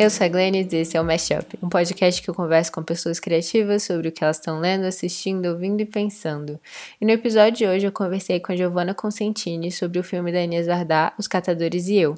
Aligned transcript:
Eu 0.00 0.08
sou 0.08 0.24
a 0.24 0.28
Glennis 0.28 0.72
e 0.72 0.76
esse 0.76 0.96
é 0.96 1.00
o 1.00 1.04
Mashup, 1.04 1.58
um 1.62 1.68
podcast 1.68 2.22
que 2.22 2.30
eu 2.30 2.34
converso 2.34 2.72
com 2.72 2.82
pessoas 2.82 3.20
criativas 3.20 3.82
sobre 3.82 4.08
o 4.08 4.12
que 4.12 4.24
elas 4.24 4.38
estão 4.38 4.58
lendo, 4.58 4.86
assistindo, 4.86 5.44
ouvindo 5.44 5.82
e 5.82 5.84
pensando. 5.84 6.58
E 6.98 7.04
no 7.04 7.10
episódio 7.10 7.58
de 7.58 7.66
hoje 7.66 7.86
eu 7.86 7.92
conversei 7.92 8.40
com 8.40 8.50
a 8.50 8.56
Giovanna 8.56 8.94
Consentini 8.94 9.70
sobre 9.70 9.98
o 9.98 10.02
filme 10.02 10.32
da 10.32 10.40
Inês 10.40 10.66
Vardá, 10.66 11.12
Os 11.18 11.28
Catadores 11.28 11.86
e 11.88 11.96
Eu. 11.96 12.14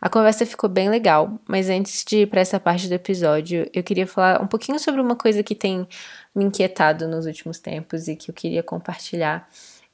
A 0.00 0.08
conversa 0.08 0.46
ficou 0.46 0.70
bem 0.70 0.88
legal, 0.88 1.36
mas 1.48 1.68
antes 1.68 2.04
de 2.04 2.18
ir 2.18 2.26
para 2.28 2.42
essa 2.42 2.60
parte 2.60 2.86
do 2.86 2.94
episódio, 2.94 3.68
eu 3.74 3.82
queria 3.82 4.06
falar 4.06 4.40
um 4.40 4.46
pouquinho 4.46 4.78
sobre 4.78 5.00
uma 5.00 5.16
coisa 5.16 5.42
que 5.42 5.56
tem 5.56 5.88
me 6.32 6.44
inquietado 6.44 7.08
nos 7.08 7.26
últimos 7.26 7.58
tempos 7.58 8.06
e 8.06 8.14
que 8.14 8.30
eu 8.30 8.34
queria 8.36 8.62
compartilhar. 8.62 9.48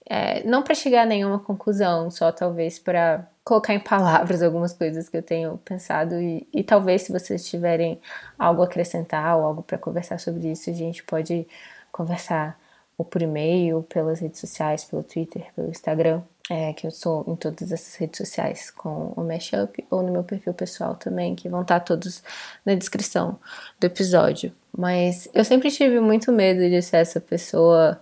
É, 0.04 0.46
não 0.46 0.62
para 0.62 0.74
chegar 0.74 1.04
a 1.04 1.06
nenhuma 1.06 1.38
conclusão, 1.38 2.10
só 2.10 2.30
talvez 2.30 2.78
para 2.78 3.26
colocar 3.46 3.72
em 3.72 3.78
palavras 3.78 4.42
algumas 4.42 4.72
coisas 4.72 5.08
que 5.08 5.16
eu 5.16 5.22
tenho 5.22 5.56
pensado 5.58 6.20
e, 6.20 6.44
e 6.52 6.64
talvez 6.64 7.02
se 7.02 7.12
vocês 7.12 7.48
tiverem 7.48 8.00
algo 8.36 8.60
a 8.60 8.64
acrescentar 8.64 9.38
ou 9.38 9.44
algo 9.44 9.62
para 9.62 9.78
conversar 9.78 10.18
sobre 10.18 10.50
isso, 10.50 10.68
a 10.68 10.72
gente 10.72 11.04
pode 11.04 11.46
conversar 11.92 12.58
ou 12.98 13.04
por 13.04 13.22
e-mail, 13.22 13.84
pelas 13.84 14.18
redes 14.18 14.40
sociais, 14.40 14.82
pelo 14.84 15.04
Twitter, 15.04 15.46
pelo 15.54 15.68
Instagram, 15.68 16.22
é, 16.50 16.72
que 16.72 16.88
eu 16.88 16.90
sou 16.90 17.24
em 17.28 17.36
todas 17.36 17.70
essas 17.70 17.94
redes 17.94 18.18
sociais 18.18 18.72
com 18.72 19.12
o 19.16 19.22
Mashup, 19.22 19.86
ou 19.90 20.02
no 20.02 20.10
meu 20.10 20.24
perfil 20.24 20.52
pessoal 20.52 20.96
também, 20.96 21.36
que 21.36 21.48
vão 21.48 21.62
estar 21.62 21.78
todos 21.80 22.24
na 22.64 22.74
descrição 22.74 23.38
do 23.78 23.84
episódio. 23.84 24.52
Mas 24.76 25.28
eu 25.32 25.44
sempre 25.44 25.70
tive 25.70 26.00
muito 26.00 26.32
medo 26.32 26.68
de 26.68 26.82
ser 26.82 26.96
essa 26.96 27.20
pessoa 27.20 28.00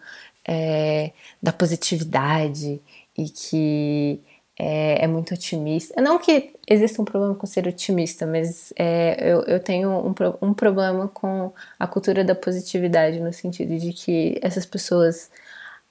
é, 0.48 1.12
da 1.42 1.52
positividade 1.52 2.80
e 3.16 3.28
que 3.28 4.22
é, 4.58 5.04
é, 5.04 5.06
muito 5.06 5.34
otimista. 5.34 6.00
Não 6.00 6.18
que 6.18 6.54
exista 6.68 7.02
um 7.02 7.04
problema 7.04 7.34
com 7.34 7.46
ser 7.46 7.66
otimista, 7.66 8.26
mas 8.26 8.72
é, 8.76 9.16
eu, 9.32 9.42
eu 9.42 9.60
tenho 9.60 9.90
um, 9.90 10.14
um 10.42 10.54
problema 10.54 11.08
com 11.08 11.52
a 11.78 11.86
cultura 11.86 12.24
da 12.24 12.34
positividade, 12.34 13.20
no 13.20 13.32
sentido 13.32 13.76
de 13.76 13.92
que 13.92 14.38
essas 14.42 14.64
pessoas 14.64 15.30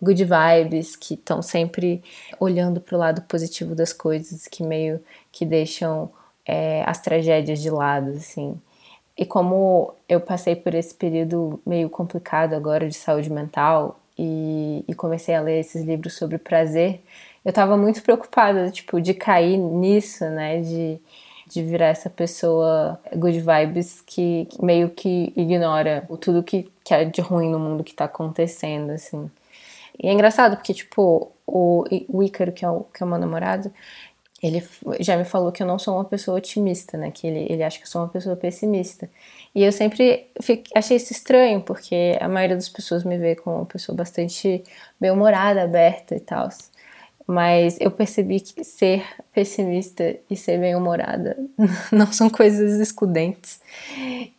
good 0.01 0.23
vibes, 0.25 0.95
que 0.95 1.13
estão 1.13 1.41
sempre 1.41 2.03
olhando 2.39 2.81
para 2.81 2.95
o 2.95 2.99
lado 2.99 3.21
positivo 3.23 3.73
das 3.75 3.93
coisas, 3.93 4.47
que 4.47 4.63
meio 4.63 5.01
que 5.31 5.45
deixam 5.45 6.11
é, 6.45 6.83
as 6.85 7.01
tragédias 7.01 7.61
de 7.61 7.69
lado, 7.69 8.11
assim. 8.11 8.59
E 9.17 9.25
como 9.25 9.93
eu 10.09 10.19
passei 10.19 10.55
por 10.55 10.73
esse 10.73 10.93
período 10.93 11.61
meio 11.65 11.89
complicado 11.89 12.53
agora 12.53 12.87
de 12.87 12.95
saúde 12.95 13.31
mental 13.31 13.99
e, 14.17 14.83
e 14.87 14.93
comecei 14.95 15.35
a 15.35 15.41
ler 15.41 15.59
esses 15.59 15.83
livros 15.83 16.15
sobre 16.15 16.37
prazer, 16.37 17.01
eu 17.45 17.53
tava 17.53 17.77
muito 17.77 18.01
preocupada, 18.01 18.69
tipo, 18.71 19.01
de 19.01 19.13
cair 19.13 19.57
nisso, 19.57 20.25
né? 20.29 20.61
De, 20.61 20.99
de 21.47 21.63
virar 21.63 21.87
essa 21.87 22.09
pessoa 22.09 22.99
good 23.15 23.39
vibes 23.39 24.01
que, 24.01 24.47
meio 24.61 24.89
que 24.89 25.33
ignora 25.35 26.07
tudo 26.21 26.43
que, 26.43 26.69
que 26.83 26.93
é 26.93 27.05
de 27.05 27.21
ruim 27.21 27.49
no 27.49 27.59
mundo 27.59 27.83
que 27.83 27.93
tá 27.93 28.05
acontecendo, 28.05 28.91
assim. 28.91 29.29
E 30.01 30.07
é 30.07 30.13
engraçado 30.13 30.55
porque, 30.55 30.73
tipo, 30.73 31.31
o, 31.45 31.85
o 32.09 32.23
Ícaro, 32.23 32.51
que 32.51 32.65
é 32.65 32.69
o, 32.69 32.81
que 32.85 33.03
é 33.03 33.05
o 33.05 33.09
meu 33.09 33.19
namorado, 33.19 33.71
ele 34.41 34.61
já 34.99 35.15
me 35.15 35.23
falou 35.23 35.51
que 35.51 35.63
eu 35.63 35.67
não 35.67 35.79
sou 35.79 35.95
uma 35.95 36.03
pessoa 36.05 36.37
otimista, 36.37 36.97
né? 36.97 37.11
Que 37.11 37.27
ele, 37.27 37.47
ele 37.49 37.63
acha 37.63 37.77
que 37.77 37.85
eu 37.85 37.89
sou 37.89 38.01
uma 38.01 38.09
pessoa 38.09 38.35
pessimista. 38.35 39.09
E 39.55 39.63
eu 39.63 39.71
sempre 39.71 40.27
fiquei, 40.41 40.65
achei 40.75 40.97
isso 40.97 41.13
estranho, 41.13 41.61
porque 41.61 42.17
a 42.19 42.27
maioria 42.27 42.55
das 42.57 42.67
pessoas 42.67 43.03
me 43.05 43.17
vê 43.17 43.35
como 43.35 43.57
uma 43.57 43.65
pessoa 43.65 43.95
bastante 43.95 44.63
bem-humorada, 44.99 45.63
aberta 45.63 46.15
e 46.15 46.19
tal. 46.19 46.49
Mas 47.25 47.77
eu 47.79 47.89
percebi 47.89 48.39
que 48.41 48.63
ser 48.63 49.05
pessimista 49.33 50.15
e 50.29 50.35
ser 50.35 50.59
bem-humorada 50.59 51.37
não 51.91 52.11
são 52.11 52.29
coisas 52.29 52.79
excludentes 52.79 53.61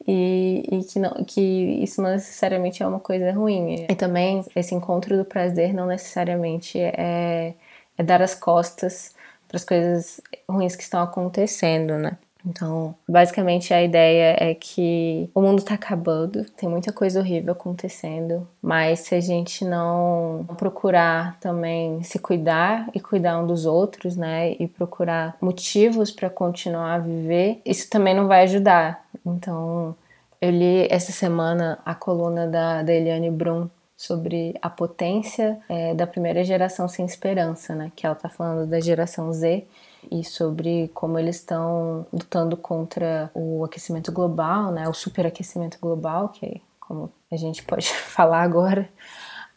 e, 0.07 0.69
e, 0.71 0.85
que, 0.85 0.99
não, 0.99 1.13
que 1.25 1.41
isso 1.83 2.03
não 2.03 2.11
necessariamente 2.11 2.83
é 2.83 2.87
uma 2.87 3.01
coisa 3.01 3.33
ruim. 3.33 3.87
E 3.89 3.95
também 3.95 4.45
esse 4.55 4.75
encontro 4.75 5.17
do 5.17 5.25
prazer 5.25 5.73
não 5.73 5.87
necessariamente 5.87 6.79
é, 6.79 7.55
é 7.97 8.03
dar 8.03 8.21
as 8.21 8.35
costas 8.35 9.15
para 9.49 9.57
as 9.57 9.65
coisas 9.65 10.21
ruins 10.49 10.77
que 10.77 10.83
estão 10.83 11.03
acontecendo, 11.03 11.97
né? 11.97 12.19
Então, 12.47 12.95
basicamente 13.09 13.73
a 13.73 13.83
ideia 13.83 14.37
é 14.39 14.55
que 14.55 15.31
o 15.35 15.41
mundo 15.41 15.63
tá 15.63 15.75
acabando, 15.75 16.45
tem 16.51 16.69
muita 16.69 16.93
coisa 16.93 17.21
horrível 17.21 17.53
acontecendo, 17.53 18.47
mas 18.61 19.01
se 19.01 19.15
a 19.15 19.21
gente 19.21 19.65
não 19.65 20.47
procurar 20.59 21.39
também 21.41 22.03
se 22.03 22.19
cuidar 22.19 22.89
e 22.95 23.01
cuidar 23.01 23.41
um 23.41 23.47
dos 23.47 23.65
outros, 23.65 24.17
né, 24.17 24.53
e 24.59 24.69
procurar 24.69 25.37
motivos 25.41 26.11
para 26.11 26.29
continuar 26.29 26.95
a 26.95 26.99
viver, 26.99 27.61
isso 27.65 27.89
também 27.89 28.15
não 28.15 28.29
vai 28.29 28.43
ajudar. 28.43 29.05
Então, 29.25 29.97
eu 30.41 30.51
li 30.51 30.87
essa 30.91 31.13
semana 31.13 31.79
a 31.87 31.95
coluna 31.95 32.47
da, 32.47 32.83
da 32.83 32.93
Eliane 32.93 33.31
Brum 33.31 33.69
sobre 34.07 34.55
a 34.61 34.71
potência 34.71 35.59
é, 35.69 35.95
da 35.95 36.07
primeira 36.07 36.45
geração 36.45 36.89
sem 36.89 37.05
esperança, 37.05 37.75
né? 37.75 37.93
Que 37.95 38.07
ela 38.07 38.15
tá 38.15 38.29
falando 38.29 38.69
da 38.69 38.81
geração 38.81 39.33
Z 39.33 39.65
e 40.11 40.25
sobre 40.25 40.91
como 40.95 41.19
eles 41.19 41.37
estão 41.37 42.07
lutando 42.13 42.57
contra 42.57 43.31
o 43.35 43.65
aquecimento 43.65 44.13
global, 44.13 44.71
né, 44.71 44.89
o 44.89 44.95
superaquecimento 44.95 45.79
global, 45.81 46.29
que 46.29 46.47
é 46.47 46.61
como 46.79 47.11
a 47.33 47.37
gente 47.37 47.63
pode 47.63 47.89
falar 47.91 48.43
agora, 48.43 48.89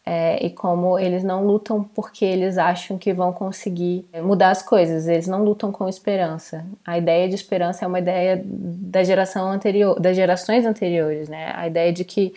é, 0.04 0.42
e 0.42 0.48
como 0.48 0.98
eles 0.98 1.22
não 1.22 1.44
lutam 1.44 1.84
porque 1.84 2.24
eles 2.24 2.56
acham 2.56 2.96
que 2.96 3.12
vão 3.12 3.30
conseguir 3.30 4.06
mudar 4.22 4.50
as 4.50 4.62
coisas, 4.62 5.06
eles 5.06 5.26
não 5.26 5.44
lutam 5.44 5.70
com 5.70 5.86
esperança. 5.86 6.64
A 6.82 6.96
ideia 6.96 7.28
de 7.28 7.34
esperança 7.34 7.84
é 7.84 7.88
uma 7.88 7.98
ideia 7.98 8.42
da 8.42 9.04
geração 9.04 9.50
anterior, 9.50 10.00
das 10.00 10.16
gerações 10.16 10.64
anteriores, 10.64 11.28
né? 11.28 11.52
A 11.54 11.66
ideia 11.66 11.92
de 11.92 12.04
que 12.04 12.32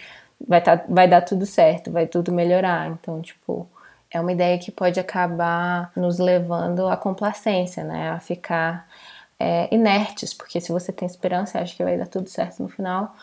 vai, 0.48 0.62
tá, 0.62 0.84
vai 0.88 1.08
dar 1.08 1.22
tudo 1.22 1.46
certo, 1.46 1.92
vai 1.92 2.08
tudo 2.08 2.32
melhorar. 2.32 2.88
Então, 2.88 3.22
tipo, 3.22 3.68
é 4.10 4.20
uma 4.20 4.32
ideia 4.32 4.58
que 4.60 4.72
pode 4.72 5.00
acabar 5.00 5.92
nos 5.96 6.20
levando 6.20 6.88
à 6.88 6.98
complacência, 6.98 7.84
né? 7.84 8.10
A 8.12 8.20
ficar 8.20 8.88
é, 9.40 9.74
inertes, 9.74 10.34
porque 10.34 10.62
se 10.62 10.72
você 10.72 10.92
tem 10.92 11.06
esperança 11.06 11.58
e 11.58 11.62
acha 11.62 11.76
que 11.76 11.84
vai 11.84 11.98
dar 11.98 12.08
tudo 12.08 12.30
certo 12.30 12.62
no 12.62 12.70
final, 12.70 13.16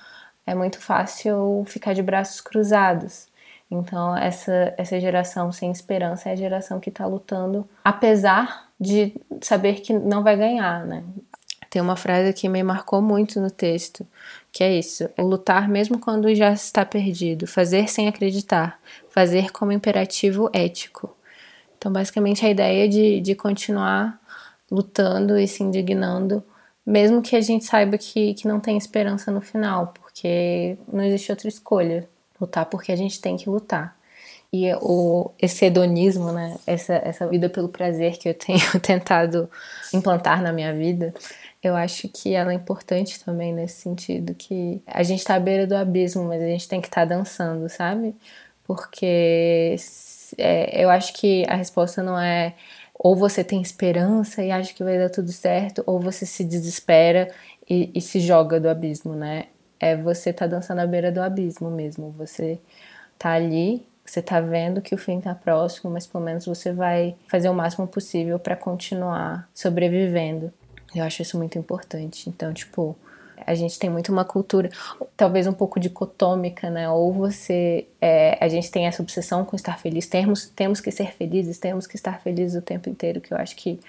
é 0.47 0.55
muito 0.55 0.81
fácil 0.81 1.65
ficar 1.67 1.93
de 1.93 2.03
braços 2.03 2.41
cruzados. 2.41 3.29
Então, 3.71 4.17
essa, 4.17 4.75
essa 4.79 4.99
geração 4.99 5.53
sem 5.53 5.71
esperança 5.71 6.31
é 6.31 6.33
a 6.33 6.37
geração 6.37 6.81
que 6.81 6.89
está 6.89 7.07
lutando, 7.07 7.69
apesar 7.85 8.69
de 8.81 9.15
saber 9.43 9.81
que 9.81 9.93
não 9.93 10.23
vai 10.23 10.37
ganhar, 10.37 10.87
né? 10.87 11.05
Tem 11.79 11.83
uma 11.85 11.95
frase 11.95 12.33
que 12.33 12.49
me 12.49 12.61
marcou 12.61 13.01
muito 13.01 13.41
no 13.41 13.53
texto, 13.53 14.05
que 14.51 14.65
é 14.65 14.77
isso: 14.77 15.09
o 15.17 15.23
lutar 15.23 15.69
mesmo 15.69 15.97
quando 15.97 16.35
já 16.35 16.53
está 16.53 16.85
perdido, 16.85 17.47
fazer 17.47 17.89
sem 17.89 18.09
acreditar, 18.09 18.81
fazer 19.11 19.53
como 19.53 19.71
imperativo 19.71 20.51
ético. 20.53 21.17
Então, 21.77 21.93
basicamente, 21.93 22.45
a 22.45 22.51
ideia 22.51 22.89
de, 22.89 23.21
de 23.21 23.37
continuar 23.37 24.21
lutando 24.69 25.39
e 25.39 25.47
se 25.47 25.63
indignando, 25.63 26.43
mesmo 26.85 27.23
que 27.23 27.37
a 27.37 27.41
gente 27.41 27.65
saiba 27.65 27.97
que, 27.97 28.35
que 28.35 28.49
não 28.49 28.59
tem 28.59 28.77
esperança 28.77 29.31
no 29.31 29.41
final, 29.41 29.95
porque 29.95 30.77
não 30.93 31.05
existe 31.05 31.31
outra 31.31 31.49
escolha. 31.49 32.09
Lutar 32.41 32.67
porque 32.67 32.91
a 32.91 32.97
gente 32.97 33.21
tem 33.21 33.37
que 33.37 33.49
lutar. 33.49 33.97
E 34.53 34.73
o, 34.81 35.31
esse 35.39 35.67
hedonismo, 35.67 36.33
né, 36.33 36.57
essa, 36.67 36.95
essa 36.95 37.27
vida 37.29 37.51
pelo 37.51 37.69
prazer 37.69 38.17
que 38.17 38.29
eu 38.29 38.35
tenho 38.35 38.59
tentado 38.81 39.49
implantar 39.93 40.43
na 40.43 40.53
minha 40.53 40.73
vida, 40.73 41.15
eu 41.63 41.75
acho 41.77 42.09
que 42.09 42.35
ela 42.35 42.53
é 42.53 42.55
importante 42.55 43.23
também 43.25 43.53
nesse 43.53 43.81
sentido, 43.83 44.35
que 44.35 44.83
a 44.87 45.03
gente 45.03 45.25
tá 45.25 45.35
à 45.35 45.41
beira 45.41 45.67
do 45.67 45.77
abismo, 45.77 46.25
mas 46.25 46.43
a 46.43 46.47
gente 46.47 46.69
tem 46.69 46.81
que 46.81 46.89
estar 46.89 47.07
tá 47.07 47.17
dançando, 47.17 47.69
sabe? 47.69 48.15
Porque 48.65 49.77
é, 50.37 50.85
eu 50.85 50.91
acho 50.91 51.13
que 51.15 51.45
a 51.49 51.57
resposta 51.57 52.03
não 52.03 52.19
é 52.19 52.55
ou 52.99 53.15
você 53.15 53.45
tem 53.45 53.63
esperança 53.63 54.43
e 54.43 54.51
acha 54.51 54.75
que 54.75 54.83
vai 54.83 54.99
dar 54.99 55.09
tudo 55.09 55.31
certo, 55.31 55.85
ou 55.87 56.01
você 56.01 56.27
se 56.27 56.45
desespera 56.45 57.29
e, 57.69 57.91
e 57.95 58.01
se 58.01 58.19
joga 58.19 58.59
do 58.59 58.69
abismo, 58.69 59.15
né? 59.15 59.47
É 59.79 59.97
você 59.97 60.33
tá 60.33 60.47
dançando 60.47 60.81
à 60.81 60.87
beira 60.87 61.13
do 61.13 61.23
abismo 61.23 61.71
mesmo. 61.71 62.11
Você 62.19 62.59
tá 63.17 63.31
ali, 63.31 63.87
você 64.05 64.21
tá 64.21 64.41
vendo 64.41 64.83
que 64.83 64.95
o 64.95 64.99
fim 64.99 65.21
tá 65.21 65.35
próximo, 65.35 65.91
mas 65.93 66.07
pelo 66.07 66.25
menos 66.25 66.45
você 66.45 66.73
vai 66.73 67.15
fazer 67.29 67.49
o 67.49 67.55
máximo 67.55 67.87
possível 67.87 68.39
para 68.39 68.57
continuar 68.57 69.49
sobrevivendo. 69.55 70.53
Eu 70.95 71.05
acho 71.05 71.23
isso 71.23 71.37
muito 71.37 71.59
importante. 71.59 72.29
Então, 72.29 72.53
tipo, 72.53 72.97
a 73.47 73.55
gente 73.55 73.79
tem 73.79 73.91
muito 73.91 74.13
uma 74.13 74.25
cultura, 74.25 74.71
talvez 75.17 75.47
um 75.47 75.53
pouco 75.53 75.79
dicotômica, 75.79 76.71
né? 76.71 76.89
Ou 76.89 77.13
você. 77.13 77.87
É, 78.01 78.43
a 78.43 78.49
gente 78.49 78.71
tem 78.71 78.87
essa 78.87 79.03
obsessão 79.03 79.45
com 79.45 79.57
estar 79.57 79.79
feliz, 79.79 80.07
temos, 80.07 80.49
temos 80.49 80.81
que 80.81 80.91
ser 80.91 81.13
felizes, 81.13 81.59
temos 81.59 81.87
que 81.87 81.97
estar 81.97 82.21
felizes 82.21 82.61
o 82.61 82.65
tempo 82.65 82.89
inteiro, 82.89 83.21
que 83.21 83.33
eu 83.33 83.39
acho 83.39 83.57
que 83.57 83.81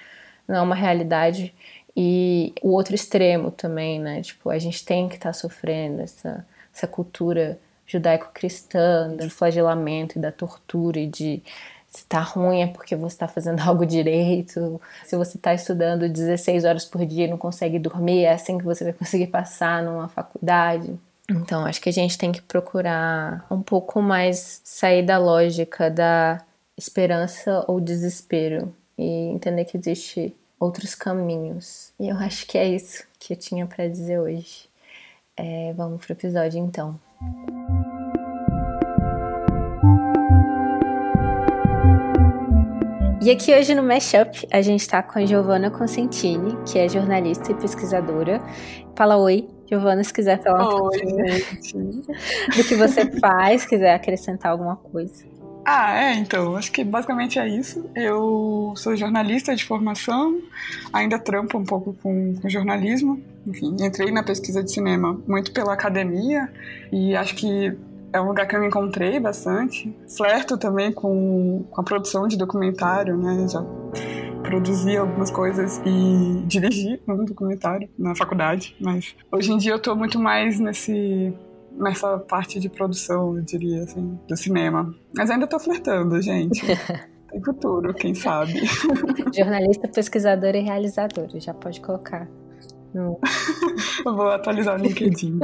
não 0.47 0.55
é 0.55 0.61
uma 0.61 0.75
realidade. 0.75 1.53
E 1.95 2.53
o 2.61 2.69
outro 2.69 2.95
extremo 2.95 3.51
também, 3.51 3.99
né? 3.99 4.21
Tipo, 4.21 4.49
a 4.49 4.59
gente 4.59 4.85
tem 4.85 5.09
que 5.09 5.15
estar 5.15 5.33
sofrendo 5.33 6.01
essa, 6.01 6.45
essa 6.73 6.87
cultura 6.87 7.59
judaico-cristã 7.85 9.09
do 9.15 9.29
flagelamento 9.29 10.17
e 10.17 10.21
da 10.21 10.31
tortura 10.31 10.99
e 10.99 11.07
de 11.07 11.41
se 11.89 12.05
tá 12.05 12.19
ruim 12.19 12.61
é 12.61 12.67
porque 12.67 12.95
você 12.95 13.15
está 13.15 13.27
fazendo 13.27 13.59
algo 13.67 13.85
direito. 13.85 14.79
Se 15.05 15.15
você 15.15 15.37
está 15.37 15.53
estudando 15.53 16.07
16 16.07 16.65
horas 16.65 16.85
por 16.85 17.05
dia 17.05 17.25
e 17.25 17.29
não 17.29 17.37
consegue 17.37 17.79
dormir, 17.79 18.23
é 18.23 18.33
assim 18.33 18.57
que 18.57 18.65
você 18.65 18.83
vai 18.83 18.93
conseguir 18.93 19.27
passar 19.27 19.83
numa 19.83 20.07
faculdade. 20.07 20.97
Então, 21.29 21.65
acho 21.65 21.79
que 21.79 21.89
a 21.89 21.93
gente 21.93 22.17
tem 22.17 22.31
que 22.31 22.41
procurar 22.41 23.45
um 23.51 23.61
pouco 23.61 24.01
mais 24.01 24.61
sair 24.63 25.05
da 25.05 25.17
lógica 25.19 25.89
da 25.89 26.43
esperança 26.75 27.63
ou 27.67 27.79
desespero 27.79 28.73
e 28.97 29.27
entender 29.27 29.65
que 29.65 29.77
existe 29.77 30.35
outros 30.59 30.95
caminhos. 30.95 31.93
E 31.99 32.09
eu 32.09 32.17
acho 32.17 32.47
que 32.47 32.57
é 32.57 32.67
isso 32.67 33.03
que 33.19 33.33
eu 33.33 33.37
tinha 33.37 33.67
para 33.67 33.87
dizer 33.87 34.19
hoje. 34.19 34.67
É, 35.37 35.71
vamos 35.73 36.03
pro 36.03 36.13
episódio 36.13 36.59
então. 36.59 36.99
E 43.21 43.29
aqui 43.29 43.53
hoje 43.53 43.75
no 43.75 43.83
Mashup 43.83 44.47
a 44.49 44.61
gente 44.61 44.79
está 44.79 45.03
com 45.03 45.19
a 45.19 45.25
Giovanna 45.25 45.69
Consentini, 45.69 46.57
que 46.65 46.79
é 46.79 46.87
jornalista 46.87 47.51
e 47.51 47.55
pesquisadora. 47.55 48.41
Fala 48.95 49.17
oi, 49.17 49.45
Giovana, 49.69 50.01
se 50.05 50.13
quiser 50.13 50.41
falar 50.41 50.73
um 50.73 50.83
Oi, 50.83 50.99
pouquinho 50.99 52.01
do 52.55 52.63
que 52.63 52.75
você 52.75 53.11
faz, 53.19 53.65
quiser 53.65 53.93
acrescentar 53.93 54.53
alguma 54.53 54.77
coisa. 54.77 55.25
Ah, 55.65 56.01
é, 56.01 56.13
então, 56.15 56.55
acho 56.55 56.71
que 56.71 56.81
basicamente 56.81 57.37
é 57.37 57.47
isso. 57.47 57.89
Eu 57.93 58.73
sou 58.77 58.95
jornalista 58.95 59.53
de 59.53 59.65
formação, 59.65 60.39
ainda 60.93 61.19
trampo 61.19 61.57
um 61.57 61.65
pouco 61.65 61.93
com, 62.01 62.35
com 62.41 62.49
jornalismo. 62.49 63.21
Enfim, 63.45 63.75
entrei 63.81 64.11
na 64.11 64.23
pesquisa 64.23 64.63
de 64.63 64.71
cinema 64.71 65.19
muito 65.27 65.51
pela 65.51 65.73
academia 65.73 66.49
e 66.91 67.15
acho 67.15 67.35
que 67.35 67.77
é 68.11 68.19
um 68.19 68.27
lugar 68.27 68.47
que 68.47 68.55
eu 68.55 68.59
me 68.59 68.67
encontrei 68.67 69.19
bastante. 69.19 69.95
Flerto 70.15 70.57
também 70.57 70.91
com, 70.91 71.65
com 71.69 71.81
a 71.81 71.83
produção 71.83 72.27
de 72.27 72.37
documentário, 72.37 73.17
né? 73.17 73.47
Já 73.47 73.63
produzi 74.43 74.97
algumas 74.97 75.29
coisas 75.29 75.81
e 75.85 76.43
dirigi 76.47 77.01
um 77.07 77.25
documentário 77.25 77.89
na 77.97 78.15
faculdade, 78.15 78.75
mas 78.79 79.15
hoje 79.31 79.51
em 79.51 79.57
dia 79.57 79.73
eu 79.73 79.79
tô 79.79 79.95
muito 79.95 80.19
mais 80.19 80.59
nesse 80.59 81.33
nessa 81.71 82.17
parte 82.17 82.59
de 82.59 82.67
produção, 82.67 83.37
eu 83.37 83.41
diria 83.41 83.83
assim, 83.83 84.19
do 84.27 84.35
cinema. 84.35 84.93
Mas 85.15 85.29
ainda 85.29 85.47
tô 85.47 85.59
flertando, 85.59 86.21
gente. 86.21 86.61
Tem 87.29 87.43
futuro, 87.43 87.93
quem 87.93 88.15
sabe. 88.15 88.53
Jornalista, 89.33 89.87
pesquisadora 89.87 90.57
e 90.57 90.61
realizadora, 90.61 91.39
já 91.39 91.53
pode 91.53 91.79
colocar. 91.79 92.27
No... 92.93 93.19
vou 94.03 94.29
atualizar 94.29 94.79
o 94.79 94.83
LinkedIn. 94.83 95.39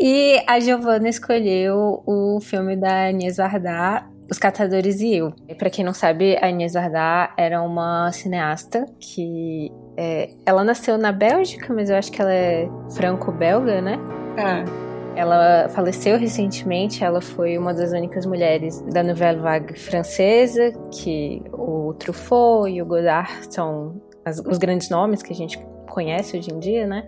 e 0.00 0.42
a 0.46 0.58
Giovanna 0.58 1.08
escolheu 1.08 2.02
o 2.06 2.40
filme 2.40 2.76
da 2.76 3.08
Agnès 3.08 3.36
Varda, 3.36 4.06
Os 4.30 4.38
Catadores 4.38 5.00
e 5.00 5.16
Eu. 5.16 5.32
Para 5.58 5.70
quem 5.70 5.84
não 5.84 5.94
sabe, 5.94 6.36
a 6.36 6.46
Agnès 6.46 6.74
Varda 6.74 7.30
era 7.36 7.62
uma 7.62 8.10
cineasta 8.12 8.84
que 8.98 9.70
é, 9.96 10.30
ela 10.44 10.64
nasceu 10.64 10.98
na 10.98 11.12
Bélgica, 11.12 11.72
mas 11.72 11.90
eu 11.90 11.96
acho 11.96 12.10
que 12.10 12.20
ela 12.20 12.32
é 12.32 12.68
franco-belga, 12.94 13.80
né? 13.80 13.98
É. 14.36 14.84
Ela 15.16 15.68
faleceu 15.68 16.18
recentemente, 16.18 17.04
ela 17.04 17.20
foi 17.20 17.56
uma 17.56 17.72
das 17.72 17.92
únicas 17.92 18.26
mulheres 18.26 18.80
da 18.92 19.00
Nouvelle 19.00 19.38
Vague 19.38 19.78
francesa, 19.78 20.72
que 20.90 21.40
o 21.52 21.94
Truffaut 21.94 22.68
e 22.68 22.82
o 22.82 22.86
Godard 22.86 23.30
são 23.48 24.02
as, 24.24 24.40
os 24.40 24.58
grandes 24.58 24.88
nomes 24.90 25.22
que 25.22 25.32
a 25.32 25.36
gente 25.36 25.56
conhece 25.94 26.36
hoje 26.36 26.52
em 26.52 26.58
dia, 26.58 26.86
né? 26.86 27.06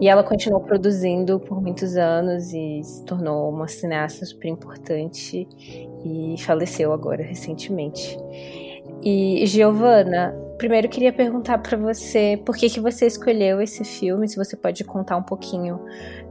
E 0.00 0.08
ela 0.08 0.22
continuou 0.22 0.60
produzindo 0.62 1.38
por 1.40 1.60
muitos 1.60 1.96
anos 1.96 2.52
e 2.52 2.82
se 2.82 3.04
tornou 3.04 3.50
uma 3.50 3.68
cineasta 3.68 4.24
super 4.24 4.48
importante 4.48 5.48
e 6.04 6.34
faleceu 6.38 6.92
agora 6.92 7.22
recentemente. 7.22 8.16
E 9.02 9.44
Giovanna, 9.46 10.34
primeiro 10.58 10.88
queria 10.88 11.12
perguntar 11.12 11.58
para 11.58 11.76
você 11.76 12.40
por 12.44 12.56
que, 12.56 12.68
que 12.68 12.80
você 12.80 13.06
escolheu 13.06 13.60
esse 13.60 13.84
filme, 13.84 14.28
se 14.28 14.36
você 14.36 14.56
pode 14.56 14.82
contar 14.82 15.16
um 15.16 15.22
pouquinho 15.22 15.80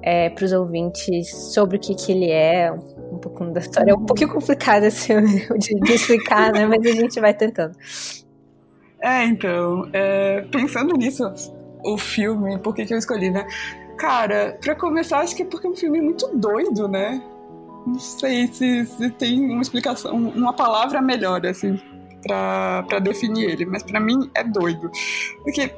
é, 0.01 0.29
para 0.29 0.43
os 0.43 0.51
ouvintes 0.51 1.29
sobre 1.53 1.77
o 1.77 1.79
que, 1.79 1.95
que 1.95 2.11
ele 2.11 2.31
é, 2.31 2.71
um 2.71 3.17
pouco 3.17 3.45
da 3.45 3.59
história. 3.59 3.91
É 3.91 3.95
um 3.95 4.05
pouquinho 4.05 4.29
complicado 4.29 4.83
assim, 4.83 5.13
de, 5.57 5.79
de 5.79 5.93
explicar, 5.93 6.51
né? 6.51 6.65
Mas 6.65 6.85
a 6.85 6.91
gente 6.91 7.19
vai 7.19 7.33
tentando. 7.33 7.75
É, 9.01 9.25
então, 9.25 9.89
é, 9.93 10.41
pensando 10.49 10.95
nisso, 10.95 11.23
o 11.83 11.97
filme, 11.97 12.57
por 12.57 12.73
que, 12.73 12.85
que 12.85 12.93
eu 12.93 12.97
escolhi, 12.97 13.29
né? 13.29 13.45
Cara, 13.97 14.57
pra 14.61 14.75
começar, 14.75 15.19
acho 15.19 15.35
que 15.35 15.43
é 15.43 15.45
porque 15.45 15.67
é 15.67 15.69
um 15.69 15.75
filme 15.75 16.01
muito 16.01 16.27
doido, 16.35 16.87
né? 16.87 17.21
Não 17.85 17.99
sei 17.99 18.47
se, 18.47 18.85
se 18.85 19.09
tem 19.11 19.51
uma 19.51 19.61
explicação, 19.61 20.15
uma 20.15 20.53
palavra 20.53 21.01
melhor, 21.01 21.45
assim, 21.45 21.79
pra 22.21 22.99
definir 23.01 23.51
ele, 23.51 23.65
mas 23.65 23.83
para 23.83 23.99
mim 23.99 24.29
é 24.33 24.43
doido. 24.43 24.89
Porque 25.43 25.71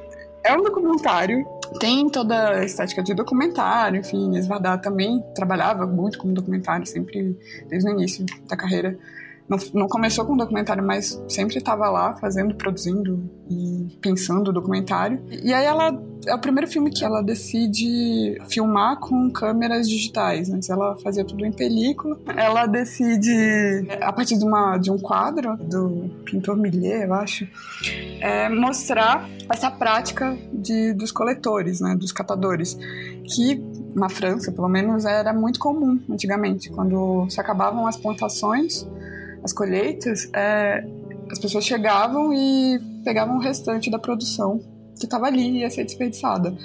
é 0.44 0.54
um 0.54 0.62
documentário, 0.62 1.46
tem 1.80 2.08
toda 2.08 2.52
a 2.52 2.64
estética 2.64 3.02
de 3.02 3.16
documentário, 3.16 4.00
enfim, 4.00 4.38
Esvadar 4.38 4.80
também 4.80 5.24
trabalhava 5.34 5.88
muito 5.88 6.20
como 6.20 6.34
documentário, 6.34 6.86
sempre 6.86 7.36
desde 7.68 7.90
o 7.90 7.94
início 7.94 8.26
da 8.48 8.56
carreira 8.56 8.98
não, 9.48 9.58
não 9.74 9.88
começou 9.88 10.26
com 10.26 10.34
um 10.34 10.38
documentário, 10.38 10.84
mas 10.84 11.22
sempre 11.28 11.58
estava 11.58 11.90
lá 11.90 12.16
fazendo, 12.16 12.56
produzindo 12.56 13.30
e 13.50 13.96
pensando 14.02 14.50
o 14.50 14.54
documentário. 14.54 15.22
E 15.30 15.54
aí 15.54 15.66
ela 15.66 16.02
é 16.26 16.34
o 16.34 16.40
primeiro 16.40 16.68
filme 16.68 16.90
que 16.90 17.06
ela 17.06 17.22
decide 17.22 18.42
filmar 18.50 19.00
com 19.00 19.30
câmeras 19.30 19.88
digitais. 19.88 20.50
Antes 20.50 20.70
ela 20.70 20.98
fazia 20.98 21.24
tudo 21.24 21.46
em 21.46 21.52
película. 21.52 22.20
Ela 22.36 22.66
decide, 22.66 23.88
a 24.02 24.12
partir 24.12 24.38
de, 24.38 24.44
uma, 24.44 24.78
de 24.78 24.90
um 24.90 24.98
quadro 24.98 25.56
do 25.58 26.10
pintor 26.26 26.58
Millet, 26.58 27.04
eu 27.04 27.14
acho, 27.14 27.48
é, 28.20 28.50
mostrar 28.50 29.30
essa 29.48 29.70
prática 29.70 30.36
de, 30.52 30.94
dos 30.94 31.12
coletores, 31.12 31.82
né, 31.82 31.96
dos 31.96 32.12
catadores, 32.12 32.76
que 33.24 33.64
na 33.96 34.10
França, 34.10 34.52
pelo 34.52 34.68
menos, 34.68 35.06
era 35.06 35.32
muito 35.32 35.60
comum 35.60 36.00
antigamente, 36.10 36.70
quando 36.70 37.30
se 37.30 37.40
acabavam 37.40 37.88
as 37.88 37.96
plantações 37.96 38.86
as 39.46 39.54
colheitas, 39.54 40.28
é, 40.34 40.84
as 41.32 41.38
pessoas 41.38 41.64
chegavam 41.64 42.34
e 42.34 42.80
pegavam 43.04 43.38
o 43.38 43.40
restante 43.40 43.92
da 43.92 44.00
produção 44.00 44.60
que 44.98 45.06
estava 45.06 45.28
ali 45.28 45.58
e 45.58 45.60
ia 45.60 45.70
ser 45.70 45.84
desperdiçada. 45.84 46.58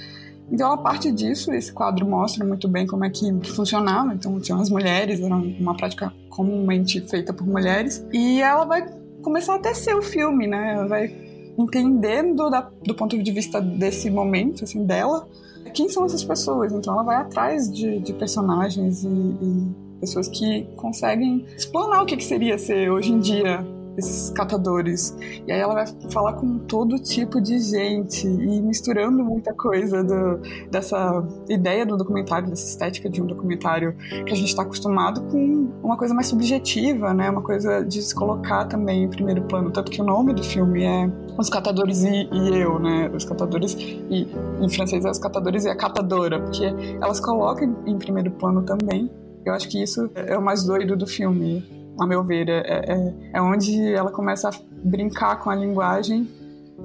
Então, 0.51 0.73
a 0.73 0.79
parte 0.79 1.13
disso, 1.13 1.53
esse 1.53 1.71
quadro 1.71 2.07
mostra 2.07 2.45
muito 2.45 2.67
bem 2.67 2.87
como 2.87 3.05
é 3.05 3.11
que 3.11 3.31
funcionava. 3.55 4.15
Então, 4.15 4.41
tinham 4.41 4.61
as 4.61 4.71
mulheres, 4.71 5.21
era 5.21 5.35
uma 5.35 5.77
prática 5.77 6.13
comumente 6.31 7.01
feita 7.03 7.33
por 7.33 7.47
mulheres. 7.47 8.05
E 8.13 8.41
ela 8.41 8.65
vai 8.65 8.89
começar 9.23 9.57
a 9.57 9.59
tecer 9.59 9.95
o 9.95 10.03
filme, 10.03 10.47
né? 10.47 10.73
Ela 10.75 10.89
vai 10.89 11.15
entendendo 11.57 12.49
da, 12.51 12.63
do 12.83 12.95
ponto 12.95 13.23
de 13.23 13.31
vista 13.31 13.61
desse 13.61 14.11
momento, 14.11 14.65
assim, 14.65 14.85
dela, 14.85 15.29
quem 15.75 15.89
são 15.89 16.05
essas 16.05 16.25
pessoas. 16.25 16.73
Então, 16.73 16.95
ela 16.95 17.05
vai 17.05 17.17
atrás 17.17 17.71
de, 17.73 18.01
de 18.01 18.13
personagens 18.15 19.05
e, 19.05 19.09
e 19.09 19.90
pessoas 20.01 20.29
que 20.29 20.67
conseguem 20.77 21.45
explanar 21.57 22.03
o 22.03 22.07
que, 22.07 22.17
que 22.17 22.25
seria 22.25 22.59
ser 22.59 22.91
hoje 22.91 23.13
em 23.13 23.21
dia 23.21 23.65
esses 24.01 24.31
catadores. 24.31 25.17
E 25.47 25.53
aí 25.53 25.61
ela 25.61 25.75
vai 25.75 25.87
falar 26.11 26.35
com 26.35 26.59
todo 26.59 26.99
tipo 26.99 27.41
de 27.41 27.59
gente 27.59 28.27
e 28.27 28.61
misturando 28.61 29.25
muita 29.25 29.53
coisa 29.53 30.03
do, 30.03 30.41
dessa 30.71 31.25
ideia 31.49 31.85
do 31.87 31.97
documentário, 31.97 32.49
dessa 32.49 32.67
estética 32.67 33.09
de 33.09 33.23
um 33.23 33.27
documentário 33.27 33.95
que 34.25 34.33
a 34.33 34.37
gente 34.37 34.49
está 34.49 34.63
acostumado 34.63 35.23
com 35.23 35.71
uma 35.83 35.97
coisa 35.97 36.15
mais 36.15 36.27
subjetiva, 36.29 37.15
né? 37.15 37.31
Uma 37.31 37.43
coisa 37.43 37.85
de 37.85 38.03
se 38.03 38.15
colocar 38.15 38.65
também 38.67 39.05
em 39.05 39.09
primeiro 39.09 39.43
plano. 39.43 39.71
Tanto 39.71 39.91
que 39.91 40.01
o 40.01 40.05
nome 40.05 40.33
do 40.33 40.43
filme 40.43 40.83
é 40.85 41.11
Os 41.39 41.49
Catadores 41.49 42.03
e, 42.03 42.29
e 42.33 42.61
Eu, 42.61 42.79
né? 42.79 43.11
Os 43.15 43.25
Catadores, 43.25 43.75
e 43.75 44.29
em 44.61 44.69
francês 44.69 45.05
é 45.05 45.11
Os 45.11 45.19
Catadores 45.19 45.65
e 45.65 45.69
a 45.69 45.77
Catadora, 45.77 46.41
porque 46.41 46.65
elas 47.01 47.21
colocam 47.21 47.77
em 47.87 47.99
primeiro 47.99 48.31
plano 48.33 48.63
também 48.63 49.11
eu 49.45 49.55
acho 49.55 49.69
que 49.69 49.83
isso 49.83 50.11
é 50.15 50.37
o 50.37 50.43
mais 50.43 50.65
doido 50.65 50.97
do 50.97 51.07
filme, 51.07 51.65
a 51.99 52.07
meu 52.07 52.23
ver. 52.23 52.49
É, 52.49 52.61
é, 52.61 53.15
é 53.35 53.43
onde 53.43 53.93
ela 53.93 54.11
começa 54.11 54.49
a 54.49 54.53
brincar 54.83 55.37
com 55.41 55.51
a 55.51 55.55
linguagem. 55.55 56.29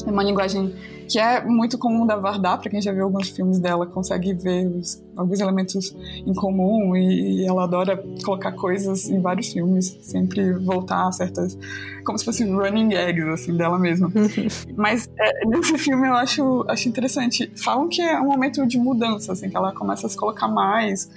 É 0.05 0.11
uma 0.11 0.23
linguagem 0.23 0.73
que 1.07 1.19
é 1.19 1.43
muito 1.43 1.77
comum 1.77 2.05
da 2.05 2.15
Varda, 2.15 2.57
para 2.57 2.69
quem 2.69 2.81
já 2.81 2.91
viu 2.91 3.03
alguns 3.03 3.29
filmes 3.29 3.59
dela, 3.59 3.85
consegue 3.85 4.33
ver 4.33 4.67
os, 4.67 5.01
alguns 5.15 5.39
elementos 5.39 5.95
em 6.25 6.33
comum 6.33 6.95
e, 6.95 7.41
e, 7.41 7.45
ela 7.45 7.63
adora 7.63 8.03
colocar 8.23 8.51
coisas 8.53 9.07
em 9.09 9.21
vários 9.21 9.53
filmes, 9.53 9.97
sempre 10.01 10.53
voltar 10.53 11.07
a 11.07 11.11
certas. 11.11 11.57
como 12.03 12.17
se 12.17 12.25
fossem 12.25 12.51
running 12.53 12.89
gags, 12.89 13.27
assim, 13.27 13.55
dela 13.55 13.77
mesma. 13.77 14.11
Mas 14.75 15.09
é, 15.17 15.45
nesse 15.45 15.77
filme 15.77 16.07
eu 16.07 16.13
acho, 16.13 16.65
acho 16.67 16.89
interessante. 16.89 17.51
Falam 17.55 17.87
que 17.87 18.01
é 18.01 18.19
um 18.19 18.25
momento 18.25 18.65
de 18.65 18.77
mudança, 18.77 19.33
assim, 19.33 19.49
que 19.49 19.55
ela 19.55 19.73
começa 19.73 20.07
a 20.07 20.09
se 20.09 20.17
colocar 20.17 20.47
mais 20.47 21.09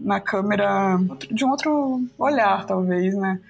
na 0.00 0.20
câmera 0.20 0.98
de 1.30 1.44
um 1.44 1.50
outro 1.50 2.02
olhar, 2.18 2.64
talvez, 2.66 3.14
né? 3.16 3.40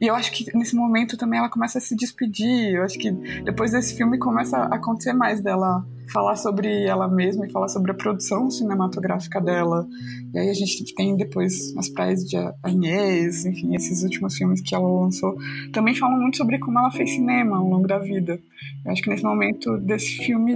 E 0.00 0.06
eu 0.06 0.14
acho 0.14 0.30
que 0.32 0.56
nesse 0.56 0.76
momento 0.76 1.16
também 1.16 1.38
ela 1.38 1.48
começa 1.48 1.78
a 1.78 1.80
se 1.80 1.96
despedir. 1.96 2.74
Eu 2.74 2.84
acho 2.84 2.98
que 2.98 3.10
depois 3.42 3.72
desse 3.72 3.96
filme 3.96 4.16
começa 4.18 4.56
a 4.56 4.76
acontecer 4.76 5.12
mais 5.12 5.40
dela 5.40 5.84
falar 6.12 6.36
sobre 6.36 6.84
ela 6.84 7.08
mesma 7.08 7.46
e 7.46 7.50
falar 7.50 7.68
sobre 7.68 7.90
a 7.90 7.94
produção 7.94 8.50
cinematográfica 8.50 9.40
dela. 9.40 9.86
E 10.32 10.38
aí 10.38 10.48
a 10.48 10.54
gente 10.54 10.94
tem 10.94 11.16
depois 11.16 11.76
As 11.76 11.88
Praias 11.88 12.24
de 12.24 12.36
Agnès, 12.62 13.44
enfim, 13.44 13.74
esses 13.74 14.02
últimos 14.02 14.36
filmes 14.36 14.60
que 14.60 14.74
ela 14.74 14.88
lançou, 14.88 15.36
também 15.72 15.94
falam 15.94 16.18
muito 16.18 16.36
sobre 16.36 16.58
como 16.58 16.78
ela 16.78 16.90
fez 16.90 17.10
cinema 17.10 17.58
ao 17.58 17.68
longo 17.68 17.86
da 17.86 17.98
vida. 17.98 18.40
Eu 18.84 18.92
acho 18.92 19.02
que 19.02 19.10
nesse 19.10 19.24
momento 19.24 19.76
desse 19.78 20.18
filme, 20.18 20.54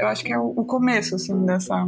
eu 0.00 0.08
acho 0.08 0.24
que 0.24 0.32
é 0.32 0.38
o 0.38 0.64
começo, 0.64 1.16
assim, 1.16 1.44
dessa 1.44 1.86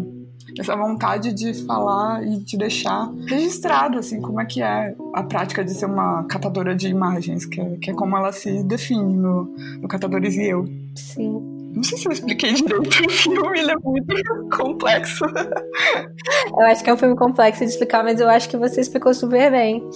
essa 0.58 0.76
vontade 0.76 1.32
de 1.32 1.52
falar 1.66 2.26
e 2.26 2.38
de 2.38 2.56
deixar 2.56 3.12
registrado, 3.26 3.98
assim, 3.98 4.20
como 4.20 4.40
é 4.40 4.44
que 4.44 4.62
é 4.62 4.94
a 5.12 5.22
prática 5.22 5.64
de 5.64 5.74
ser 5.74 5.86
uma 5.86 6.24
catadora 6.24 6.74
de 6.74 6.88
imagens, 6.88 7.44
que 7.44 7.60
é, 7.60 7.76
que 7.76 7.90
é 7.90 7.94
como 7.94 8.16
ela 8.16 8.32
se 8.32 8.62
define 8.62 9.16
no, 9.16 9.44
no 9.80 9.88
Catadores 9.88 10.34
e 10.36 10.44
Eu. 10.44 10.68
Sim. 10.94 11.55
Não 11.76 11.82
sei 11.82 11.98
se 11.98 12.08
eu 12.08 12.12
expliquei 12.12 12.54
direito 12.54 12.80
o 13.06 13.10
filme, 13.10 13.60
ele 13.60 13.70
é 13.70 13.74
muito 13.84 14.56
complexo. 14.56 15.26
Eu 15.26 16.66
acho 16.68 16.82
que 16.82 16.88
é 16.88 16.94
um 16.94 16.96
filme 16.96 17.14
complexo 17.14 17.62
de 17.62 17.70
explicar, 17.70 18.02
mas 18.02 18.18
eu 18.18 18.30
acho 18.30 18.48
que 18.48 18.56
você 18.56 18.80
explicou 18.80 19.12
super 19.12 19.50
bem. 19.50 19.86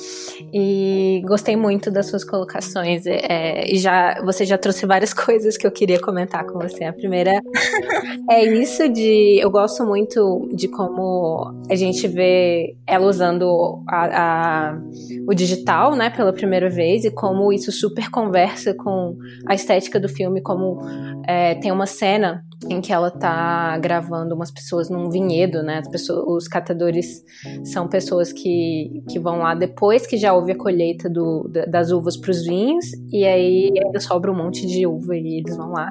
E 0.53 1.23
gostei 1.27 1.57
muito 1.57 1.91
das 1.91 2.07
suas 2.07 2.23
colocações. 2.23 3.07
É, 3.07 3.65
e 3.67 3.79
já 3.79 4.21
você 4.23 4.45
já 4.45 4.59
trouxe 4.59 4.85
várias 4.85 5.15
coisas 5.15 5.57
que 5.57 5.67
eu 5.67 5.71
queria 5.71 5.99
comentar 5.99 6.45
com 6.45 6.59
você. 6.59 6.85
A 6.85 6.93
primeira 6.93 7.41
é 8.31 8.45
isso 8.45 8.87
de. 8.91 9.39
Eu 9.41 9.51
gosto 9.51 9.83
muito 9.87 10.51
de 10.53 10.69
como 10.69 11.51
a 11.71 11.75
gente 11.75 12.07
vê 12.07 12.77
ela 12.87 13.07
usando 13.07 13.83
a, 13.89 14.73
a, 14.73 14.79
o 15.27 15.33
digital, 15.33 15.97
né, 15.97 16.11
pela 16.11 16.33
primeira 16.33 16.69
vez, 16.69 17.07
e 17.07 17.11
como 17.11 17.51
isso 17.53 17.73
super 17.73 18.11
conversa 18.11 18.75
com 18.75 19.17
a 19.47 19.55
estética 19.55 19.99
do 19.99 20.09
filme, 20.09 20.43
como 20.43 20.79
é, 21.27 21.55
tem 21.55 21.70
uma 21.73 21.87
cena 21.87 22.45
em 22.69 22.81
que 22.81 22.93
ela 22.93 23.11
tá 23.11 23.79
gravando 23.79 24.35
umas 24.35 24.51
pessoas 24.51 24.91
num 24.91 25.09
vinhedo, 25.09 25.63
né? 25.63 25.83
Pessoas, 25.91 26.25
os 26.27 26.49
catadores 26.49 27.25
são 27.65 27.89
pessoas 27.89 28.33
que, 28.33 29.03
que 29.09 29.19
vão 29.19 29.39
lá 29.39 29.55
depois 29.55 30.07
que 30.07 30.17
já 30.17 30.33
houve 30.33 30.53
a 30.53 30.57
colheita 30.57 31.09
do, 31.09 31.51
das 31.69 31.91
uvas 31.91 32.17
para 32.17 32.31
os 32.31 32.45
vinhos, 32.45 32.87
e 33.11 33.25
aí 33.25 33.73
ainda 33.83 34.01
sobra 34.01 34.31
um 34.31 34.35
monte 34.37 34.67
de 34.67 34.87
uva 34.87 35.17
e 35.17 35.39
eles 35.39 35.57
vão 35.57 35.71
lá. 35.71 35.91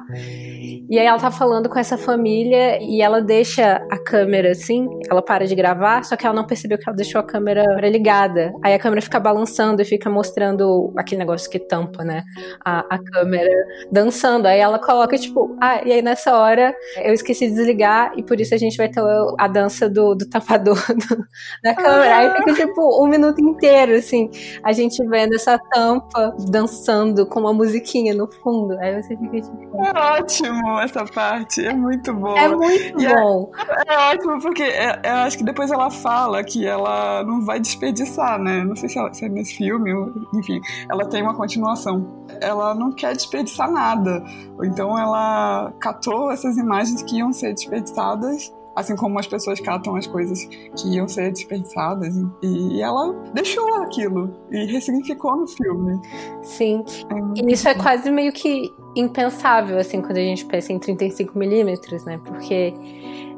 E 0.88 0.98
aí 0.98 1.06
ela 1.06 1.18
tá 1.18 1.30
falando 1.30 1.68
com 1.68 1.78
essa 1.78 1.98
família 1.98 2.80
e 2.82 3.00
ela 3.02 3.20
deixa 3.20 3.76
a 3.90 3.98
câmera 3.98 4.52
assim, 4.52 4.88
ela 5.10 5.22
para 5.22 5.46
de 5.46 5.54
gravar, 5.54 6.04
só 6.04 6.16
que 6.16 6.26
ela 6.26 6.34
não 6.34 6.46
percebeu 6.46 6.78
que 6.78 6.88
ela 6.88 6.96
deixou 6.96 7.20
a 7.20 7.24
câmera 7.24 7.64
ligada. 7.88 8.52
Aí 8.62 8.74
a 8.74 8.78
câmera 8.78 9.02
fica 9.02 9.18
balançando 9.18 9.82
e 9.82 9.84
fica 9.84 10.08
mostrando 10.08 10.92
aquele 10.96 11.20
negócio 11.20 11.50
que 11.50 11.58
tampa, 11.58 12.04
né? 12.04 12.22
A, 12.64 12.94
a 12.94 12.98
câmera 12.98 13.50
dançando. 13.90 14.46
Aí 14.46 14.60
ela 14.60 14.78
coloca, 14.78 15.16
tipo, 15.16 15.56
ah, 15.60 15.80
e 15.84 15.92
aí 15.92 16.02
nessa 16.02 16.36
hora 16.36 16.59
eu 16.96 17.12
esqueci 17.12 17.48
de 17.48 17.54
desligar 17.54 18.12
e 18.16 18.22
por 18.22 18.40
isso 18.40 18.54
a 18.54 18.58
gente 18.58 18.76
vai 18.76 18.88
ter 18.88 19.02
a 19.38 19.48
dança 19.48 19.88
do, 19.88 20.14
do 20.14 20.28
tapador 20.28 20.76
do, 20.88 21.26
da 21.62 21.74
câmera. 21.74 22.16
Aí 22.16 22.30
fica 22.36 22.54
tipo 22.54 23.04
um 23.04 23.08
minuto 23.08 23.40
inteiro, 23.40 23.94
assim, 23.94 24.30
a 24.62 24.72
gente 24.72 25.04
vendo 25.06 25.34
essa 25.34 25.58
tampa 25.58 26.34
dançando 26.48 27.26
com 27.26 27.40
uma 27.40 27.52
musiquinha 27.52 28.14
no 28.14 28.30
fundo. 28.30 28.78
Aí 28.78 29.02
você 29.02 29.16
fica 29.16 29.40
tipo. 29.40 29.84
É 29.84 30.18
ótimo 30.18 30.80
essa 30.80 31.04
parte, 31.04 31.64
é 31.64 31.72
muito 31.72 32.12
bom. 32.14 32.36
É 32.36 32.48
muito 32.48 33.00
e 33.00 33.06
é 33.06 33.14
bom. 33.14 33.50
É, 33.86 33.94
é, 33.94 33.98
ótimo, 34.12 34.40
porque 34.40 34.62
é, 34.62 35.00
eu 35.04 35.16
acho 35.16 35.38
que 35.38 35.44
depois 35.44 35.70
ela 35.70 35.90
fala 35.90 36.42
que 36.42 36.66
ela 36.66 37.22
não 37.24 37.44
vai 37.44 37.60
desperdiçar, 37.60 38.38
né? 38.38 38.64
Não 38.64 38.76
sei 38.76 38.88
se, 38.88 38.98
ela, 38.98 39.12
se 39.12 39.24
é 39.24 39.28
nesse 39.28 39.56
filme, 39.56 39.90
enfim, 40.34 40.60
ela 40.90 41.04
tem 41.06 41.22
uma 41.22 41.34
continuação. 41.34 42.26
Ela 42.40 42.74
não 42.74 42.92
quer 42.92 43.14
desperdiçar 43.14 43.70
nada. 43.70 44.22
Então 44.62 44.98
ela 44.98 45.72
catou 45.80 46.30
essas 46.50 46.58
imagens 46.58 47.02
que 47.02 47.16
iam 47.18 47.32
ser 47.32 47.54
desperdiçadas 47.54 48.52
assim 48.76 48.96
como 48.96 49.18
as 49.18 49.26
pessoas 49.26 49.60
catam 49.60 49.96
as 49.96 50.06
coisas 50.06 50.44
que 50.44 50.94
iam 50.94 51.06
ser 51.06 51.30
desperdiçadas. 51.32 52.14
E 52.42 52.80
ela 52.80 53.12
deixou 53.34 53.82
aquilo 53.82 54.34
e 54.50 54.64
ressignificou 54.66 55.36
no 55.36 55.46
filme. 55.46 56.00
Sim. 56.42 56.84
É. 57.10 57.42
E 57.42 57.52
isso 57.52 57.68
é 57.68 57.74
quase 57.74 58.10
meio 58.10 58.32
que 58.32 58.72
impensável, 58.96 59.78
assim, 59.78 60.00
quando 60.00 60.16
a 60.16 60.22
gente 60.22 60.44
pensa 60.46 60.72
em 60.72 60.78
35mm, 60.78 62.06
né? 62.06 62.20
Porque 62.24 62.72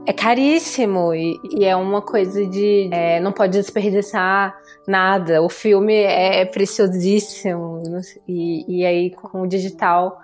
é 0.07 0.13
caríssimo 0.13 1.15
e, 1.15 1.39
e 1.51 1.65
é 1.65 1.75
uma 1.77 2.03
coisa 2.03 2.47
de. 2.47 2.89
É, 2.93 3.21
não 3.21 3.33
pode 3.33 3.53
desperdiçar 3.59 4.55
nada. 4.87 5.43
O 5.43 5.49
filme 5.49 5.95
é 5.95 6.45
preciosíssimo. 6.45 7.81
E, 8.29 8.81
e 8.81 8.87
aí, 8.87 9.11
com 9.11 9.43
o 9.43 9.47
digital 9.47 10.19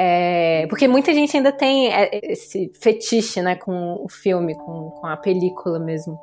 é, 0.00 0.64
porque 0.68 0.86
muita 0.86 1.12
gente 1.12 1.36
ainda 1.36 1.50
tem 1.50 1.92
é, 1.92 2.20
esse 2.22 2.70
fetiche, 2.80 3.42
né, 3.42 3.56
com 3.56 4.00
o 4.00 4.08
filme, 4.08 4.54
com, 4.54 4.90
com 4.92 5.06
a 5.08 5.16
película 5.16 5.80
mesmo. 5.80 6.20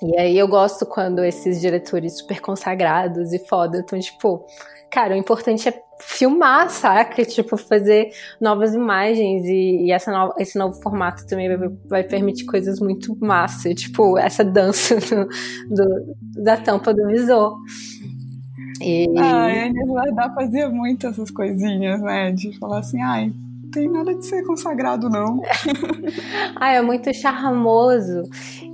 E 0.00 0.16
aí 0.16 0.38
eu 0.38 0.46
gosto 0.46 0.86
quando 0.86 1.24
esses 1.24 1.60
diretores 1.60 2.18
super 2.18 2.40
consagrados 2.40 3.32
e 3.32 3.40
foda 3.40 3.80
estão, 3.80 3.98
tipo, 3.98 4.46
cara, 4.88 5.14
o 5.14 5.18
importante 5.18 5.68
é 5.68 5.82
filmar, 6.00 6.70
saca? 6.70 7.24
Tipo, 7.24 7.56
fazer 7.56 8.10
novas 8.40 8.72
imagens 8.72 9.44
e, 9.46 9.86
e 9.86 9.90
essa 9.90 10.12
no, 10.12 10.32
esse 10.38 10.56
novo 10.56 10.80
formato 10.80 11.26
também 11.26 11.48
vai, 11.48 11.68
vai, 11.88 12.04
permitir 12.04 12.44
coisas 12.44 12.78
muito 12.78 13.16
massa, 13.18 13.74
tipo, 13.74 14.16
essa 14.16 14.44
dança 14.44 14.94
do, 15.02 15.26
do, 15.74 16.42
da 16.44 16.56
tampa 16.56 16.94
do 16.94 17.04
visor. 17.08 17.56
E... 18.80 19.06
Ai, 19.18 19.60
a 19.60 19.66
Inês 19.66 19.88
fazia 20.34 20.68
muito 20.68 21.06
essas 21.06 21.30
coisinhas, 21.30 22.00
né? 22.00 22.32
De 22.32 22.56
falar 22.58 22.78
assim, 22.78 23.00
ai, 23.00 23.32
não 23.62 23.70
tem 23.70 23.88
nada 23.88 24.14
de 24.14 24.24
ser 24.24 24.42
consagrado, 24.44 25.10
não. 25.10 25.42
ah, 26.56 26.72
é 26.72 26.80
muito 26.80 27.12
charmoso. 27.12 28.22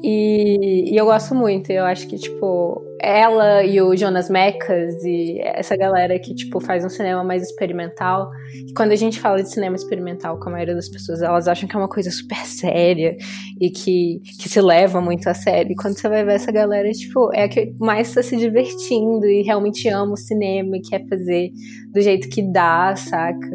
E, 0.03 0.93
e, 0.93 0.97
eu 0.97 1.05
gosto 1.07 1.35
muito. 1.35 1.71
Eu 1.71 1.85
acho 1.85 2.07
que, 2.07 2.17
tipo, 2.17 2.83
ela 3.05 3.63
e 3.63 3.81
o 3.81 3.95
Jonas 3.95 4.31
Mekas 4.31 5.05
e 5.05 5.39
essa 5.43 5.77
galera 5.77 6.19
que, 6.19 6.35
tipo, 6.35 6.59
faz 6.61 6.85
um 6.85 6.89
cinema 6.89 7.23
mais 7.23 7.43
experimental. 7.43 8.31
E 8.55 8.73
quando 8.73 8.93
a 8.93 8.97
gente 8.97 9.21
fala 9.21 9.43
de 9.43 9.51
cinema 9.51 9.77
experimental 9.77 10.39
com 10.41 10.49
a 10.49 10.53
maioria 10.53 10.75
das 10.75 10.89
pessoas, 10.89 11.21
elas 11.21 11.47
acham 11.47 11.69
que 11.69 11.77
é 11.77 11.79
uma 11.79 11.89
coisa 11.89 12.11
super 12.11 12.39
séria 12.47 13.17
e 13.61 13.71
que, 13.71 14.21
que 14.41 14.49
se 14.49 14.61
leva 14.61 15.01
muito 15.01 15.29
a 15.29 15.35
sério. 15.35 15.73
E 15.73 15.75
quando 15.75 15.99
você 15.99 16.09
vai 16.09 16.25
ver 16.25 16.35
essa 16.35 16.51
galera, 16.51 16.91
tipo, 16.93 17.31
é 17.35 17.45
a 17.45 17.49
que 17.49 17.75
mais 17.79 18.09
está 18.09 18.23
se 18.23 18.37
divertindo 18.37 19.27
e 19.27 19.43
realmente 19.43 19.89
ama 19.89 20.15
o 20.15 20.17
cinema 20.17 20.77
e 20.77 20.81
quer 20.81 21.07
fazer 21.09 21.51
do 21.93 22.01
jeito 22.01 22.29
que 22.29 22.43
dá, 22.43 22.95
saca? 22.97 23.51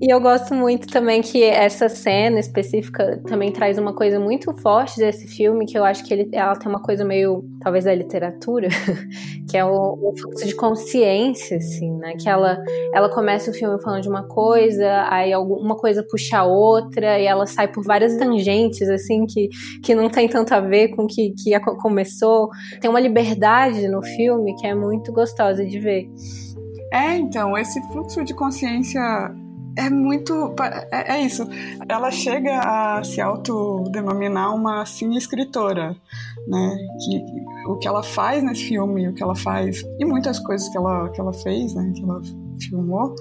E 0.00 0.10
eu 0.10 0.18
gosto 0.18 0.54
muito 0.54 0.86
também 0.86 1.20
que 1.20 1.44
essa 1.44 1.86
cena 1.86 2.40
específica 2.40 3.20
também 3.26 3.52
traz 3.52 3.76
uma 3.76 3.92
coisa 3.92 4.18
muito 4.18 4.50
forte 4.54 4.96
desse 4.96 5.28
filme, 5.28 5.66
que 5.66 5.76
eu 5.76 5.84
acho 5.84 6.02
que 6.04 6.14
ele, 6.14 6.30
ela 6.32 6.56
tem 6.56 6.70
uma 6.70 6.80
coisa 6.80 7.04
meio, 7.04 7.44
talvez, 7.60 7.84
da 7.84 7.94
literatura, 7.94 8.68
que 9.46 9.58
é 9.58 9.64
o, 9.64 9.98
o 10.00 10.16
fluxo 10.16 10.46
de 10.46 10.54
consciência, 10.54 11.58
assim, 11.58 11.90
né? 11.98 12.14
Que 12.18 12.30
ela, 12.30 12.56
ela 12.94 13.10
começa 13.10 13.50
o 13.50 13.54
filme 13.54 13.78
falando 13.82 14.00
de 14.00 14.08
uma 14.08 14.26
coisa, 14.26 15.06
aí 15.10 15.36
uma 15.36 15.76
coisa 15.76 16.02
puxa 16.02 16.38
a 16.38 16.44
outra, 16.44 17.18
e 17.18 17.26
ela 17.26 17.44
sai 17.44 17.68
por 17.68 17.84
várias 17.84 18.16
tangentes, 18.16 18.88
assim, 18.88 19.26
que, 19.26 19.50
que 19.84 19.94
não 19.94 20.08
tem 20.08 20.26
tanto 20.26 20.54
a 20.54 20.60
ver 20.60 20.96
com 20.96 21.02
o 21.02 21.06
que, 21.06 21.34
que 21.34 21.60
começou. 21.76 22.48
Tem 22.80 22.88
uma 22.88 23.00
liberdade 23.00 23.86
no 23.86 24.02
filme 24.02 24.56
que 24.56 24.66
é 24.66 24.74
muito 24.74 25.12
gostosa 25.12 25.62
de 25.62 25.78
ver. 25.78 26.08
É, 26.90 27.16
então, 27.16 27.56
esse 27.58 27.78
fluxo 27.92 28.24
de 28.24 28.34
consciência 28.34 29.00
é 29.86 29.90
muito. 29.90 30.54
É, 30.90 31.14
é, 31.16 31.22
isso. 31.22 31.46
Ela 31.88 32.10
chega 32.10 32.58
a 32.58 33.02
se 33.02 33.20
autodenominar 33.20 34.54
uma 34.54 34.84
cine 34.84 35.16
escritora, 35.16 35.96
né? 36.46 36.76
Que, 37.04 37.70
o 37.70 37.78
que 37.78 37.88
ela 37.88 38.02
faz 38.02 38.42
nesse 38.42 38.64
filme, 38.64 39.08
o 39.08 39.14
que 39.14 39.22
ela 39.22 39.34
faz, 39.34 39.82
e 39.98 40.04
muitas 40.04 40.38
coisas 40.38 40.68
que 40.68 40.76
ela, 40.76 41.08
que 41.10 41.20
ela 41.20 41.32
fez, 41.32 41.74
né? 41.74 41.92
Que 41.94 42.02
ela 42.02 42.20
filmou, 42.60 43.14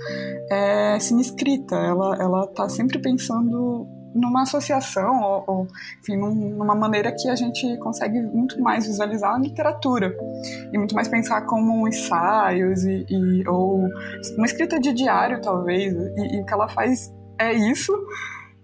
é 0.52 1.00
cine 1.00 1.22
escrita. 1.22 1.76
Ela, 1.76 2.16
ela 2.20 2.48
tá 2.48 2.68
sempre 2.68 3.00
pensando 3.00 3.88
numa 4.14 4.44
associação 4.44 5.22
ou, 5.22 5.44
ou 5.48 5.68
enfim, 6.02 6.18
numa 6.18 6.76
maneira 6.76 7.12
que 7.12 7.30
a 7.30 7.36
gente 7.36 7.78
consegue 7.78 8.22
muito 8.22 8.60
mais 8.62 8.86
visualizar 8.86 9.36
a 9.36 9.40
literatura 9.40 10.16
e 10.72 10.78
muito 10.78 10.96
mais 10.96 11.08
pensar 11.08 11.42
como 11.46 11.88
ensaios 11.88 12.84
e, 12.86 13.06
e 13.10 13.48
ou 13.48 13.88
uma 14.38 14.46
escrita 14.46 14.80
de 14.80 14.94
diário 14.94 15.42
talvez 15.42 15.94
e, 15.94 16.38
e 16.38 16.42
o 16.42 16.46
que 16.46 16.54
ela 16.54 16.68
faz 16.68 17.14
é 17.38 17.54
isso 17.54 17.94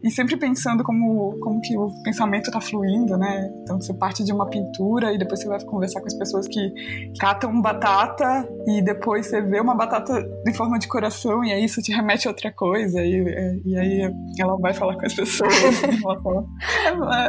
e 0.06 0.12
sempre 0.12 0.38
pensando 0.38 0.84
como, 0.84 1.36
como 1.40 1.60
que 1.60 1.76
o 1.76 1.90
pensamento 2.04 2.46
está 2.46 2.62
fluindo, 2.62 3.18
né? 3.18 3.50
Então 3.64 3.82
você 3.82 3.92
parte 3.92 4.24
de 4.24 4.32
uma 4.32 4.48
pintura 4.48 5.12
e 5.12 5.18
depois 5.18 5.40
você 5.42 5.48
vai 5.48 5.60
conversar 5.64 6.00
com 6.00 6.06
as 6.06 6.14
pessoas 6.14 6.48
que 6.48 6.72
catam 7.20 7.60
batata 7.60 8.48
e 8.68 8.84
depois 8.84 9.26
você 9.26 9.42
vê 9.42 9.60
uma 9.60 9.74
batata 9.74 10.24
em 10.48 10.54
forma 10.54 10.78
de 10.78 10.88
coração 10.88 11.44
e 11.44 11.52
aí 11.52 11.66
isso 11.66 11.82
te 11.82 11.92
remete 11.92 12.28
a 12.28 12.32
outra 12.32 12.52
coisa 12.52 13.02
e, 13.02 13.64
e 13.66 13.76
aí 13.76 14.14
ela 14.40 14.56
vai 14.60 14.76
falar 14.76 14.96
com 14.96 15.08
as 15.08 15.14
pessoas. 15.16 15.52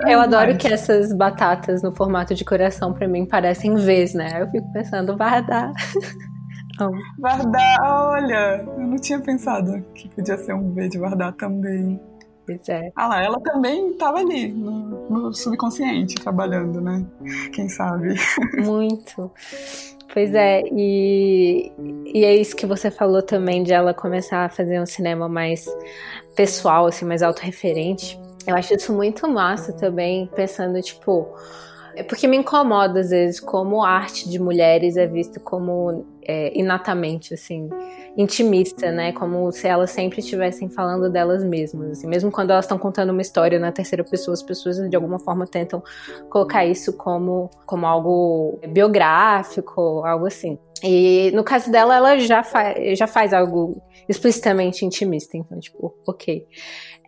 é, 0.04 0.11
é 0.11 0.12
Eu 0.12 0.21
adoro 0.21 0.54
que 0.59 0.68
essas 0.68 1.16
batatas 1.16 1.83
no 1.83 1.97
formato 1.97 2.35
de 2.35 2.45
coração 2.45 2.92
para 2.92 3.09
mim 3.09 3.26
parecem 3.26 3.75
vez, 3.76 4.12
né? 4.12 4.42
Eu 4.42 4.49
fico 4.50 4.71
pensando, 4.73 5.16
vai 5.16 5.42
dar. 5.47 5.73
Vardar, 7.18 7.78
olha, 7.83 8.62
eu 8.62 8.87
não 8.87 8.97
tinha 8.97 9.18
pensado 9.18 9.83
que 9.95 10.11
podia 10.11 10.37
ser 10.37 10.54
um 10.54 10.75
V 10.75 10.88
de 10.90 10.99
Vardar 10.99 11.33
também. 11.33 11.99
Pois 12.46 12.68
é. 12.68 12.92
Ah 12.94 13.08
lá, 13.08 13.24
ela 13.24 13.40
também 13.40 13.90
estava 13.90 14.18
ali, 14.18 14.52
no, 14.52 15.10
no, 15.10 15.34
subconsciente, 15.34 16.14
trabalhando, 16.14 16.80
né? 16.80 17.04
Quem 17.52 17.68
sabe? 17.68 18.14
Muito. 18.64 19.30
Pois 20.14 20.32
é, 20.32 20.62
e, 20.72 21.72
e 22.06 22.24
é 22.24 22.34
isso 22.34 22.54
que 22.54 22.64
você 22.64 22.90
falou 22.90 23.20
também 23.20 23.64
de 23.64 23.72
ela 23.72 23.92
começar 23.92 24.44
a 24.44 24.48
fazer 24.48 24.80
um 24.80 24.86
cinema 24.86 25.28
mais 25.28 25.66
pessoal, 26.36 26.86
assim, 26.86 27.04
mais 27.04 27.22
autorreferente. 27.22 28.18
Eu 28.46 28.54
acho 28.54 28.74
isso 28.74 28.92
muito 28.92 29.28
massa 29.28 29.72
também, 29.72 30.30
pensando, 30.34 30.80
tipo, 30.80 31.28
é 31.96 32.02
porque 32.02 32.28
me 32.28 32.36
incomoda 32.36 33.00
às 33.00 33.10
vezes 33.10 33.40
como 33.40 33.82
a 33.82 33.90
arte 33.90 34.28
de 34.28 34.38
mulheres 34.38 34.96
é 34.96 35.06
vista 35.06 35.40
como 35.40 36.06
é, 36.26 36.52
inatamente, 36.59 37.35
assim, 37.35 37.68
intimista, 38.16 38.90
né? 38.90 39.12
Como 39.12 39.50
se 39.52 39.68
elas 39.68 39.90
sempre 39.90 40.21
estivessem 40.21 40.68
falando 40.68 41.11
delas 41.11 41.45
mesmas. 41.45 41.92
Assim. 41.92 42.09
Mesmo 42.09 42.30
quando 42.30 42.50
elas 42.50 42.64
estão 42.64 42.78
contando 42.78 43.11
uma 43.11 43.23
história 43.23 43.59
na 43.59 43.71
terceira 43.71 44.02
pessoa, 44.02 44.35
as 44.35 44.42
pessoas 44.42 44.76
de 44.76 44.97
alguma 44.97 45.18
forma 45.18 45.47
tentam 45.47 45.83
colocar 46.28 46.66
isso 46.66 46.92
como, 46.97 47.50
como 47.64 47.87
algo 47.87 48.59
biográfico, 48.68 50.04
algo 50.04 50.26
assim. 50.26 50.59
E 50.83 51.30
no 51.35 51.45
caso 51.45 51.71
dela, 51.71 51.97
ela 51.97 52.18
já, 52.18 52.42
fa 52.42 52.75
já 52.95 53.06
faz 53.06 53.33
algo 53.33 53.80
explicitamente 54.09 54.85
intimista, 54.85 55.37
então, 55.37 55.59
tipo, 55.59 55.95
ok. 56.06 56.47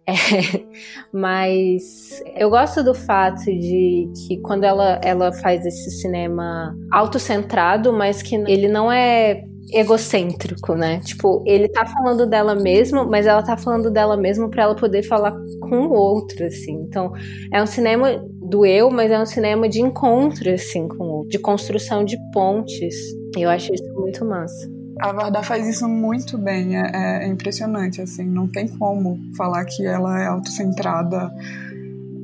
É, 0.08 0.64
mas 1.12 2.22
eu 2.34 2.48
gosto 2.48 2.82
do 2.82 2.94
fato 2.94 3.44
de 3.44 4.10
que 4.16 4.38
quando 4.40 4.64
ela, 4.64 4.98
ela 5.04 5.30
faz 5.34 5.66
esse 5.66 5.90
cinema 6.00 6.74
autocentrado, 6.90 7.92
mas 7.92 8.22
que 8.22 8.34
ele 8.34 8.68
não 8.68 8.90
é 8.90 9.44
egocêntrico, 9.70 10.74
né? 10.74 11.00
Tipo, 11.00 11.44
ele 11.46 11.68
tá 11.68 11.84
falando 11.84 12.26
dela 12.26 12.54
mesmo, 12.54 13.04
mas 13.04 13.26
ela 13.26 13.42
tá 13.42 13.54
falando 13.54 13.90
dela 13.90 14.16
mesmo 14.16 14.48
para 14.48 14.62
ela 14.62 14.74
poder 14.74 15.02
falar 15.02 15.36
com 15.60 15.88
o 15.88 15.92
outro, 15.92 16.46
assim. 16.46 16.72
Então, 16.88 17.12
é 17.52 17.62
um 17.62 17.66
cinema 17.66 18.18
do 18.40 18.64
eu, 18.64 18.90
mas 18.90 19.10
é 19.10 19.20
um 19.20 19.26
cinema 19.26 19.68
de 19.68 19.82
encontro, 19.82 20.50
assim, 20.50 20.88
com 20.88 21.20
o 21.20 21.28
de 21.28 21.38
construção 21.38 22.02
de 22.02 22.16
pontes. 22.32 22.96
Eu 23.36 23.50
acho 23.50 23.74
isso 23.74 23.92
muito 23.94 24.24
massa. 24.24 24.77
A 25.00 25.12
Varda 25.12 25.42
faz 25.42 25.66
isso 25.68 25.88
muito 25.88 26.36
bem, 26.36 26.76
é, 26.76 26.90
é, 27.22 27.28
impressionante, 27.28 28.00
assim, 28.00 28.24
não 28.24 28.48
tem 28.48 28.66
como 28.66 29.18
falar 29.36 29.64
que 29.64 29.86
ela 29.86 30.20
é 30.20 30.26
autocentrada 30.26 31.30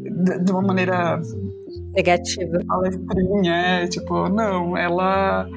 de, 0.03 0.39
de 0.41 0.53
uma 0.53 0.63
maneira 0.63 1.21
negativa. 1.95 2.59
Palestrinha, 2.67 3.55
é, 3.55 3.87
tipo, 3.87 4.29
não, 4.29 4.77
ela 4.77 5.49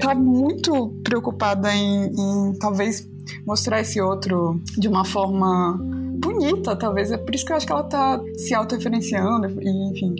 tá 0.00 0.14
muito 0.14 0.88
preocupada 1.04 1.74
em, 1.74 2.06
em 2.06 2.58
talvez 2.58 3.08
mostrar 3.46 3.80
esse 3.80 4.00
outro 4.00 4.60
de 4.78 4.88
uma 4.88 5.04
forma 5.04 5.78
bonita, 6.18 6.74
talvez. 6.74 7.12
É 7.12 7.18
por 7.18 7.34
isso 7.34 7.44
que 7.44 7.52
eu 7.52 7.56
acho 7.56 7.66
que 7.66 7.72
ela 7.72 7.84
tá 7.84 8.20
se 8.36 8.54
autorreferenciando, 8.54 9.60
e, 9.60 9.90
enfim, 9.90 10.14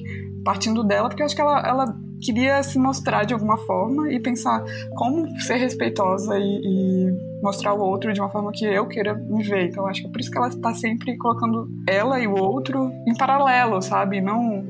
partindo 0.45 0.85
dela, 0.85 1.09
porque 1.09 1.23
eu 1.23 1.27
acho 1.27 1.35
que 1.35 1.41
ela, 1.41 1.67
ela 1.67 2.04
queria 2.25 2.63
se 2.63 2.79
mostrar 2.79 3.25
de 3.25 3.35
alguma 3.35 3.59
forma 3.59 4.11
e 4.11 4.19
pensar 4.19 4.65
como 4.97 5.29
ser 5.41 5.57
respeitosa 5.57 6.39
e, 6.39 6.61
e, 6.65 7.35
mostrar 7.43 7.75
o 7.75 7.81
outro 7.81 8.11
de 8.13 8.21
uma 8.21 8.31
forma 8.31 8.51
que 8.51 8.65
eu 8.65 8.87
queira 8.87 9.15
me 9.15 9.43
ver. 9.43 9.67
Então 9.67 9.87
acho 9.87 10.01
que 10.01 10.09
é 10.09 10.11
por 10.11 10.21
isso 10.21 10.31
que 10.31 10.39
ela 10.39 10.49
está 10.49 10.73
sempre 10.73 11.17
colocando 11.19 11.69
ela 11.87 12.19
e 12.19 12.27
o 12.27 12.35
outro 12.35 12.91
em 13.07 13.15
paralelo, 13.15 13.83
sabe? 13.83 14.21
Não 14.21 14.65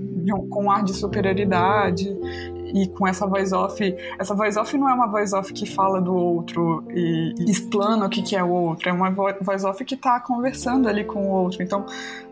com 0.49 0.65
um 0.65 0.71
ar 0.71 0.83
de 0.83 0.95
superioridade 0.95 2.09
e 2.75 2.89
com 2.89 3.07
essa 3.07 3.27
voice 3.27 3.55
off. 3.55 3.97
Essa 4.19 4.35
voice 4.35 4.59
off 4.59 4.77
não 4.77 4.89
é 4.89 4.95
uma 4.95 5.07
voice 5.07 5.35
off 5.35 5.53
que 5.53 5.67
fala 5.67 6.01
do 6.01 6.15
outro 6.15 6.83
e, 6.91 7.35
e 7.39 7.51
explana 7.51 8.07
o 8.07 8.09
que, 8.09 8.23
que 8.23 8.35
é 8.35 8.43
o 8.43 8.49
outro, 8.49 8.89
é 8.89 8.93
uma 8.93 9.11
voice 9.11 9.65
off 9.67 9.85
que 9.85 9.95
está 9.95 10.19
conversando 10.19 10.89
ali 10.89 11.05
com 11.05 11.29
o 11.29 11.31
outro. 11.31 11.63
Então, 11.63 11.85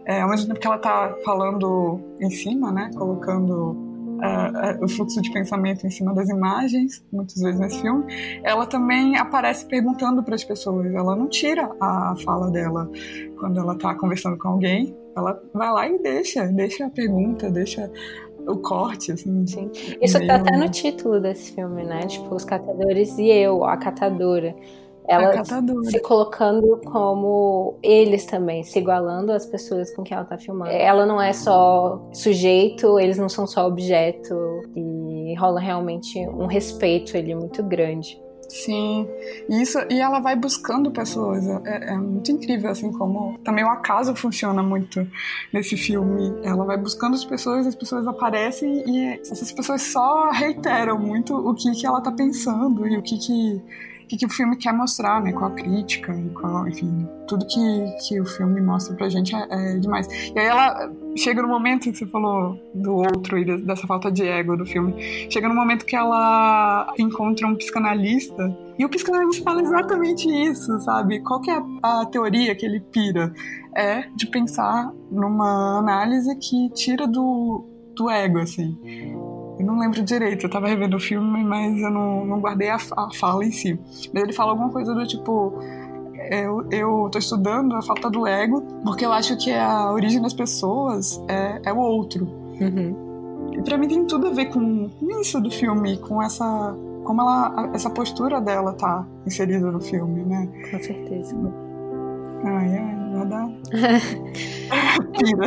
é, 0.05 0.23
ao 0.23 0.31
mesmo 0.31 0.49
tempo 0.49 0.59
que 0.59 0.67
ela 0.67 0.77
está 0.77 1.15
falando 1.25 2.01
em 2.19 2.31
cima, 2.31 2.73
né, 2.73 2.91
colocando 2.97 3.92
uh, 4.23 4.85
o 4.85 4.89
fluxo 4.89 5.21
de 5.21 5.33
pensamento 5.33 5.87
em 5.87 5.91
cima 5.91 6.15
das 6.15 6.29
imagens, 6.29 7.05
muitas 7.13 7.41
vezes 7.41 7.59
nesse 7.59 7.81
filme, 7.81 8.05
ela 8.43 8.67
também 8.67 9.17
aparece 9.17 9.67
perguntando 9.67 10.23
para 10.23 10.35
as 10.35 10.45
pessoas. 10.45 10.95
Ela 10.95 11.17
não 11.17 11.29
tira 11.29 11.71
a 11.81 12.15
fala 12.25 12.51
dela 12.51 12.91
quando 13.39 13.59
ela 13.59 13.75
está 13.75 13.95
conversando 13.95 14.39
com 14.39 14.49
alguém. 14.49 14.97
Ela 15.17 15.43
vai 15.53 15.73
lá 15.73 15.89
e 15.89 15.99
deixa, 15.99 16.47
deixa 16.47 16.87
a 16.87 16.91
pergunta, 16.91 17.51
deixa 17.51 17.91
o 18.47 18.57
corte, 18.57 19.13
assim. 19.13 19.47
Sim. 19.47 19.71
Isso 20.01 20.19
meio... 20.19 20.31
tá 20.31 20.37
até 20.37 20.57
no 20.57 20.69
título 20.69 21.21
desse 21.21 21.55
filme, 21.55 21.85
né? 21.85 22.07
Tipo, 22.07 22.35
os 22.35 22.45
catadores 22.45 23.19
e 23.19 23.29
eu, 23.29 23.65
a 23.65 23.77
catadora. 23.77 24.55
Ela 25.07 25.45
se 25.45 26.01
colocando 26.01 26.81
como 26.85 27.77
eles 27.83 28.25
também, 28.25 28.63
se 28.63 28.79
igualando 28.79 29.33
às 29.33 29.45
pessoas 29.45 29.95
com 29.95 30.03
quem 30.03 30.17
ela 30.17 30.25
tá 30.25 30.39
filmando. 30.39 30.71
Ela 30.71 31.05
não 31.05 31.21
é 31.21 31.33
só 31.33 32.01
sujeito, 32.13 32.99
eles 32.99 33.19
não 33.19 33.29
são 33.29 33.47
só 33.47 33.67
objeto, 33.67 34.35
e 34.77 35.35
rola 35.39 35.61
realmente 35.61 36.19
um 36.29 36.47
respeito 36.47 37.17
ali 37.17 37.35
muito 37.35 37.63
grande. 37.63 38.21
Sim, 38.53 39.09
isso, 39.49 39.79
e 39.91 39.99
ela 39.99 40.21
vai 40.21 40.37
buscando 40.37 40.91
pessoas, 40.91 41.43
é, 41.65 41.93
é, 41.93 41.97
muito 41.97 42.31
incrível, 42.31 42.71
assim, 42.71 42.93
como 42.93 43.39
também 43.39 43.65
o 43.65 43.69
acaso 43.69 44.15
funciona 44.15 44.63
muito 44.63 45.09
nesse 45.51 45.75
filme. 45.75 46.35
Ela 46.45 46.63
vai 46.67 46.77
buscando 46.77 47.15
as 47.15 47.25
pessoas, 47.25 47.67
as 47.67 47.75
pessoas 47.75 48.07
aparecem 48.07 48.85
e 48.87 49.19
essas 49.21 49.51
pessoas 49.53 49.81
só 49.81 50.31
reiteram 50.31 50.99
muito 50.99 51.35
o 51.35 51.55
que, 51.55 51.71
que 51.73 51.87
ela 51.87 52.03
tá 52.03 52.13
pensando 52.13 52.87
e 52.87 52.99
o 52.99 53.03
que 53.03 53.17
que 53.17 53.63
que, 54.13 54.17
que 54.17 54.27
o 54.27 54.29
filme 54.29 54.57
quer 54.57 54.73
mostrar, 54.73 55.23
né? 55.23 55.33
Com 55.33 55.45
a 55.45 55.51
crítica 55.51 56.15
e 56.15 56.29
com, 56.31 56.69
enfim, 56.69 57.09
tudo 57.27 57.47
que, 57.47 57.97
que 58.07 58.21
o 58.21 58.27
filme 58.27 58.61
mostra 58.61 58.95
pra 58.95 59.09
gente 59.09 59.35
é, 59.35 59.47
é 59.51 59.79
demais. 59.79 60.07
E 60.35 60.39
aí 60.39 60.47
ela 60.47 60.93
chega 61.17 61.41
no 61.43 61.49
momento 61.49 61.91
que 61.91 61.97
você 61.97 62.07
falou 62.07 62.59
do 62.75 62.97
outro 62.97 63.39
e 63.39 63.63
dessa 63.63 63.87
falta 63.87 64.11
de 64.11 64.27
ego 64.27 64.57
do 64.57 64.67
filme. 64.67 64.95
Chega 65.31 65.49
no 65.49 65.55
momento 65.55 65.87
que 65.87 65.97
ela 65.97 66.93
encontra 66.99 67.47
um 67.47 67.55
psicanalista 67.55 68.57
e 68.79 68.85
o 68.85 68.89
psicanalista 68.89 69.43
fala 69.43 69.63
exatamente 69.63 70.29
isso, 70.29 70.79
sabe? 70.81 71.21
Qual 71.21 71.41
que 71.41 71.51
é 71.51 71.63
a, 71.83 72.03
a 72.03 72.07
teoria 72.07 72.55
que 72.55 72.67
ele 72.67 72.81
pira? 72.81 73.33
É 73.75 74.03
de 74.15 74.27
pensar 74.27 74.93
numa 75.11 75.79
análise 75.79 76.37
que 76.37 76.69
tira 76.75 77.07
do, 77.07 77.65
do 77.97 78.11
ego, 78.11 78.39
assim. 78.39 78.77
Eu 79.63 79.67
não 79.67 79.79
lembro 79.79 80.03
direito, 80.03 80.45
eu 80.45 80.51
tava 80.51 80.67
revendo 80.67 80.97
o 80.97 81.01
filme, 81.01 81.45
mas 81.45 81.81
eu 81.81 81.91
não, 81.91 82.27
não 82.27 82.41
guardei 82.41 82.69
a, 82.69 82.77
a 82.77 83.09
fala 83.15 83.45
em 83.45 83.53
si. 83.53 83.79
Mas 84.13 84.25
ele 84.25 84.33
fala 84.33 84.51
alguma 84.51 84.71
coisa 84.71 84.93
do 84.93 85.07
tipo. 85.07 85.55
Eu, 86.31 86.67
eu 86.71 87.09
tô 87.11 87.19
estudando 87.19 87.75
a 87.75 87.83
falta 87.83 88.11
do 88.11 88.27
ego, 88.27 88.63
porque 88.85 89.05
eu 89.05 89.13
acho 89.13 89.37
que 89.37 89.53
a 89.53 89.93
origem 89.93 90.21
das 90.21 90.33
pessoas 90.33 91.23
é, 91.29 91.61
é 91.65 91.73
o 91.73 91.79
outro. 91.79 92.25
Uhum. 92.61 93.53
E 93.53 93.63
pra 93.63 93.79
mim 93.79 93.87
tem 93.87 94.05
tudo 94.05 94.29
a 94.29 94.31
ver 94.31 94.47
com, 94.47 94.89
com 94.89 95.21
isso 95.21 95.41
do 95.41 95.51
filme, 95.51 95.97
com 95.99 96.21
essa. 96.21 96.77
Como 97.05 97.21
ela, 97.21 97.71
essa 97.73 97.91
postura 97.91 98.41
dela 98.41 98.73
tá 98.73 99.07
inserida 99.27 99.71
no 99.71 99.81
filme, 99.81 100.25
né? 100.25 100.49
Com 100.71 100.83
certeza. 100.83 101.37
Ai, 102.45 102.79
ai, 102.79 103.02
nada. 103.13 103.53
Pira. 105.19 105.47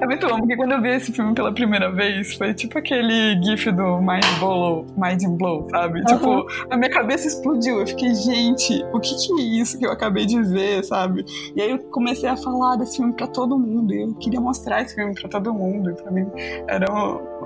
é 0.00 0.06
muito 0.06 0.28
bom, 0.28 0.38
porque 0.38 0.56
quando 0.56 0.72
eu 0.72 0.82
vi 0.82 0.88
esse 0.90 1.12
filme 1.12 1.34
pela 1.34 1.52
primeira 1.52 1.92
vez, 1.92 2.34
foi 2.34 2.54
tipo 2.54 2.78
aquele 2.78 3.40
gif 3.42 3.70
do 3.70 3.98
Mind 3.98 4.24
Blow, 4.38 4.86
Mind 4.96 5.22
Blow, 5.38 5.68
sabe? 5.70 6.00
Uhum. 6.00 6.04
Tipo, 6.06 6.46
a 6.70 6.76
minha 6.76 6.90
cabeça 6.90 7.28
explodiu. 7.28 7.80
Eu 7.80 7.86
fiquei, 7.86 8.14
gente, 8.14 8.84
o 8.92 9.00
que, 9.00 9.14
que 9.14 9.40
é 9.40 9.44
isso 9.60 9.78
que 9.78 9.86
eu 9.86 9.92
acabei 9.92 10.26
de 10.26 10.42
ver, 10.42 10.84
sabe? 10.84 11.24
E 11.54 11.60
aí 11.60 11.70
eu 11.70 11.78
comecei 11.90 12.28
a 12.28 12.36
falar 12.36 12.76
desse 12.76 12.96
filme 12.96 13.12
pra 13.12 13.26
todo 13.26 13.58
mundo. 13.58 13.92
E 13.92 14.02
eu 14.02 14.14
queria 14.14 14.40
mostrar 14.40 14.82
esse 14.82 14.94
filme 14.94 15.14
pra 15.14 15.28
todo 15.28 15.52
mundo. 15.52 15.90
E 15.90 15.94
pra 15.94 16.10
mim 16.10 16.26
era 16.68 16.86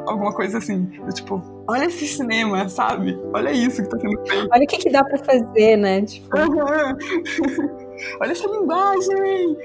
alguma 0.07 0.33
coisa 0.33 0.59
assim, 0.59 0.87
tipo, 1.15 1.43
olha 1.69 1.87
esse 1.87 2.07
cinema, 2.07 2.69
sabe? 2.69 3.19
Olha 3.33 3.51
isso 3.51 3.83
que 3.83 3.89
tá 3.89 3.99
sendo 3.99 4.27
feito. 4.27 4.49
Olha 4.53 4.65
o 4.65 4.67
que, 4.67 4.79
que 4.79 4.91
dá 4.91 5.05
pra 5.05 5.19
fazer, 5.19 5.77
né? 5.77 6.03
Tipo... 6.03 6.39
Uhum. 6.39 7.81
Olha 8.21 8.33
essa 8.33 8.47
linguagem! 8.47 9.57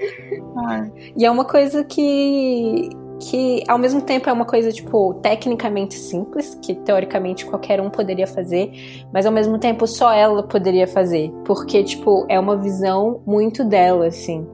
Ai. 0.68 0.92
E 1.18 1.26
é 1.26 1.32
uma 1.32 1.46
coisa 1.46 1.84
que 1.84 2.90
que 3.20 3.64
ao 3.68 3.78
mesmo 3.78 4.02
tempo 4.02 4.30
é 4.30 4.34
uma 4.34 4.46
coisa 4.46 4.72
tipo 4.72 5.14
tecnicamente 5.16 5.96
simples, 5.96 6.56
que 6.62 6.76
teoricamente 6.76 7.46
qualquer 7.46 7.80
um 7.80 7.90
poderia 7.90 8.28
fazer, 8.28 8.72
mas 9.14 9.26
ao 9.26 9.32
mesmo 9.32 9.58
tempo 9.58 9.88
só 9.88 10.12
ela 10.12 10.44
poderia 10.44 10.88
fazer, 10.88 11.32
porque 11.46 11.84
tipo 11.84 12.26
é 12.30 12.40
uma 12.40 12.58
visão 12.58 13.22
muito 13.26 13.64
dela 13.64 14.08
assim. 14.08 14.46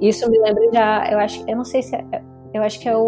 Isso 0.00 0.30
me 0.30 0.38
lembra 0.38 0.70
já, 0.72 1.10
eu 1.10 1.18
acho, 1.18 1.44
eu 1.48 1.56
não 1.56 1.64
sei 1.64 1.82
se 1.82 1.96
é, 1.96 2.04
eu 2.54 2.62
acho 2.62 2.78
que 2.78 2.88
é 2.88 2.96
o, 2.96 3.00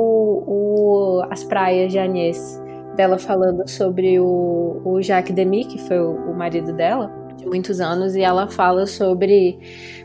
o 0.46 1.22
As 1.30 1.44
Praias 1.44 1.92
de 1.92 1.98
Agnès, 1.98 2.60
dela 2.96 3.18
falando 3.18 3.68
sobre 3.68 4.18
o, 4.18 4.80
o 4.84 5.00
Jacques 5.00 5.34
Demy, 5.34 5.64
que 5.66 5.78
foi 5.86 6.00
o, 6.00 6.14
o 6.30 6.36
marido 6.36 6.72
dela, 6.72 7.10
de 7.27 7.27
muitos 7.48 7.80
anos, 7.80 8.14
e 8.14 8.22
ela 8.22 8.48
fala 8.48 8.86
sobre 8.86 9.58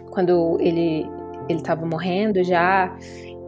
quando 0.10 0.58
ele 0.60 1.08
ele 1.49 1.60
estava 1.60 1.86
morrendo 1.86 2.41
já 2.43 2.95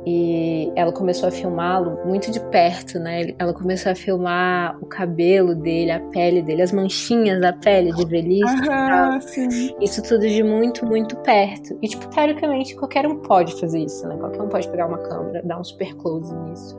e 0.08 0.72
ela 0.76 0.92
começou 0.92 1.28
a 1.28 1.32
filmá-lo 1.32 1.98
muito 2.06 2.30
de 2.30 2.40
perto, 2.40 3.00
né? 3.00 3.34
Ela 3.40 3.54
começou 3.54 3.92
a 3.92 3.96
filmar 3.96 4.78
o 4.80 4.86
cabelo 4.86 5.56
dele, 5.56 5.92
a 5.92 6.00
pele 6.00 6.44
dele, 6.44 6.62
as 6.62 6.72
manchinhas 6.72 7.42
da 7.42 7.52
pele 7.52 7.92
de 7.92 8.06
velhice. 8.06 8.70
Ah, 8.70 9.20
sim. 9.20 9.76
Isso 9.82 10.04
tudo 10.04 10.22
de 10.28 10.44
muito, 10.44 10.86
muito 10.86 11.16
perto. 11.18 11.76
E, 11.82 11.88
tipo, 11.88 12.08
teoricamente, 12.10 12.76
qualquer 12.76 13.08
um 13.08 13.18
pode 13.18 13.60
fazer 13.60 13.80
isso, 13.80 14.08
né? 14.08 14.16
Qualquer 14.16 14.42
um 14.44 14.48
pode 14.48 14.70
pegar 14.70 14.86
uma 14.86 15.00
câmera, 15.00 15.42
dar 15.44 15.60
um 15.60 15.64
super 15.64 15.96
close 15.96 16.32
nisso. 16.36 16.78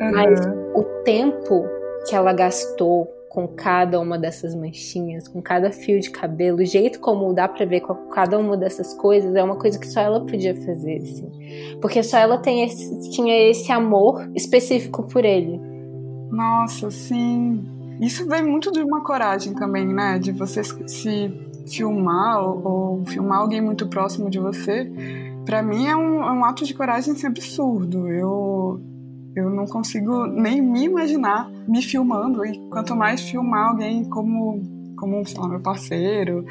Uhum. 0.00 0.12
Mas 0.12 0.40
o 0.74 0.84
tempo 1.04 1.66
que 2.08 2.16
ela 2.16 2.32
gastou 2.32 3.06
com 3.34 3.48
cada 3.48 3.98
uma 3.98 4.16
dessas 4.16 4.54
manchinhas, 4.54 5.26
com 5.26 5.42
cada 5.42 5.72
fio 5.72 5.98
de 5.98 6.08
cabelo, 6.08 6.58
o 6.58 6.64
jeito 6.64 7.00
como 7.00 7.34
dá 7.34 7.48
para 7.48 7.66
ver 7.66 7.80
com 7.80 7.92
cada 8.08 8.38
uma 8.38 8.56
dessas 8.56 8.94
coisas 8.94 9.34
é 9.34 9.42
uma 9.42 9.56
coisa 9.56 9.76
que 9.76 9.88
só 9.88 10.00
ela 10.00 10.20
podia 10.24 10.54
fazer, 10.54 10.98
assim. 10.98 11.76
Porque 11.82 12.00
só 12.04 12.16
ela 12.18 12.40
esse, 12.46 13.10
tinha 13.10 13.50
esse 13.50 13.72
amor 13.72 14.30
específico 14.36 15.02
por 15.02 15.24
ele. 15.24 15.60
Nossa, 16.30 16.92
sim. 16.92 17.64
Isso 18.00 18.24
vem 18.28 18.44
muito 18.44 18.70
de 18.70 18.80
uma 18.80 19.02
coragem 19.02 19.52
também, 19.52 19.84
né? 19.84 20.16
De 20.20 20.30
você 20.30 20.62
se 20.62 21.34
filmar 21.66 22.40
ou, 22.40 22.64
ou 22.64 23.04
filmar 23.04 23.40
alguém 23.40 23.60
muito 23.60 23.88
próximo 23.88 24.30
de 24.30 24.38
você. 24.38 24.88
Para 25.44 25.60
mim 25.60 25.88
é 25.88 25.96
um, 25.96 26.22
é 26.22 26.30
um 26.30 26.44
ato 26.44 26.64
de 26.64 26.72
coragem 26.72 27.14
assim, 27.14 27.26
absurdo. 27.26 28.06
Eu 28.06 28.80
eu 29.34 29.50
não 29.50 29.66
consigo 29.66 30.26
nem 30.26 30.62
me 30.62 30.84
imaginar 30.84 31.50
me 31.66 31.82
filmando 31.82 32.44
e 32.44 32.58
quanto 32.68 32.94
mais 32.94 33.20
filmar 33.20 33.68
alguém 33.70 34.04
como 34.04 34.62
como 34.96 35.26
sei 35.26 35.40
lá, 35.40 35.48
meu 35.48 35.60
parceiro 35.60 36.46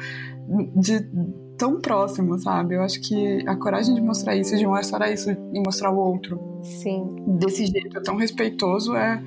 de 0.76 1.08
tão 1.56 1.80
próximo, 1.80 2.38
sabe? 2.38 2.74
Eu 2.74 2.82
acho 2.82 3.00
que 3.00 3.42
a 3.46 3.56
coragem 3.56 3.94
de 3.94 4.00
mostrar 4.00 4.36
isso, 4.36 4.56
de 4.56 4.66
mostrar 4.66 5.10
isso 5.10 5.30
e 5.30 5.60
mostrar 5.60 5.90
o 5.90 5.96
outro, 5.96 6.38
sim, 6.62 7.16
desse 7.38 7.66
jeito 7.66 8.02
tão 8.02 8.16
respeitoso 8.16 8.94
é, 8.94 9.22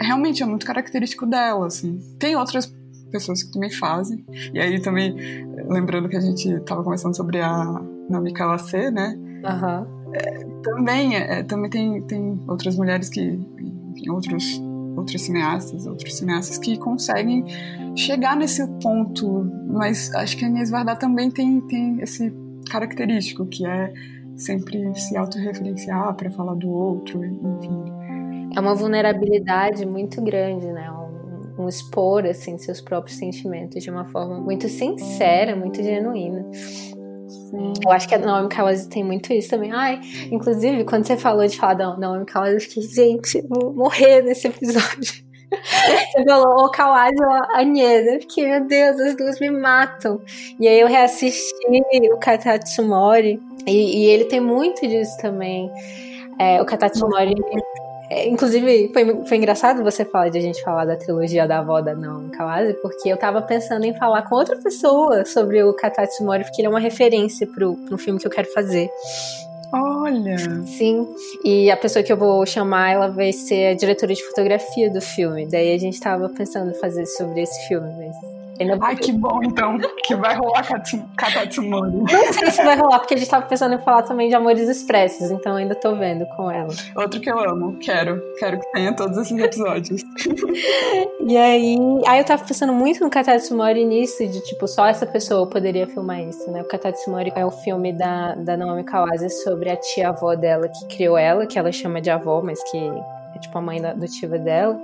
é 0.00 0.04
realmente 0.04 0.42
é 0.42 0.46
muito 0.46 0.66
característico 0.66 1.26
dela, 1.26 1.66
assim. 1.66 2.00
Tem 2.18 2.36
outras 2.36 2.74
pessoas 3.10 3.42
que 3.42 3.52
também 3.52 3.70
fazem. 3.70 4.24
E 4.52 4.58
aí 4.58 4.80
também 4.80 5.14
lembrando 5.68 6.08
que 6.08 6.16
a 6.16 6.20
gente 6.20 6.48
estava 6.48 6.82
conversando 6.82 7.16
sobre 7.16 7.40
a 7.40 7.80
Naomi 8.08 8.32
C, 8.58 8.90
né? 8.90 9.18
Aham. 9.44 9.80
Uhum 9.82 9.97
é, 10.12 10.44
também, 10.62 11.16
é, 11.16 11.42
também 11.42 11.70
tem, 11.70 12.02
tem 12.02 12.40
outras 12.48 12.76
mulheres 12.76 13.08
que, 13.08 13.20
enfim, 13.20 14.10
outros, 14.10 14.62
outros 14.96 15.22
cineastas, 15.22 15.86
outros 15.86 16.16
cineastas 16.16 16.58
que 16.58 16.76
conseguem 16.78 17.44
chegar 17.96 18.36
nesse 18.36 18.66
ponto, 18.82 19.50
mas 19.66 20.14
acho 20.14 20.36
que 20.36 20.44
a 20.44 20.48
Inês 20.48 20.70
Vardá 20.70 20.96
também 20.96 21.30
tem, 21.30 21.60
tem 21.62 22.00
esse 22.00 22.32
característico, 22.70 23.46
que 23.46 23.66
é 23.66 23.92
sempre 24.36 24.94
se 24.94 25.16
autorreferenciar 25.16 26.14
para 26.14 26.30
falar 26.30 26.54
do 26.54 26.70
outro, 26.70 27.24
enfim. 27.24 27.84
É 28.56 28.60
uma 28.60 28.74
vulnerabilidade 28.74 29.84
muito 29.84 30.22
grande, 30.22 30.66
né? 30.66 30.90
Um, 30.90 31.64
um 31.64 31.68
expor 31.68 32.24
assim 32.24 32.56
seus 32.56 32.80
próprios 32.80 33.18
sentimentos 33.18 33.82
de 33.82 33.90
uma 33.90 34.04
forma 34.04 34.40
muito 34.40 34.68
sincera, 34.68 35.56
muito 35.56 35.82
genuína. 35.82 36.46
Sim. 37.28 37.72
Eu 37.84 37.92
acho 37.92 38.08
que 38.08 38.14
a 38.14 38.18
Naomi 38.18 38.48
Kawase 38.48 38.88
tem 38.88 39.04
muito 39.04 39.32
isso 39.32 39.50
também. 39.50 39.72
Ai, 39.72 40.00
inclusive, 40.30 40.84
quando 40.84 41.06
você 41.06 41.16
falou 41.16 41.46
de 41.46 41.56
falar 41.56 41.74
da 41.74 41.96
Naomi 41.96 42.24
Kawase, 42.24 42.54
eu 42.54 42.60
fiquei, 42.60 42.82
gente, 42.82 43.42
vou 43.48 43.72
morrer 43.72 44.22
nesse 44.22 44.48
episódio. 44.48 45.28
Você 45.50 46.24
falou 46.26 46.66
o 46.66 46.70
Kawase 46.70 47.16
ou 47.18 47.56
a 47.56 47.62
Nieda. 47.62 48.16
Eu 48.16 48.20
fiquei, 48.20 48.46
meu 48.48 48.66
Deus, 48.66 49.00
as 49.00 49.16
duas 49.16 49.40
me 49.40 49.50
matam. 49.50 50.20
E 50.60 50.68
aí 50.68 50.78
eu 50.78 50.86
reassisti 50.86 51.54
o 52.12 52.18
Katatsumori. 52.18 53.40
E, 53.66 54.02
e 54.02 54.04
ele 54.10 54.26
tem 54.26 54.40
muito 54.40 54.86
disso 54.86 55.16
também. 55.22 55.70
É, 56.38 56.60
o 56.60 56.66
Katatsumori 56.66 57.34
é, 58.10 58.26
inclusive, 58.26 58.90
foi, 58.92 59.24
foi 59.26 59.36
engraçado 59.36 59.82
você 59.82 60.04
falar 60.04 60.30
de 60.30 60.38
a 60.38 60.40
gente 60.40 60.62
falar 60.62 60.86
da 60.86 60.96
trilogia 60.96 61.46
da 61.46 61.58
avó 61.58 61.80
da 61.80 61.94
Naomi 61.94 62.30
Kawase, 62.30 62.74
porque 62.74 63.08
eu 63.08 63.16
tava 63.16 63.42
pensando 63.42 63.84
em 63.84 63.94
falar 63.94 64.22
com 64.22 64.34
outra 64.34 64.56
pessoa 64.56 65.24
sobre 65.24 65.62
o 65.62 65.74
Katatsumori, 65.74 66.44
porque 66.44 66.60
ele 66.60 66.68
é 66.68 66.70
uma 66.70 66.80
referência 66.80 67.46
pro, 67.46 67.76
pro 67.76 67.98
filme 67.98 68.18
que 68.18 68.26
eu 68.26 68.30
quero 68.30 68.50
fazer. 68.52 68.88
Olha! 69.72 70.38
Sim, 70.66 71.06
e 71.44 71.70
a 71.70 71.76
pessoa 71.76 72.02
que 72.02 72.10
eu 72.10 72.16
vou 72.16 72.46
chamar, 72.46 72.92
ela 72.92 73.08
vai 73.08 73.32
ser 73.32 73.72
a 73.72 73.74
diretora 73.74 74.14
de 74.14 74.24
fotografia 74.24 74.90
do 74.90 75.00
filme. 75.00 75.46
Daí 75.46 75.74
a 75.74 75.78
gente 75.78 76.00
tava 76.00 76.28
pensando 76.30 76.70
em 76.70 76.74
fazer 76.74 77.04
sobre 77.04 77.42
esse 77.42 77.68
filme, 77.68 77.88
mas 77.98 78.37
Ai, 78.80 78.96
que 78.96 79.12
bom, 79.12 79.40
então, 79.42 79.78
que 80.04 80.14
vai 80.16 80.34
rolar 80.34 80.66
Katatsumori. 81.16 81.92
Não 81.92 82.32
sei 82.32 82.50
se 82.50 82.62
vai 82.64 82.76
rolar, 82.76 82.98
porque 82.98 83.14
a 83.14 83.16
gente 83.16 83.30
tava 83.30 83.46
pensando 83.46 83.74
em 83.74 83.78
falar 83.78 84.02
também 84.02 84.28
de 84.28 84.34
Amores 84.34 84.68
Expressos, 84.68 85.30
então 85.30 85.56
ainda 85.56 85.74
tô 85.74 85.94
vendo 85.94 86.26
com 86.36 86.50
ela. 86.50 86.68
Outro 86.96 87.20
que 87.20 87.30
eu 87.30 87.38
amo, 87.38 87.78
quero. 87.78 88.20
Quero 88.38 88.58
que 88.58 88.72
tenha 88.72 88.94
todos 88.94 89.16
esses 89.18 89.38
episódios. 89.38 90.02
e 91.20 91.36
aí, 91.36 91.78
aí 92.06 92.18
eu 92.18 92.24
tava 92.24 92.44
pensando 92.44 92.72
muito 92.72 93.02
no 93.02 93.10
Katatsumori 93.10 93.84
nisso, 93.84 94.26
de 94.26 94.40
tipo, 94.42 94.66
só 94.66 94.86
essa 94.86 95.06
pessoa 95.06 95.46
poderia 95.46 95.86
filmar 95.86 96.20
isso, 96.20 96.50
né? 96.50 96.62
O 96.62 96.64
Katatsumori 96.64 97.32
é 97.34 97.44
o 97.44 97.50
filme 97.50 97.92
da, 97.92 98.34
da 98.34 98.56
Naomi 98.56 98.84
Kawase 98.84 99.30
sobre 99.30 99.70
a 99.70 99.76
tia-avó 99.76 100.34
dela 100.34 100.68
que 100.68 100.96
criou 100.96 101.16
ela, 101.16 101.46
que 101.46 101.58
ela 101.58 101.70
chama 101.70 102.00
de 102.00 102.10
avó, 102.10 102.42
mas 102.42 102.62
que 102.70 102.76
é 102.76 103.38
tipo 103.38 103.56
a 103.56 103.60
mãe 103.60 103.84
adotiva 103.84 104.38
dela. 104.38 104.78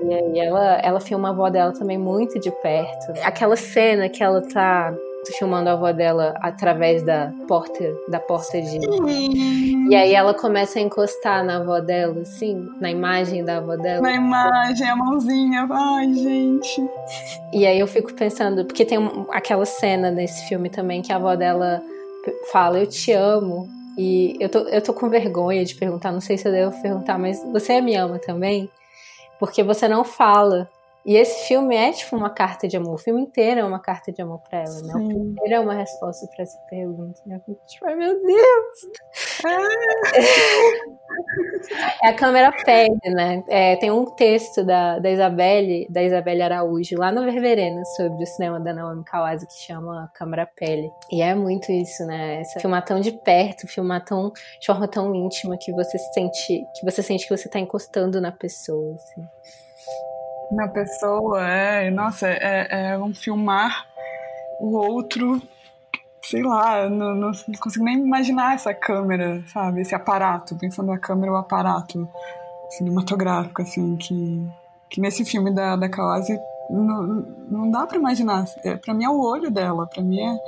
E 0.00 0.12
aí 0.12 0.38
ela, 0.38 0.74
ela 0.82 1.00
filma 1.00 1.28
a 1.28 1.30
avó 1.30 1.48
dela 1.48 1.72
também 1.72 1.96
muito 1.96 2.38
de 2.38 2.50
perto. 2.50 3.12
Aquela 3.22 3.56
cena 3.56 4.08
que 4.08 4.22
ela 4.22 4.42
tá 4.42 4.94
filmando 5.32 5.68
a 5.68 5.72
avó 5.72 5.92
dela 5.92 6.34
através 6.40 7.02
da 7.02 7.32
porta 7.48 7.84
da 8.08 8.20
porta 8.20 8.60
de 8.60 8.78
e 9.90 9.94
aí 9.94 10.14
ela 10.14 10.34
começa 10.34 10.78
a 10.78 10.82
encostar 10.82 11.44
na 11.44 11.56
avó 11.56 11.80
dela 11.80 12.20
assim 12.22 12.68
na 12.80 12.90
imagem 12.90 13.44
da 13.44 13.56
avó 13.58 13.76
dela. 13.76 14.02
Na 14.02 14.12
imagem 14.12 14.88
a 14.88 14.96
mãozinha 14.96 15.66
ai 15.70 16.14
gente. 16.14 16.84
E 17.52 17.66
aí 17.66 17.78
eu 17.78 17.86
fico 17.86 18.12
pensando 18.14 18.64
porque 18.64 18.84
tem 18.84 18.98
aquela 19.30 19.64
cena 19.64 20.10
nesse 20.10 20.48
filme 20.48 20.70
também 20.70 21.02
que 21.02 21.12
a 21.12 21.16
avó 21.16 21.34
dela 21.34 21.82
fala 22.52 22.78
eu 22.78 22.86
te 22.86 23.12
amo. 23.12 23.68
E 23.98 24.36
eu 24.38 24.50
tô, 24.50 24.58
eu 24.58 24.82
tô 24.82 24.92
com 24.92 25.08
vergonha 25.08 25.64
de 25.64 25.74
perguntar 25.74 26.12
não 26.12 26.20
sei 26.20 26.36
se 26.36 26.46
eu 26.46 26.52
devo 26.52 26.82
perguntar 26.82 27.18
mas 27.18 27.42
você 27.50 27.80
me 27.80 27.96
ama 27.96 28.18
também 28.18 28.68
porque 29.38 29.62
você 29.62 29.88
não 29.88 30.04
fala. 30.04 30.68
E 31.06 31.16
esse 31.16 31.46
filme 31.46 31.76
é 31.76 31.92
tipo 31.92 32.16
uma 32.16 32.30
carta 32.30 32.66
de 32.66 32.76
amor. 32.76 32.94
O 32.94 32.98
filme 32.98 33.22
inteiro 33.22 33.60
é 33.60 33.64
uma 33.64 33.78
carta 33.78 34.10
de 34.10 34.20
amor 34.20 34.40
pra 34.40 34.58
ela, 34.58 34.80
né? 34.82 34.92
O 34.92 35.06
filme 35.06 35.30
inteiro 35.30 35.54
é 35.54 35.60
uma 35.60 35.74
resposta 35.74 36.26
pra 36.34 36.42
essa 36.42 36.58
pergunta. 36.68 37.22
Fico 37.22 37.60
tipo, 37.64 37.86
ai 37.86 37.94
meu 37.94 38.20
Deus! 38.20 39.46
é 42.02 42.08
a 42.08 42.14
câmera 42.14 42.50
pede, 42.64 43.08
né? 43.10 43.44
É, 43.48 43.76
tem 43.76 43.88
um 43.88 44.04
texto 44.16 44.64
da, 44.64 44.98
da 44.98 45.08
Isabelle, 45.08 45.86
da 45.88 46.02
Isabelle 46.02 46.42
Araújo, 46.42 46.98
lá 46.98 47.12
no 47.12 47.22
Ververena, 47.22 47.84
sobre 47.96 48.24
o 48.24 48.26
cinema 48.26 48.58
da 48.58 48.74
Naomi 48.74 49.04
Kawase, 49.04 49.46
que 49.46 49.54
chama 49.54 50.10
Câmera 50.12 50.50
Pele. 50.56 50.90
E 51.12 51.22
é 51.22 51.36
muito 51.36 51.70
isso, 51.70 52.04
né? 52.04 52.40
Essa, 52.40 52.58
filmar 52.58 52.84
tão 52.84 52.98
de 52.98 53.12
perto, 53.12 53.68
filmar 53.68 54.04
tão, 54.04 54.32
de 54.58 54.66
forma 54.66 54.88
tão 54.88 55.14
íntima 55.14 55.56
que 55.56 55.70
você 55.70 55.98
sente 55.98 56.66
que 56.74 56.84
você 56.84 57.00
sente 57.00 57.28
que 57.28 57.36
você 57.36 57.48
tá 57.48 57.60
encostando 57.60 58.20
na 58.20 58.32
pessoa, 58.32 58.96
assim 58.96 59.22
na 60.50 60.68
pessoa, 60.68 61.46
é, 61.46 61.90
nossa, 61.90 62.28
é, 62.28 62.92
é 62.92 62.98
um 62.98 63.14
filmar 63.14 63.86
o 64.60 64.76
outro, 64.76 65.40
sei 66.22 66.42
lá, 66.42 66.88
não, 66.88 67.14
não, 67.14 67.30
não, 67.30 67.58
consigo 67.60 67.84
nem 67.84 67.98
imaginar 67.98 68.54
essa 68.54 68.72
câmera, 68.72 69.42
sabe, 69.52 69.80
esse 69.80 69.94
aparato, 69.94 70.56
pensando 70.56 70.88
na 70.88 70.98
câmera, 70.98 71.32
o 71.32 71.36
aparato 71.36 72.08
cinematográfico, 72.70 73.62
assim, 73.62 73.96
que, 73.96 74.48
que 74.90 75.00
nesse 75.00 75.24
filme 75.24 75.52
da, 75.52 75.76
da 75.76 75.88
Kawase 75.88 76.38
não, 76.70 77.06
não 77.48 77.70
dá 77.70 77.86
para 77.86 77.96
imaginar, 77.96 78.44
é, 78.64 78.76
para 78.76 78.94
mim 78.94 79.04
é 79.04 79.10
o 79.10 79.20
olho 79.20 79.50
dela, 79.50 79.86
para 79.86 80.02
mim 80.02 80.20
é, 80.20 80.38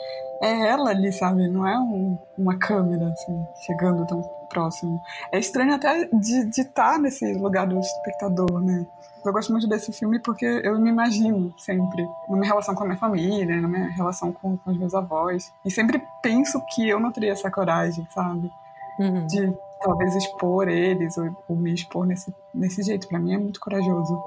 é 0.42 0.68
ela 0.68 0.90
ali, 0.90 1.12
sabe, 1.12 1.48
não 1.48 1.66
é 1.66 1.78
um, 1.78 2.18
uma 2.37 2.59
câmera, 2.59 3.09
assim, 3.09 3.46
chegando 3.66 4.07
tão 4.07 4.22
próximo. 4.48 5.00
É 5.33 5.38
estranho 5.38 5.74
até 5.74 6.07
de 6.07 6.61
estar 6.61 6.92
tá 6.92 6.98
nesse 6.98 7.33
lugar 7.35 7.66
do 7.66 7.78
espectador, 7.78 8.61
né? 8.61 8.87
Eu 9.24 9.33
gosto 9.33 9.52
muito 9.52 9.68
desse 9.68 9.92
filme 9.92 10.18
porque 10.20 10.46
eu 10.46 10.78
me 10.78 10.90
imagino 10.90 11.52
sempre 11.59 12.02
na 12.28 12.37
minha 12.37 12.48
relação 12.48 12.74
com 12.74 12.85
a 12.85 12.87
minha 12.87 12.98
família, 12.98 13.61
na 13.61 13.68
minha 13.68 13.88
relação 13.90 14.33
com, 14.33 14.57
com 14.57 14.70
os 14.70 14.78
meus 14.78 14.94
avós. 14.94 15.52
E 15.64 15.70
sempre 15.70 16.02
penso 16.22 16.62
que 16.74 16.88
eu 16.88 17.00
não 17.00 17.12
teria 17.12 17.33
essa 17.33 17.50
coragem, 17.50 18.07
sabe? 18.14 18.50
Uhum. 18.98 19.26
De 19.26 19.52
talvez 19.83 20.14
expor 20.14 20.68
eles 20.68 21.16
ou, 21.18 21.44
ou 21.48 21.57
me 21.57 21.74
expor 21.74 22.07
nesse, 22.07 22.33
nesse 22.54 22.83
jeito. 22.83 23.09
Para 23.09 23.18
mim 23.18 23.35
é 23.35 23.38
muito 23.38 23.61
corajoso. 23.61 24.22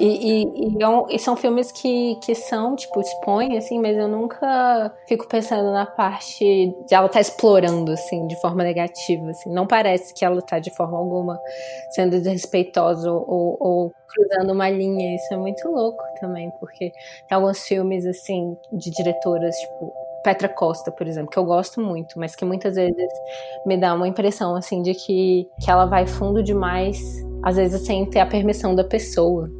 E, 0.00 0.06
e, 0.06 0.78
e, 0.78 0.82
é 0.82 1.14
e, 1.14 1.18
são 1.18 1.36
filmes 1.36 1.70
que, 1.70 2.16
que 2.16 2.34
são, 2.34 2.74
tipo, 2.74 3.00
expõem, 3.00 3.58
assim, 3.58 3.78
mas 3.78 3.96
eu 3.96 4.08
nunca 4.08 4.92
fico 5.06 5.28
pensando 5.28 5.70
na 5.70 5.84
parte 5.84 6.74
de 6.86 6.94
ela 6.94 7.06
estar 7.06 7.18
tá 7.18 7.20
explorando, 7.20 7.92
assim, 7.92 8.26
de 8.26 8.40
forma 8.40 8.64
negativa, 8.64 9.30
assim. 9.30 9.52
Não 9.52 9.66
parece 9.66 10.14
que 10.14 10.24
ela 10.24 10.38
está 10.38 10.58
de 10.58 10.74
forma 10.74 10.96
alguma 10.96 11.38
sendo 11.90 12.12
desrespeitosa 12.12 13.12
ou, 13.12 13.56
ou, 13.60 13.92
cruzando 14.08 14.52
uma 14.52 14.70
linha. 14.70 15.14
Isso 15.14 15.34
é 15.34 15.36
muito 15.36 15.68
louco 15.68 16.02
também, 16.18 16.50
porque 16.58 16.90
tem 17.28 17.36
alguns 17.36 17.62
filmes, 17.62 18.06
assim, 18.06 18.56
de 18.72 18.90
diretoras, 18.90 19.54
tipo, 19.54 19.92
Petra 20.24 20.48
Costa, 20.48 20.90
por 20.90 21.06
exemplo, 21.06 21.30
que 21.30 21.38
eu 21.38 21.44
gosto 21.44 21.80
muito, 21.80 22.18
mas 22.18 22.34
que 22.34 22.44
muitas 22.44 22.76
vezes 22.76 23.12
me 23.66 23.76
dá 23.76 23.92
uma 23.92 24.08
impressão, 24.08 24.56
assim, 24.56 24.80
de 24.80 24.94
que, 24.94 25.48
que 25.60 25.70
ela 25.70 25.84
vai 25.84 26.06
fundo 26.06 26.42
demais, 26.42 26.98
às 27.42 27.56
vezes 27.56 27.80
sem 27.82 28.06
ter 28.06 28.20
a 28.20 28.26
permissão 28.26 28.74
da 28.74 28.84
pessoa. 28.84 29.50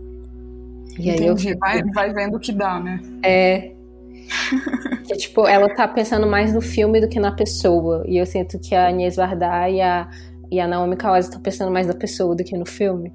E 0.98 1.10
Entendi, 1.10 1.50
eu... 1.50 1.58
vai, 1.58 1.82
vai 1.82 2.12
vendo 2.12 2.36
o 2.36 2.40
que 2.40 2.52
dá, 2.52 2.78
né? 2.78 3.00
É. 3.22 3.72
que, 5.06 5.16
tipo, 5.16 5.46
ela 5.46 5.68
tá 5.74 5.86
pensando 5.88 6.26
mais 6.26 6.52
no 6.52 6.60
filme 6.60 7.00
do 7.00 7.08
que 7.08 7.18
na 7.18 7.32
pessoa. 7.32 8.04
E 8.06 8.16
eu 8.16 8.26
sinto 8.26 8.58
que 8.58 8.74
a 8.74 8.88
Agnès 8.88 9.16
Varda 9.16 9.68
e 9.68 9.80
a, 9.80 10.08
e 10.50 10.60
a 10.60 10.68
Naomi 10.68 10.96
Kawase 10.96 11.28
estão 11.28 11.40
pensando 11.40 11.70
mais 11.70 11.86
na 11.86 11.94
pessoa 11.94 12.34
do 12.34 12.44
que 12.44 12.56
no 12.56 12.66
filme. 12.66 13.12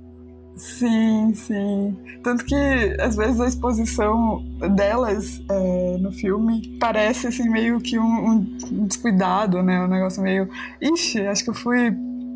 Sim, 0.57 1.33
sim. 1.35 1.95
Tanto 2.23 2.43
que, 2.43 2.55
às 2.99 3.15
vezes, 3.15 3.39
a 3.39 3.47
exposição 3.47 4.43
delas 4.75 5.39
é, 5.49 5.97
no 5.99 6.11
filme 6.11 6.77
parece, 6.79 7.27
assim, 7.27 7.47
meio 7.47 7.79
que 7.79 7.99
um, 7.99 8.47
um, 8.71 8.87
descuidado, 8.87 9.61
né? 9.61 9.79
Um 9.79 9.87
negócio 9.87 10.21
meio... 10.21 10.49
Ixi, 10.81 11.27
acho 11.27 11.43
que 11.43 11.51
eu 11.51 11.53
fui... 11.53 11.95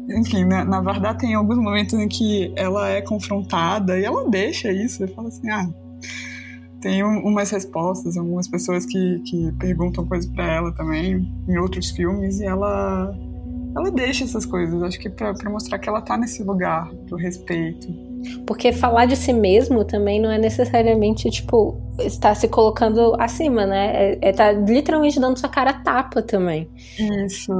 Enfim, 0.09 0.45
na, 0.45 0.65
na 0.65 0.81
verdade, 0.81 1.19
tem 1.19 1.33
alguns 1.33 1.57
momentos 1.57 1.93
em 1.93 2.07
que 2.07 2.51
ela 2.55 2.89
é 2.89 3.01
confrontada 3.01 3.99
e 3.99 4.03
ela 4.03 4.29
deixa 4.29 4.71
isso. 4.71 5.03
E 5.03 5.07
fala 5.07 5.27
assim, 5.27 5.49
ah... 5.49 5.69
Tem 6.81 7.03
um, 7.03 7.19
umas 7.19 7.51
respostas, 7.51 8.17
algumas 8.17 8.47
pessoas 8.47 8.87
que, 8.87 9.19
que 9.19 9.51
perguntam 9.59 10.03
coisas 10.03 10.27
para 10.31 10.51
ela 10.51 10.71
também, 10.73 11.31
em 11.47 11.57
outros 11.59 11.91
filmes, 11.91 12.39
e 12.39 12.45
ela 12.45 13.15
ela 13.75 13.89
deixa 13.89 14.23
essas 14.25 14.45
coisas, 14.45 14.81
acho 14.83 14.99
que 14.99 15.09
para 15.09 15.49
mostrar 15.49 15.79
que 15.79 15.87
ela 15.87 16.01
tá 16.01 16.17
nesse 16.17 16.43
lugar 16.43 16.91
do 17.07 17.15
respeito. 17.15 17.87
Porque 18.45 18.71
falar 18.71 19.05
de 19.05 19.15
si 19.15 19.31
mesmo 19.31 19.85
também 19.85 20.21
não 20.21 20.29
é 20.29 20.37
necessariamente, 20.37 21.29
tipo, 21.29 21.77
estar 21.99 22.35
se 22.35 22.47
colocando 22.47 23.15
acima, 23.19 23.65
né? 23.65 24.11
É, 24.11 24.29
é 24.29 24.31
tá 24.33 24.51
literalmente 24.51 25.19
dando 25.19 25.39
sua 25.39 25.49
cara 25.49 25.73
tapa 25.73 26.21
também. 26.21 26.69
Isso. 27.25 27.53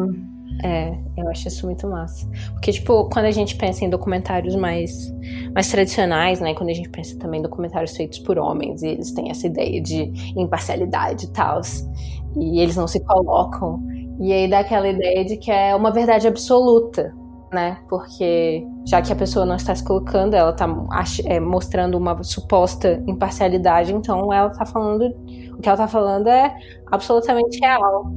É, 0.63 0.95
eu 1.17 1.28
acho 1.30 1.47
isso 1.47 1.65
muito 1.65 1.88
massa. 1.88 2.28
Porque, 2.52 2.71
tipo, 2.71 3.10
quando 3.10 3.26
a 3.26 3.32
gente 3.32 3.56
pensa 3.56 3.84
em 3.84 3.89
documentários 3.89 4.56
mais, 4.56 5.12
mais 5.54 5.69
tradicionais, 5.69 6.39
né? 6.39 6.54
Quando 6.54 6.69
a 6.69 6.74
gente 6.74 6.89
pensa 6.89 7.17
também 7.17 7.39
em 7.39 7.43
documentários 7.43 7.95
feitos 7.95 8.19
por 8.19 8.38
homens, 8.38 8.84
e 8.84 8.89
eles 8.89 9.12
têm 9.12 9.32
essa 9.32 9.47
ideia 9.47 9.82
de 9.82 10.12
imparcialidade 10.38 11.26
e 11.26 11.30
tal, 11.32 11.62
e 12.39 12.60
eles 12.62 12.76
não 12.76 12.88
se 12.88 13.00
colocam. 13.04 13.84
E 14.19 14.32
aí 14.32 14.47
dá 14.47 14.60
aquela 14.60 14.88
ideia 14.88 15.26
de 15.26 15.38
que 15.38 15.52
é 15.52 15.76
uma 15.76 15.91
verdade 15.91 16.28
absoluta, 16.28 17.12
né? 17.52 17.80
Porque 17.89 18.65
já 18.86 19.02
que 19.02 19.12
a 19.12 19.15
pessoa 19.15 19.45
não 19.45 19.56
está 19.56 19.74
se 19.74 19.84
colocando, 19.84 20.36
ela 20.36 20.52
está 20.52 20.67
é, 21.26 21.39
mostrando 21.39 21.97
uma 21.97 22.21
suposta 22.24 23.04
imparcialidade, 23.08 23.93
então 23.93 24.32
ela 24.32 24.52
está 24.52 24.65
falando. 24.65 25.06
O 25.54 25.62
que 25.62 25.67
ela 25.67 25.76
está 25.76 25.88
falando 25.88 26.28
é 26.28 26.56
absolutamente 26.91 27.60
real. 27.60 28.12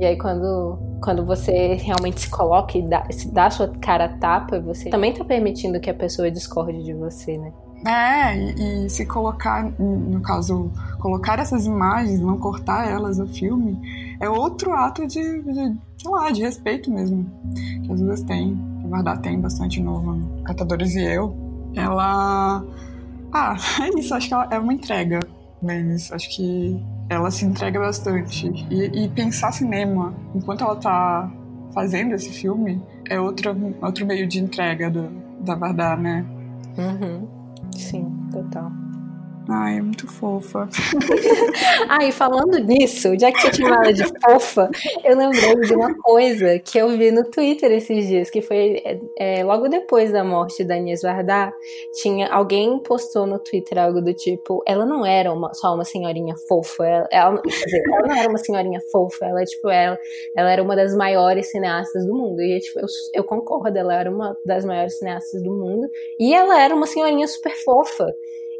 E 0.00 0.04
aí 0.04 0.18
quando, 0.18 0.91
quando 1.02 1.26
você 1.26 1.74
realmente 1.74 2.20
se 2.20 2.30
coloca 2.30 2.78
e 2.78 2.82
dá, 2.82 3.04
se 3.10 3.28
dá 3.28 3.50
sua 3.50 3.68
cara 3.68 4.08
tapa, 4.08 4.60
você 4.60 4.88
também 4.88 5.10
está 5.10 5.24
permitindo 5.24 5.80
que 5.80 5.90
a 5.90 5.94
pessoa 5.94 6.30
discorde 6.30 6.82
de 6.82 6.94
você, 6.94 7.36
né? 7.36 7.52
É, 7.84 8.36
e, 8.36 8.86
e, 8.86 8.90
se 8.90 9.04
colocar, 9.04 9.64
no 9.78 10.20
caso, 10.20 10.70
colocar 11.00 11.40
essas 11.40 11.66
imagens, 11.66 12.20
não 12.20 12.38
cortar 12.38 12.88
elas 12.88 13.18
no 13.18 13.26
filme, 13.26 14.16
é 14.20 14.28
outro 14.28 14.72
ato 14.72 15.04
de, 15.04 15.42
de 15.42 15.76
sei 16.00 16.10
lá, 16.10 16.30
de 16.30 16.42
respeito 16.42 16.92
mesmo. 16.92 17.26
Que 17.84 17.92
às 17.92 18.00
vezes 18.00 18.24
tem, 18.24 18.56
que 18.80 18.86
verdade 18.86 19.22
tem 19.22 19.40
bastante 19.40 19.80
no 19.82 20.42
Catadores 20.44 20.94
e 20.94 21.02
Eu. 21.02 21.34
Ela. 21.74 22.64
Ah, 23.32 23.56
é 23.82 23.98
isso, 23.98 24.14
acho 24.14 24.28
que 24.28 24.34
é 24.34 24.58
uma 24.58 24.72
entrega, 24.72 25.18
Menes. 25.60 26.12
Acho 26.12 26.30
que 26.30 26.80
ela 27.12 27.30
se 27.30 27.44
entrega 27.44 27.78
bastante. 27.78 28.46
E, 28.70 29.04
e 29.04 29.08
pensar 29.08 29.52
cinema 29.52 30.14
enquanto 30.34 30.64
ela 30.64 30.76
tá 30.76 31.30
fazendo 31.72 32.14
esse 32.14 32.30
filme 32.30 32.82
é 33.08 33.20
outro, 33.20 33.54
outro 33.82 34.06
meio 34.06 34.26
de 34.26 34.40
entrega 34.40 34.90
do, 34.90 35.08
da 35.40 35.54
verdade, 35.54 36.02
né? 36.02 36.26
Uhum. 36.78 37.28
Sim, 37.72 38.10
total. 38.32 38.70
Ai, 39.48 39.78
é 39.78 39.82
muito 39.82 40.06
fofa. 40.06 40.68
ah, 41.88 42.04
e 42.04 42.12
falando 42.12 42.58
nisso, 42.58 43.18
já 43.18 43.32
que 43.32 43.40
você 43.40 43.50
tinha 43.50 43.68
ela 43.68 43.92
de 43.92 44.04
fofa, 44.20 44.70
eu 45.04 45.16
lembrei 45.16 45.54
de 45.66 45.74
uma 45.74 45.94
coisa 45.98 46.58
que 46.60 46.78
eu 46.78 46.88
vi 46.96 47.10
no 47.10 47.24
Twitter 47.28 47.72
esses 47.72 48.06
dias, 48.06 48.30
que 48.30 48.40
foi 48.40 48.80
é, 48.84 49.00
é, 49.18 49.44
logo 49.44 49.68
depois 49.68 50.12
da 50.12 50.22
morte 50.22 50.62
da 50.62 50.76
Inês 50.76 51.02
Vardar, 51.02 51.52
tinha 52.00 52.28
alguém 52.28 52.78
postou 52.82 53.26
no 53.26 53.38
Twitter 53.38 53.78
algo 53.78 54.00
do 54.00 54.14
tipo, 54.14 54.62
ela 54.66 54.86
não 54.86 55.04
era 55.04 55.32
uma, 55.32 55.52
só 55.54 55.74
uma 55.74 55.84
senhorinha 55.84 56.34
fofa, 56.48 56.84
ela, 56.84 57.08
ela, 57.10 57.42
dizer, 57.44 57.82
ela, 57.86 58.06
não 58.06 58.16
era 58.16 58.28
uma 58.28 58.38
senhorinha 58.38 58.80
fofa, 58.92 59.26
ela 59.26 59.44
tipo 59.44 59.68
ela, 59.68 59.98
ela 60.36 60.52
era 60.52 60.62
uma 60.62 60.76
das 60.76 60.94
maiores 60.94 61.50
cineastas 61.50 62.06
do 62.06 62.14
mundo 62.16 62.40
e 62.40 62.60
tipo, 62.60 62.78
eu, 62.78 62.86
eu 63.14 63.24
concordo, 63.24 63.76
ela 63.76 63.94
era 63.94 64.10
uma 64.10 64.36
das 64.46 64.64
maiores 64.64 64.98
cineastas 64.98 65.42
do 65.42 65.50
mundo 65.50 65.88
e 66.18 66.32
ela 66.32 66.62
era 66.62 66.74
uma 66.74 66.86
senhorinha 66.86 67.26
super 67.26 67.52
fofa. 67.64 68.06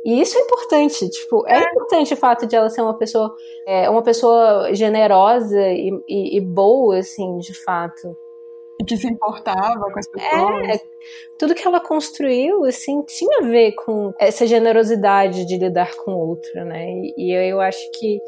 E 0.05 0.21
isso 0.21 0.37
é 0.37 0.41
importante, 0.41 1.09
tipo, 1.09 1.47
é, 1.47 1.59
é, 1.59 1.63
importante 1.63 2.13
o 2.13 2.17
fato 2.17 2.47
de 2.47 2.57
ela 2.57 2.69
ser 2.69 2.83
uma 2.83 2.99
pessoa, 2.99 3.33
é, 3.67 3.89
uma 3.89 4.03
pessoa 4.03 4.75
generosa 4.75 5.61
e, 5.69 5.91
e, 6.09 6.37
e, 6.39 6.41
boa, 6.41 6.99
assim, 6.99 7.39
de 7.39 7.55
fato. 7.63 8.17
Que 8.85 8.97
se 8.97 9.07
importava 9.07 9.93
com 9.93 9.99
as 9.99 10.09
pessoas. 10.09 10.69
É, 10.69 10.81
tudo 11.39 11.55
que 11.55 11.67
ela 11.67 11.79
construiu, 11.79 12.65
assim, 12.65 13.01
tinha 13.05 13.39
a 13.41 13.47
ver 13.47 13.73
com 13.73 14.13
essa 14.19 14.45
generosidade 14.45 15.45
de 15.45 15.57
lidar 15.57 15.95
com 15.97 16.11
o 16.11 16.29
outro, 16.31 16.65
né? 16.65 16.85
E, 17.17 17.29
e 17.31 17.51
eu 17.51 17.61
acho 17.61 17.89
que 17.93 18.19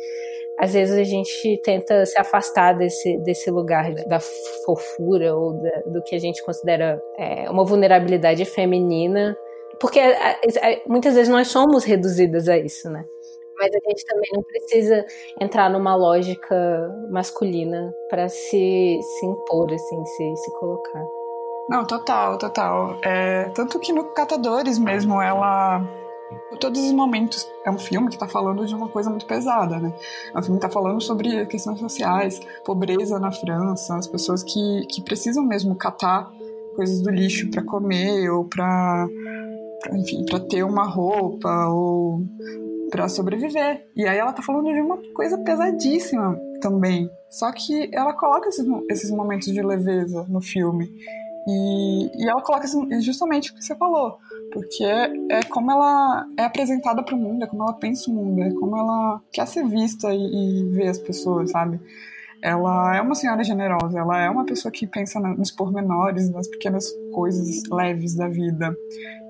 às 0.59 0.73
vezes 0.73 0.97
a 0.97 1.03
gente 1.03 1.61
tenta 1.65 2.07
se 2.07 2.17
afastar 2.17 2.75
desse, 2.75 3.19
desse 3.19 3.51
lugar 3.51 3.93
da 4.07 4.21
fofura 4.65 5.35
ou 5.35 5.53
da, 5.61 5.81
do 5.87 6.03
que 6.05 6.15
a 6.15 6.21
gente 6.21 6.45
considera 6.45 7.03
é, 7.19 7.51
uma 7.51 7.65
vulnerabilidade 7.65 8.45
feminina 8.45 9.37
porque 9.81 9.99
é, 9.99 10.13
é, 10.13 10.73
é, 10.73 10.83
muitas 10.87 11.15
vezes 11.15 11.29
nós 11.29 11.49
somos 11.49 11.85
reduzidas 11.85 12.49
a 12.49 12.57
isso, 12.59 12.91
né? 12.91 13.05
Mas 13.59 13.71
a 13.73 13.89
gente 13.89 14.05
também 14.05 14.31
não 14.33 14.43
precisa 14.43 15.07
entrar 15.41 15.71
numa 15.71 15.95
lógica 15.95 16.57
masculina 17.11 17.95
para 18.11 18.29
se, 18.29 18.99
se 19.01 19.27
impor, 19.27 19.73
assim, 19.73 20.05
se, 20.05 20.37
se 20.37 20.51
colocar. 20.59 21.05
Não, 21.69 21.85
total, 21.85 22.37
total. 22.37 22.99
É, 23.03 23.45
tanto 23.55 23.79
que 23.79 23.93
no 23.93 24.05
Catadores 24.05 24.79
mesmo, 24.79 25.21
ela. 25.21 25.83
Todos 26.61 26.83
os 26.83 26.93
momentos. 26.93 27.49
É 27.65 27.71
um 27.71 27.79
filme 27.79 28.09
que 28.09 28.17
está 28.17 28.29
falando 28.29 28.67
de 28.67 28.75
uma 28.75 28.89
coisa 28.89 29.09
muito 29.09 29.25
pesada, 29.25 29.79
né? 29.79 29.95
É 30.35 30.39
um 30.39 30.43
filme 30.43 30.59
que 30.59 30.67
está 30.67 30.69
falando 30.69 31.01
sobre 31.01 31.47
questões 31.47 31.79
sociais, 31.79 32.41
pobreza 32.65 33.19
na 33.19 33.31
França, 33.31 33.97
as 33.97 34.07
pessoas 34.07 34.43
que, 34.43 34.87
que 34.87 35.01
precisam 35.01 35.45
mesmo 35.45 35.75
catar 35.75 36.31
coisas 36.75 37.01
do 37.03 37.11
lixo 37.11 37.51
para 37.51 37.63
comer 37.63 38.31
ou 38.31 38.45
para 38.45 39.09
enfim, 39.93 40.25
para 40.25 40.41
ter 40.41 40.63
uma 40.63 40.85
roupa 40.85 41.67
ou 41.69 42.23
para 42.91 43.09
sobreviver. 43.09 43.87
E 43.97 44.07
aí 44.07 44.19
ela 44.19 44.33
tá 44.33 44.43
falando 44.43 44.73
de 44.73 44.81
uma 44.81 44.99
coisa 45.15 45.37
pesadíssima 45.39 46.39
também. 46.61 47.11
Só 47.31 47.51
que 47.53 47.91
ela 47.93 48.13
coloca 48.13 48.49
esses, 48.49 48.65
esses 48.91 49.11
momentos 49.11 49.53
de 49.53 49.61
leveza 49.61 50.25
no 50.29 50.41
filme. 50.41 50.91
E, 51.47 52.11
e 52.23 52.29
ela 52.29 52.41
coloca 52.41 52.67
justamente 53.01 53.51
o 53.51 53.55
que 53.55 53.63
você 53.63 53.75
falou, 53.75 54.17
porque 54.51 54.83
é, 54.83 55.13
é 55.31 55.43
como 55.43 55.71
ela 55.71 56.27
é 56.39 56.45
apresentada 56.45 57.03
para 57.03 57.15
o 57.15 57.19
mundo, 57.19 57.45
é 57.45 57.47
como 57.47 57.63
ela 57.63 57.75
pensa 57.75 58.11
o 58.11 58.15
mundo, 58.15 58.43
é 58.43 58.51
como 58.53 58.75
ela 58.79 59.21
quer 59.31 59.47
ser 59.47 59.67
vista 59.67 60.15
e, 60.15 60.63
e 60.63 60.71
ver 60.71 60.89
as 60.89 60.99
pessoas, 60.99 61.51
sabe? 61.51 61.79
Ela 62.45 62.97
é 62.97 63.01
uma 63.01 63.15
senhora 63.15 63.43
generosa, 63.43 63.99
ela 63.99 64.21
é 64.21 64.29
uma 64.29 64.45
pessoa 64.45 64.71
que 64.71 64.87
pensa 64.87 65.19
nos 65.19 65.51
pormenores, 65.51 66.31
nas 66.31 66.47
pequenas 66.47 66.87
coisas 67.15 67.63
leves 67.71 68.15
da 68.15 68.29
vida 68.29 68.77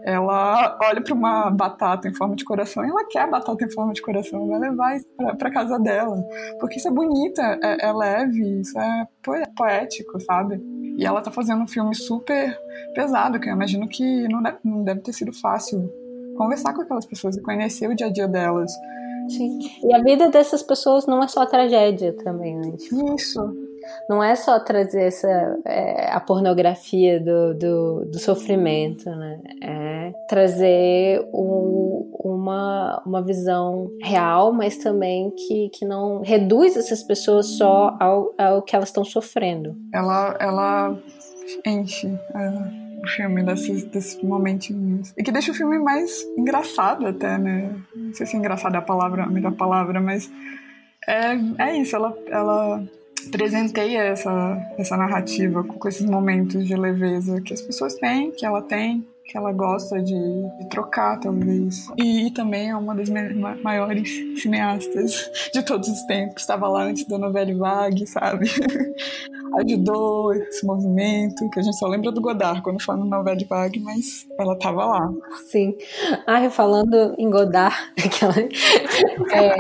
ela 0.05 0.79
olha 0.83 1.01
para 1.01 1.15
uma 1.15 1.51
batata 1.51 2.07
em 2.07 2.15
forma 2.15 2.37
de 2.37 2.45
coração 2.45 2.85
e 2.85 2.91
ela 2.91 3.07
quer 3.07 3.21
a 3.21 3.27
batata 3.27 3.65
em 3.65 3.71
forma 3.71 3.95
de 3.95 4.03
coração, 4.03 4.47
vai 4.47 4.61
levar 4.61 5.01
para 5.39 5.51
casa 5.51 5.79
dela, 5.79 6.23
porque 6.61 6.77
isso 6.77 6.87
é 6.87 6.91
bonita, 6.91 7.59
é, 7.63 7.87
é, 7.87 7.93
leve, 7.93 8.61
isso 8.61 8.79
é 8.79 9.09
poético, 9.57 10.21
sabe? 10.21 10.61
E 10.99 11.07
ela 11.07 11.23
tá 11.23 11.31
fazendo 11.31 11.63
um 11.63 11.67
filme 11.67 11.95
super 11.95 12.57
pesado, 12.95 13.41
que 13.41 13.49
eu 13.49 13.55
imagino 13.55 13.89
que 13.89 14.29
não 14.29 14.43
deve, 14.43 14.59
não 14.63 14.85
deve 14.85 15.01
ter 15.01 15.15
sido 15.15 15.33
fácil 15.33 15.91
conversar 16.37 16.75
com 16.75 16.83
aquelas 16.83 17.07
pessoas 17.07 17.37
e 17.39 17.43
conhecer 17.43 17.89
o 17.89 17.95
dia 17.95 18.09
a 18.09 18.13
dia 18.13 18.29
delas. 18.29 18.71
Sim. 19.29 19.59
E 19.83 19.95
a 19.95 20.03
vida 20.03 20.31
dessas 20.31 20.63
pessoas 20.63 21.07
não 21.07 21.23
é 21.23 21.29
só 21.29 21.45
tragédia 21.47 22.13
também, 22.13 22.57
né? 22.57 22.73
Tipo... 22.77 23.15
Isso. 23.15 23.41
não 24.09 24.23
é 24.23 24.35
só 24.35 24.59
trazer 24.59 25.03
essa 25.03 25.59
é, 25.65 26.11
a 26.11 26.21
pornografia 26.21 27.21
do, 27.21 27.55
do, 27.55 28.05
do, 28.07 28.19
sofrimento, 28.19 29.09
né? 29.11 29.41
É 29.63 30.13
trazer 30.29 31.21
um, 31.33 32.11
uma, 32.19 33.03
uma 33.07 33.23
visão 33.23 33.91
real, 34.03 34.53
mas 34.53 34.77
também 34.79 35.31
que, 35.31 35.69
que 35.71 35.85
não 35.85 36.21
reduz 36.23 36.77
essas 36.77 37.03
pessoas 37.03 37.47
só 37.47 37.97
ao, 38.01 38.35
ao 38.39 38.63
que 38.63 38.75
elas 38.75 38.89
estão 38.89 39.05
sofrendo. 39.05 39.77
Ela, 39.93 40.37
ela 40.41 40.99
enche. 41.67 42.09
É 42.35 42.84
o 43.05 43.09
filme 43.09 43.43
desses, 43.43 43.85
desses 43.85 44.23
momentinhos. 44.23 45.13
E 45.17 45.23
que 45.23 45.31
deixa 45.31 45.53
o 45.53 45.55
filme 45.55 45.79
mais 45.79 46.23
engraçado 46.37 47.07
até, 47.07 47.39
né? 47.39 47.73
Não 47.95 48.15
sei 48.15 48.27
se 48.27 48.37
engraçado 48.37 48.75
é 48.75 48.79
a 48.79 48.83
palavra, 48.83 49.25
a 49.25 49.29
melhor 49.29 49.53
palavra, 49.53 50.01
mas 50.01 50.31
é, 51.07 51.35
é 51.59 51.77
isso, 51.77 51.95
ela, 51.95 52.17
ela 52.27 52.85
presenteia 53.31 54.03
essa, 54.03 54.75
essa 54.79 54.97
narrativa 54.97 55.63
com, 55.63 55.75
com 55.75 55.89
esses 55.89 56.07
momentos 56.07 56.67
de 56.67 56.75
leveza 56.75 57.41
que 57.41 57.53
as 57.53 57.61
pessoas 57.61 57.95
têm, 57.95 58.31
que 58.31 58.45
ela 58.45 58.63
tem, 58.63 59.07
que 59.25 59.39
ela 59.39 59.53
gosta 59.53 60.03
de, 60.03 60.15
de 60.59 60.69
trocar, 60.69 61.19
talvez. 61.19 61.89
E, 61.97 62.27
e, 62.27 62.31
também 62.31 62.71
é 62.71 62.77
uma 62.77 62.95
das 62.95 63.09
maiores 63.63 64.09
cineastas 64.41 65.31
de 65.53 65.63
todos 65.63 65.89
os 65.89 66.03
tempos. 66.03 66.43
Estava 66.43 66.69
lá 66.69 66.85
antes 66.85 67.07
da 67.07 67.17
novela 67.17 67.55
Vague, 67.57 68.07
sabe? 68.07 68.47
Ajudou 69.57 70.35
esse 70.35 70.67
movimento, 70.67 71.49
que 71.51 71.61
a 71.61 71.63
gente 71.63 71.79
só 71.79 71.87
lembra 71.87 72.13
do 72.13 72.21
Godard 72.21 72.61
quando 72.63 72.83
fala 72.83 72.99
no 72.99 73.07
novela 73.07 73.39
Vague, 73.49 73.81
mas 73.81 74.27
ela 74.39 74.55
estava 74.55 74.85
lá. 74.85 75.11
Sim. 75.51 75.75
Ah, 76.27 76.51
falando 76.51 77.15
em 77.17 77.31
Godard, 77.31 77.77
aquela. 78.05 78.39
É, 78.39 79.57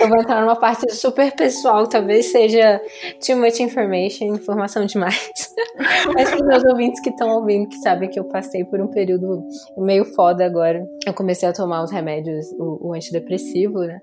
eu 0.00 0.08
vou 0.08 0.18
entrar 0.18 0.40
numa 0.40 0.56
parte 0.56 0.92
super 0.94 1.32
pessoal, 1.32 1.86
talvez 1.88 2.26
seja 2.26 2.80
too 3.24 3.36
much 3.36 3.60
information, 3.60 4.26
informação 4.34 4.84
demais. 4.86 5.32
Mas 6.14 6.30
para 6.30 6.40
os 6.40 6.46
meus 6.46 6.64
ouvintes 6.64 7.00
que 7.00 7.10
estão 7.10 7.30
ouvindo, 7.30 7.68
que 7.68 7.76
sabem 7.78 8.08
que 8.08 8.18
eu 8.18 8.24
passei 8.24 8.64
por 8.64 8.80
um 8.80 8.88
período 8.88 9.42
meio 9.78 10.04
foda 10.04 10.44
agora. 10.44 10.84
Eu 11.06 11.14
comecei 11.14 11.48
a 11.48 11.52
tomar 11.52 11.82
os 11.82 11.90
remédios, 11.90 12.46
o, 12.58 12.88
o 12.88 12.94
antidepressivo, 12.94 13.80
né? 13.80 14.00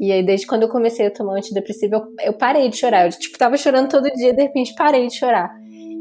E 0.00 0.12
aí, 0.12 0.22
desde 0.22 0.46
quando 0.46 0.62
eu 0.62 0.68
comecei 0.68 1.06
a 1.06 1.10
tomar 1.10 1.34
o 1.34 1.36
antidepressivo, 1.36 1.96
eu, 1.96 2.02
eu 2.24 2.32
parei 2.32 2.68
de 2.68 2.76
chorar. 2.76 3.06
Eu, 3.06 3.10
tipo, 3.10 3.36
tava 3.38 3.56
chorando 3.56 3.88
todo 3.88 4.10
dia, 4.12 4.32
de 4.32 4.42
repente 4.42 4.74
parei 4.74 5.06
de 5.06 5.16
chorar. 5.16 5.50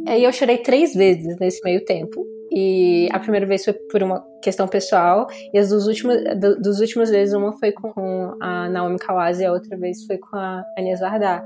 Aí 0.07 0.23
eu 0.23 0.31
chorei 0.31 0.57
três 0.57 0.93
vezes 0.93 1.37
nesse 1.39 1.61
meio 1.63 1.83
tempo. 1.85 2.25
E 2.53 3.07
a 3.11 3.19
primeira 3.19 3.45
vez 3.45 3.63
foi 3.63 3.73
por 3.73 4.03
uma 4.03 4.21
questão 4.41 4.67
pessoal, 4.67 5.27
e 5.53 5.57
as 5.57 5.69
duas 5.69 5.87
últimas, 5.87 6.21
dos 6.61 6.81
últimas 6.81 7.09
vezes, 7.09 7.33
uma 7.33 7.53
foi 7.53 7.71
com 7.71 8.35
a 8.41 8.67
Naomi 8.67 8.97
Kawase 8.97 9.43
e 9.43 9.45
a 9.45 9.53
outra 9.53 9.77
vez 9.77 10.03
foi 10.05 10.17
com 10.17 10.35
a 10.35 10.63
Agnès 10.77 10.99
Varda. 10.99 11.41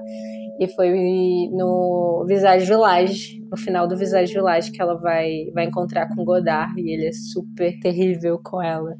E 0.58 0.68
foi 0.70 0.90
no 1.52 2.26
Visage 2.26 2.66
Village, 2.66 3.44
no 3.52 3.58
final 3.58 3.88
do 3.88 3.98
Visage 3.98 4.34
Village, 4.34 4.72
que 4.72 4.82
ela 4.82 4.96
vai, 4.96 5.52
vai 5.54 5.66
encontrar 5.66 6.08
com 6.16 6.24
Godard, 6.24 6.74
e 6.80 6.92
ele 6.94 7.08
é 7.08 7.12
super 7.12 7.78
terrível 7.82 8.40
com 8.42 8.64
ela. 8.64 8.96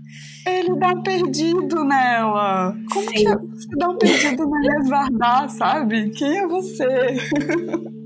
Ele 0.46 0.78
dá 0.78 0.90
um 0.90 1.02
perdido 1.02 1.84
nela. 1.86 2.76
Como 2.92 3.10
Sim. 3.10 3.16
que 3.16 3.24
você 3.24 3.76
dá 3.78 3.90
um 3.90 3.98
perdido 3.98 4.48
na 4.48 4.58
Agnès 4.58 4.90
Varda, 4.90 5.50
sabe? 5.50 6.10
Quem 6.10 6.40
é 6.40 6.48
você? 6.48 6.86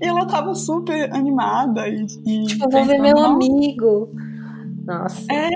E 0.00 0.06
ela 0.06 0.26
tava 0.26 0.54
super 0.54 1.12
animada 1.14 1.88
e. 1.88 2.06
e 2.26 2.46
tipo, 2.46 2.68
vou 2.70 2.84
ver 2.84 2.98
meu 2.98 3.18
amigo. 3.18 4.10
Nossa. 4.86 5.26
É. 5.32 5.50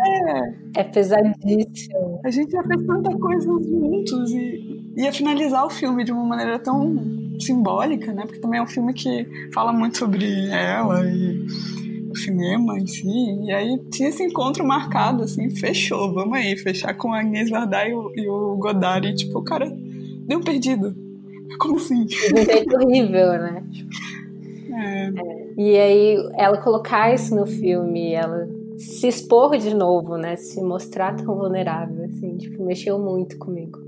É 0.77 0.85
pesadíssimo. 0.85 2.21
A 2.25 2.31
gente 2.31 2.51
já 2.51 2.63
fez 2.63 2.85
tanta 2.85 3.17
coisa 3.17 3.47
juntos 3.47 4.31
e 4.33 4.93
ia 4.97 5.13
finalizar 5.13 5.65
o 5.65 5.71
filme 5.71 6.05
de 6.05 6.13
uma 6.13 6.25
maneira 6.25 6.59
tão 6.59 6.97
simbólica, 7.41 8.13
né? 8.13 8.23
Porque 8.23 8.41
também 8.41 8.61
é 8.61 8.63
um 8.63 8.67
filme 8.67 8.93
que 8.93 9.27
fala 9.53 9.73
muito 9.73 9.99
sobre 9.99 10.49
ela 10.51 11.05
e 11.07 11.47
o 12.11 12.17
cinema 12.17 12.79
em 12.79 12.87
si. 12.87 13.09
E 13.45 13.53
aí 13.53 13.79
tinha 13.91 14.09
esse 14.09 14.23
encontro 14.23 14.67
marcado, 14.67 15.23
assim, 15.25 15.51
fechou, 15.51 16.13
vamos 16.13 16.39
aí, 16.39 16.57
fechar 16.57 16.95
com 16.95 17.13
a 17.13 17.21
Agnès 17.21 17.51
Varda 17.51 17.89
e 17.89 17.95
o, 17.95 18.13
e 18.15 18.29
o 18.29 18.57
Godard. 18.57 19.07
E 19.07 19.15
tipo, 19.15 19.39
o 19.39 19.45
cara 19.45 19.71
deu 20.27 20.39
um 20.39 20.43
perdido. 20.43 21.04
Como 21.59 21.77
assim? 21.77 22.03
Um 22.03 22.45
jeito 22.45 22.77
horrível, 22.77 23.33
né? 23.33 23.65
É. 24.73 25.07
É. 25.07 25.45
E 25.57 25.79
aí, 25.79 26.31
ela 26.37 26.59
colocar 26.59 27.15
isso 27.15 27.35
no 27.35 27.47
filme, 27.47 28.13
ela 28.13 28.49
se 28.77 29.07
expor 29.07 29.57
de 29.57 29.75
novo, 29.75 30.17
né? 30.17 30.37
Se 30.37 30.61
mostrar 30.61 31.15
tão 31.15 31.37
vulnerável, 31.37 32.05
assim, 32.07 32.37
tipo, 32.37 32.65
mexeu 32.65 32.99
muito 32.99 33.39
comigo. 33.39 33.79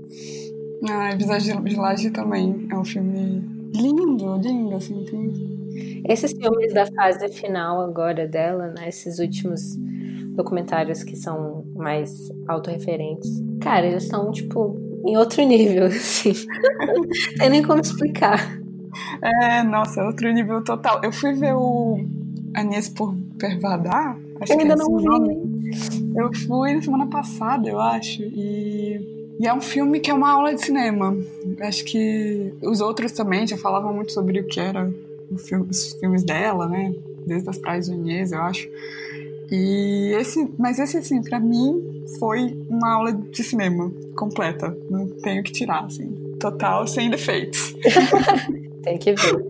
Ah, 0.89 1.13
Visagem 1.15 1.61
de 1.63 1.75
Laje 1.75 2.11
também 2.11 2.67
é 2.71 2.77
um 2.77 2.85
filme 2.85 3.43
lindo, 3.75 4.37
lindo, 4.37 4.75
assim, 4.75 5.03
tem... 5.05 5.57
Esses 6.07 6.31
filmes 6.31 6.73
da 6.73 6.85
fase 6.85 7.27
final 7.29 7.81
agora 7.81 8.27
dela, 8.27 8.67
né? 8.67 8.87
Esses 8.87 9.19
últimos 9.19 9.75
documentários 10.35 11.03
que 11.03 11.15
são 11.15 11.65
mais 11.75 12.31
autorreferentes. 12.47 13.43
Cara, 13.59 13.87
eles 13.87 14.03
estão, 14.03 14.31
tipo, 14.31 14.79
em 15.05 15.17
outro 15.17 15.43
nível, 15.43 15.85
assim. 15.87 16.33
Não 16.33 17.37
tem 17.37 17.49
nem 17.49 17.63
como 17.63 17.81
explicar. 17.81 18.59
É, 19.21 19.63
nossa, 19.63 20.03
outro 20.03 20.31
nível 20.31 20.63
total. 20.63 21.01
Eu 21.03 21.11
fui 21.11 21.33
ver 21.33 21.53
o 21.53 21.99
Agnès 22.53 22.89
por 22.89 23.15
Pervadar. 23.37 24.17
Acho 24.41 24.53
eu 24.53 24.59
ainda 24.59 24.73
é 24.73 24.77
não 24.77 24.97
vi. 24.97 26.15
Eu 26.15 26.33
fui 26.33 26.73
na 26.73 26.81
semana 26.81 27.07
passada, 27.07 27.67
eu 27.67 27.79
acho. 27.79 28.21
E, 28.23 29.35
e 29.39 29.47
é 29.47 29.53
um 29.53 29.61
filme 29.61 29.99
que 29.99 30.09
é 30.09 30.13
uma 30.13 30.31
aula 30.31 30.53
de 30.53 30.61
cinema. 30.61 31.15
Acho 31.61 31.83
que 31.85 32.53
os 32.61 32.81
outros 32.81 33.11
também 33.11 33.45
já 33.45 33.57
falavam 33.57 33.93
muito 33.93 34.11
sobre 34.11 34.39
o 34.39 34.47
que 34.47 34.59
era 34.59 34.91
filme, 35.37 35.67
os 35.69 35.93
filmes 35.93 36.23
dela, 36.23 36.67
né? 36.67 36.93
Desde 37.25 37.49
as 37.49 37.57
Praias 37.57 37.87
de 37.87 37.93
Agnès, 37.93 38.31
eu 38.31 38.41
acho. 38.41 38.67
E 39.51 40.13
esse, 40.19 40.49
mas 40.57 40.79
esse 40.79 40.97
assim, 40.97 41.21
para 41.21 41.39
mim 41.39 41.86
foi 42.19 42.57
uma 42.69 42.93
aula 42.93 43.13
de 43.13 43.43
cinema 43.43 43.91
completa. 44.15 44.75
Não 44.89 45.07
tenho 45.07 45.43
que 45.43 45.51
tirar, 45.51 45.85
assim. 45.85 46.09
Total, 46.39 46.85
sem 46.87 47.09
defeitos. 47.09 47.75
Tem 48.83 48.97
que 48.97 49.13
ver. 49.13 49.45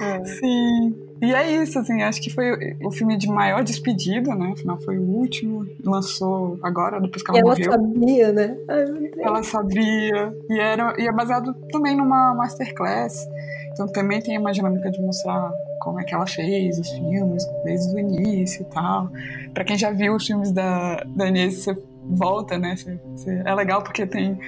É. 0.00 0.24
Sim. 0.24 0.94
E 1.20 1.34
é 1.34 1.50
isso, 1.62 1.78
assim, 1.78 2.00
acho 2.02 2.22
que 2.22 2.30
foi 2.30 2.76
o 2.80 2.92
filme 2.92 3.16
de 3.16 3.26
maior 3.26 3.64
despedida, 3.64 4.34
né? 4.36 4.52
Afinal, 4.52 4.80
foi 4.80 4.96
o 4.98 5.02
último. 5.02 5.66
Lançou 5.84 6.58
agora, 6.62 7.00
depois 7.00 7.22
que 7.22 7.30
ela, 7.30 7.40
ela 7.40 7.50
morreu. 7.50 7.72
Ela 7.72 7.82
sabia, 7.82 8.32
né? 8.32 8.56
Ai, 8.68 9.10
ela 9.18 9.42
sabia. 9.42 10.36
E, 10.48 10.60
era, 10.60 10.94
e 10.96 11.08
é 11.08 11.12
baseado 11.12 11.52
também 11.72 11.96
numa 11.96 12.34
masterclass. 12.34 13.26
Então 13.72 13.88
também 13.88 14.20
tem 14.20 14.38
uma 14.38 14.52
dinâmica 14.52 14.90
de 14.90 15.00
mostrar 15.00 15.52
como 15.80 16.00
é 16.00 16.04
que 16.04 16.14
ela 16.14 16.26
fez 16.26 16.78
os 16.78 16.88
filmes, 16.90 17.44
desde 17.64 17.94
o 17.94 17.98
início 17.98 18.62
e 18.62 18.64
tal. 18.66 19.10
Pra 19.52 19.64
quem 19.64 19.76
já 19.76 19.90
viu 19.90 20.14
os 20.14 20.24
filmes 20.24 20.52
da, 20.52 21.02
da 21.16 21.28
Inês, 21.28 21.54
você 21.54 21.76
volta, 22.08 22.58
né? 22.58 22.76
Você, 22.76 23.00
você, 23.14 23.42
é 23.44 23.54
legal 23.54 23.82
porque 23.82 24.06
tem 24.06 24.38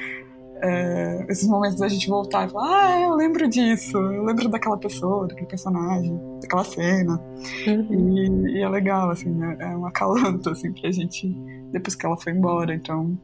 é, 0.62 1.26
esses 1.28 1.48
momentos 1.48 1.78
da 1.78 1.88
gente 1.88 2.08
voltar 2.08 2.46
e 2.46 2.50
falar, 2.50 2.86
ah, 2.86 3.00
eu 3.00 3.14
lembro 3.14 3.48
disso, 3.48 3.96
eu 3.96 4.22
lembro 4.22 4.48
daquela 4.48 4.76
pessoa, 4.76 5.26
daquele 5.26 5.46
personagem, 5.46 6.18
daquela 6.40 6.64
cena. 6.64 7.20
Uhum. 7.66 8.16
E, 8.16 8.58
e, 8.58 8.62
é 8.62 8.68
legal, 8.68 9.10
assim, 9.10 9.42
é, 9.42 9.64
é 9.64 9.76
um 9.76 9.86
acalanto, 9.86 10.50
assim, 10.50 10.72
pra 10.72 10.90
gente, 10.90 11.28
depois 11.72 11.94
que 11.94 12.04
ela 12.04 12.16
foi 12.16 12.32
embora, 12.32 12.74
então... 12.74 13.18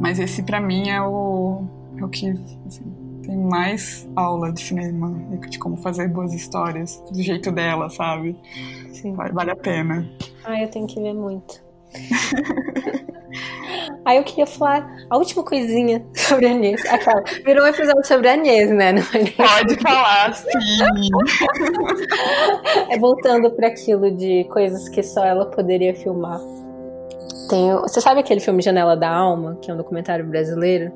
Mas 0.00 0.18
esse, 0.18 0.42
pra 0.42 0.60
mim, 0.60 0.88
é 0.88 1.00
o, 1.02 1.64
é 1.98 2.04
o 2.04 2.08
que, 2.08 2.30
assim, 2.66 2.84
tem 3.22 3.36
mais 3.36 4.08
aula 4.16 4.50
de 4.50 4.60
cinema, 4.62 5.12
de 5.48 5.58
como 5.58 5.76
fazer 5.76 6.08
boas 6.08 6.32
histórias, 6.32 7.02
do 7.12 7.22
jeito 7.22 7.52
dela, 7.52 7.90
sabe? 7.90 8.36
Sim. 8.92 9.12
Vale, 9.12 9.32
vale 9.32 9.50
a 9.50 9.56
pena. 9.56 10.10
Ah, 10.44 10.60
eu 10.60 10.68
tenho 10.70 10.86
que 10.86 11.00
ver 11.00 11.12
muito. 11.12 11.62
Aí 14.04 14.16
eu 14.16 14.24
queria 14.24 14.46
falar 14.46 14.88
a 15.08 15.16
última 15.16 15.44
coisinha 15.44 16.04
sobre 16.14 16.46
a. 16.46 16.84
Aquela, 16.88 17.22
virou 17.44 17.64
um 17.64 17.68
episódio 17.68 18.04
sobre 18.04 18.28
a 18.28 18.36
né? 18.92 18.94
Pode 19.36 19.76
falar, 19.76 20.34
sim. 20.34 20.48
é 22.88 22.98
voltando 22.98 23.50
para 23.52 23.68
aquilo 23.68 24.10
de 24.10 24.44
coisas 24.44 24.88
que 24.88 25.02
só 25.02 25.24
ela 25.24 25.46
poderia 25.46 25.94
filmar. 25.94 26.40
Tem, 27.48 27.72
você 27.72 28.00
sabe 28.00 28.20
aquele 28.20 28.40
filme 28.40 28.62
Janela 28.62 28.96
da 28.96 29.10
Alma, 29.10 29.58
que 29.60 29.70
é 29.70 29.74
um 29.74 29.76
documentário 29.76 30.24
brasileiro? 30.24 30.92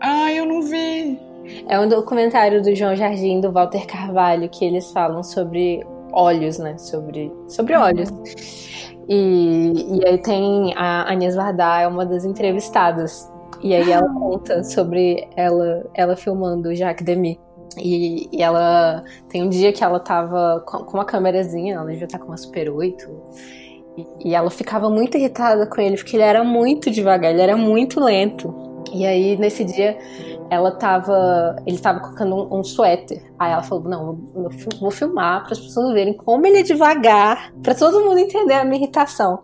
Ah, 0.00 0.32
eu 0.32 0.44
não 0.46 0.62
vi. 0.62 1.18
É 1.68 1.78
um 1.78 1.88
documentário 1.88 2.62
do 2.62 2.74
João 2.74 2.94
Jardim 2.96 3.38
e 3.38 3.40
do 3.40 3.52
Walter 3.52 3.86
Carvalho 3.86 4.48
que 4.48 4.64
eles 4.64 4.90
falam 4.92 5.22
sobre 5.22 5.84
óleos, 6.12 6.58
né? 6.58 6.76
Sobre, 6.78 7.32
sobre 7.48 7.74
óleos. 7.76 8.08
E, 9.14 9.98
e 9.98 10.08
aí 10.08 10.16
tem 10.16 10.72
a 10.74 11.02
Agnès 11.12 11.34
Varda, 11.34 11.82
é 11.82 11.86
uma 11.86 12.06
das 12.06 12.24
entrevistadas. 12.24 13.30
E 13.62 13.74
aí 13.74 13.92
ela 13.92 14.08
conta 14.08 14.64
sobre 14.64 15.28
ela, 15.36 15.84
ela 15.92 16.16
filmando 16.16 16.74
Jacques 16.74 17.04
Demy. 17.04 17.38
E, 17.76 18.26
e, 18.32 18.42
ela 18.42 19.04
tem 19.28 19.42
um 19.42 19.50
dia 19.50 19.70
que 19.70 19.84
ela 19.84 20.00
tava 20.00 20.64
com, 20.66 20.78
com 20.78 20.96
uma 20.96 21.04
câmerazinha, 21.04 21.74
ela 21.74 21.92
já 21.92 22.06
tá 22.06 22.18
com 22.18 22.28
uma 22.28 22.38
Super 22.38 22.70
8. 22.70 23.06
E, 23.98 24.30
e 24.30 24.34
ela 24.34 24.48
ficava 24.48 24.88
muito 24.88 25.18
irritada 25.18 25.66
com 25.66 25.78
ele, 25.78 25.96
porque 25.96 26.16
ele 26.16 26.22
era 26.22 26.42
muito 26.42 26.90
devagar, 26.90 27.32
ele 27.32 27.42
era 27.42 27.56
muito 27.56 28.00
lento. 28.00 28.71
E 28.92 29.06
aí, 29.06 29.36
nesse 29.36 29.64
dia, 29.64 29.98
ela 30.50 30.70
tava. 30.72 31.56
Ele 31.66 31.78
tava 31.78 32.00
colocando 32.00 32.36
um, 32.36 32.58
um 32.58 32.64
suéter. 32.64 33.22
Aí 33.38 33.52
ela 33.52 33.62
falou: 33.62 33.84
Não, 33.84 34.18
eu 34.34 34.50
vou 34.80 34.90
filmar 34.90 35.44
para 35.44 35.52
as 35.52 35.60
pessoas 35.60 35.92
verem 35.92 36.14
como 36.14 36.46
ele 36.46 36.58
é 36.58 36.62
devagar, 36.62 37.52
para 37.62 37.74
todo 37.74 38.00
mundo 38.00 38.18
entender 38.18 38.54
a 38.54 38.64
minha 38.64 38.76
irritação. 38.76 39.40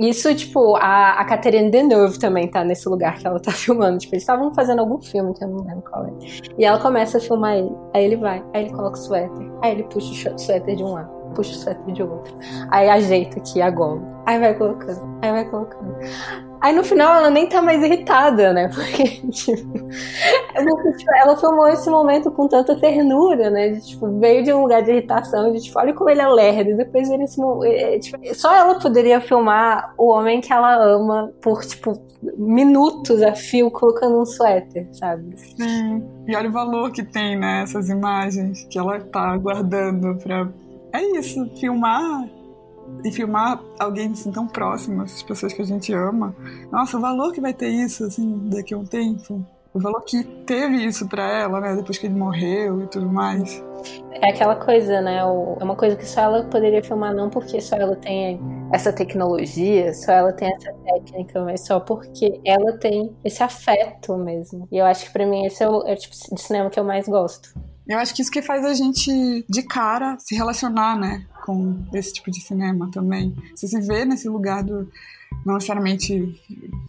Isso, 0.00 0.34
tipo, 0.34 0.76
a, 0.76 1.20
a 1.20 1.24
Catherine 1.26 1.70
Deneuve 1.70 2.18
também 2.18 2.48
tá 2.48 2.64
nesse 2.64 2.88
lugar 2.88 3.18
que 3.18 3.26
ela 3.26 3.38
tá 3.38 3.52
filmando. 3.52 3.98
Tipo, 3.98 4.14
eles 4.14 4.22
estavam 4.22 4.54
fazendo 4.54 4.78
algum 4.78 4.98
filme 4.98 5.34
que 5.34 5.44
eu 5.44 5.48
não 5.48 5.62
lembro 5.62 5.82
qual 5.82 6.06
é. 6.06 6.10
E 6.56 6.64
ela 6.64 6.78
começa 6.78 7.18
a 7.18 7.20
filmar 7.20 7.56
ele. 7.56 7.70
Aí 7.92 8.04
ele 8.04 8.16
vai, 8.16 8.42
aí 8.54 8.64
ele 8.64 8.72
coloca 8.72 8.96
o 8.96 9.00
suéter. 9.00 9.52
Aí 9.62 9.72
ele 9.72 9.82
puxa 9.84 10.32
o 10.32 10.38
suéter 10.38 10.74
de 10.74 10.82
um 10.82 10.94
lado, 10.94 11.10
puxa 11.34 11.50
o 11.50 11.54
suéter 11.54 11.92
de 11.92 12.02
outro. 12.02 12.34
Aí 12.70 12.88
ajeita 12.88 13.38
aqui 13.38 13.60
a 13.60 13.68
gola. 13.68 14.00
Aí 14.24 14.38
vai 14.38 14.54
colocando, 14.54 15.18
aí 15.20 15.32
vai 15.32 15.44
colocando. 15.50 15.94
Aí 16.60 16.74
no 16.74 16.84
final 16.84 17.14
ela 17.14 17.30
nem 17.30 17.48
tá 17.48 17.62
mais 17.62 17.82
irritada, 17.82 18.52
né? 18.52 18.68
Porque, 18.74 19.04
tipo, 19.32 21.14
ela 21.16 21.36
filmou 21.36 21.68
esse 21.68 21.88
momento 21.88 22.30
com 22.30 22.46
tanta 22.46 22.78
ternura, 22.78 23.48
né? 23.48 23.70
De, 23.70 23.86
tipo, 23.86 24.18
veio 24.18 24.44
de 24.44 24.52
um 24.52 24.62
lugar 24.62 24.82
de 24.82 24.90
irritação, 24.90 25.52
de 25.52 25.62
tipo, 25.62 25.78
olha 25.78 25.94
como 25.94 26.10
ele 26.10 26.20
é 26.20 26.28
lerdo. 26.28 26.70
E 26.70 26.76
depois 26.76 27.10
ele 27.10 27.24
esse 27.24 27.40
é, 27.64 27.98
tipo, 27.98 28.18
Só 28.34 28.54
ela 28.54 28.78
poderia 28.78 29.20
filmar 29.20 29.94
o 29.96 30.10
homem 30.10 30.40
que 30.40 30.52
ela 30.52 30.74
ama 30.84 31.32
por, 31.40 31.64
tipo, 31.64 31.98
minutos 32.36 33.22
a 33.22 33.34
fio 33.34 33.70
colocando 33.70 34.20
um 34.20 34.26
suéter, 34.26 34.86
sabe? 34.92 35.34
Sim. 35.38 36.04
E 36.28 36.36
olha 36.36 36.50
o 36.50 36.52
valor 36.52 36.92
que 36.92 37.02
tem, 37.02 37.38
né? 37.38 37.62
Essas 37.62 37.88
imagens 37.88 38.66
que 38.70 38.78
ela 38.78 39.00
tá 39.00 39.34
guardando 39.38 40.16
pra. 40.22 40.46
É 40.92 41.02
isso, 41.18 41.48
filmar 41.58 42.28
e 43.04 43.12
filmar 43.12 43.60
alguém 43.78 44.12
assim 44.12 44.30
tão 44.30 44.46
próximo, 44.46 45.02
as 45.02 45.22
pessoas 45.22 45.52
que 45.52 45.62
a 45.62 45.64
gente 45.64 45.92
ama. 45.92 46.34
Nossa, 46.70 46.96
o 46.96 47.00
valor 47.00 47.32
que 47.32 47.40
vai 47.40 47.52
ter 47.52 47.68
isso, 47.68 48.04
assim, 48.04 48.48
daqui 48.48 48.74
a 48.74 48.78
um 48.78 48.84
tempo. 48.84 49.44
O 49.72 49.78
valor 49.78 50.02
que 50.02 50.24
teve 50.44 50.84
isso 50.84 51.08
para 51.08 51.22
ela, 51.22 51.60
né, 51.60 51.76
depois 51.76 51.96
que 51.96 52.06
ele 52.06 52.14
morreu 52.14 52.82
e 52.82 52.86
tudo 52.88 53.08
mais. 53.08 53.62
É 54.10 54.30
aquela 54.30 54.56
coisa, 54.56 55.00
né? 55.00 55.18
É 55.18 55.24
uma 55.24 55.76
coisa 55.76 55.96
que 55.96 56.04
só 56.04 56.22
ela 56.22 56.44
poderia 56.44 56.82
filmar, 56.82 57.14
não 57.14 57.30
porque 57.30 57.60
só 57.60 57.76
ela 57.76 57.96
tem 57.96 58.40
essa 58.72 58.92
tecnologia, 58.92 59.94
só 59.94 60.12
ela 60.12 60.32
tem 60.32 60.52
essa 60.52 60.72
técnica, 60.72 61.42
mas 61.44 61.64
só 61.64 61.78
porque 61.80 62.40
ela 62.44 62.76
tem 62.78 63.16
esse 63.24 63.42
afeto 63.42 64.16
mesmo. 64.16 64.68
E 64.70 64.78
eu 64.78 64.84
acho 64.84 65.06
que 65.06 65.12
para 65.12 65.24
mim 65.24 65.46
esse 65.46 65.62
é 65.62 65.68
o, 65.68 65.86
é 65.86 65.92
o 65.92 65.96
tipo 65.96 66.14
de 66.34 66.40
cinema 66.40 66.68
que 66.68 66.78
eu 66.78 66.84
mais 66.84 67.06
gosto. 67.08 67.54
Eu 67.90 67.98
acho 67.98 68.14
que 68.14 68.22
isso 68.22 68.30
que 68.30 68.40
faz 68.40 68.64
a 68.64 68.72
gente, 68.72 69.44
de 69.48 69.62
cara, 69.64 70.16
se 70.16 70.36
relacionar, 70.36 70.96
né? 70.96 71.26
Com 71.44 71.84
esse 71.92 72.12
tipo 72.12 72.30
de 72.30 72.40
cinema 72.40 72.88
também. 72.88 73.34
Você 73.52 73.66
se 73.66 73.80
vê 73.80 74.04
nesse 74.04 74.28
lugar 74.28 74.62
do. 74.62 74.88
Não 75.44 75.54
necessariamente 75.54 76.40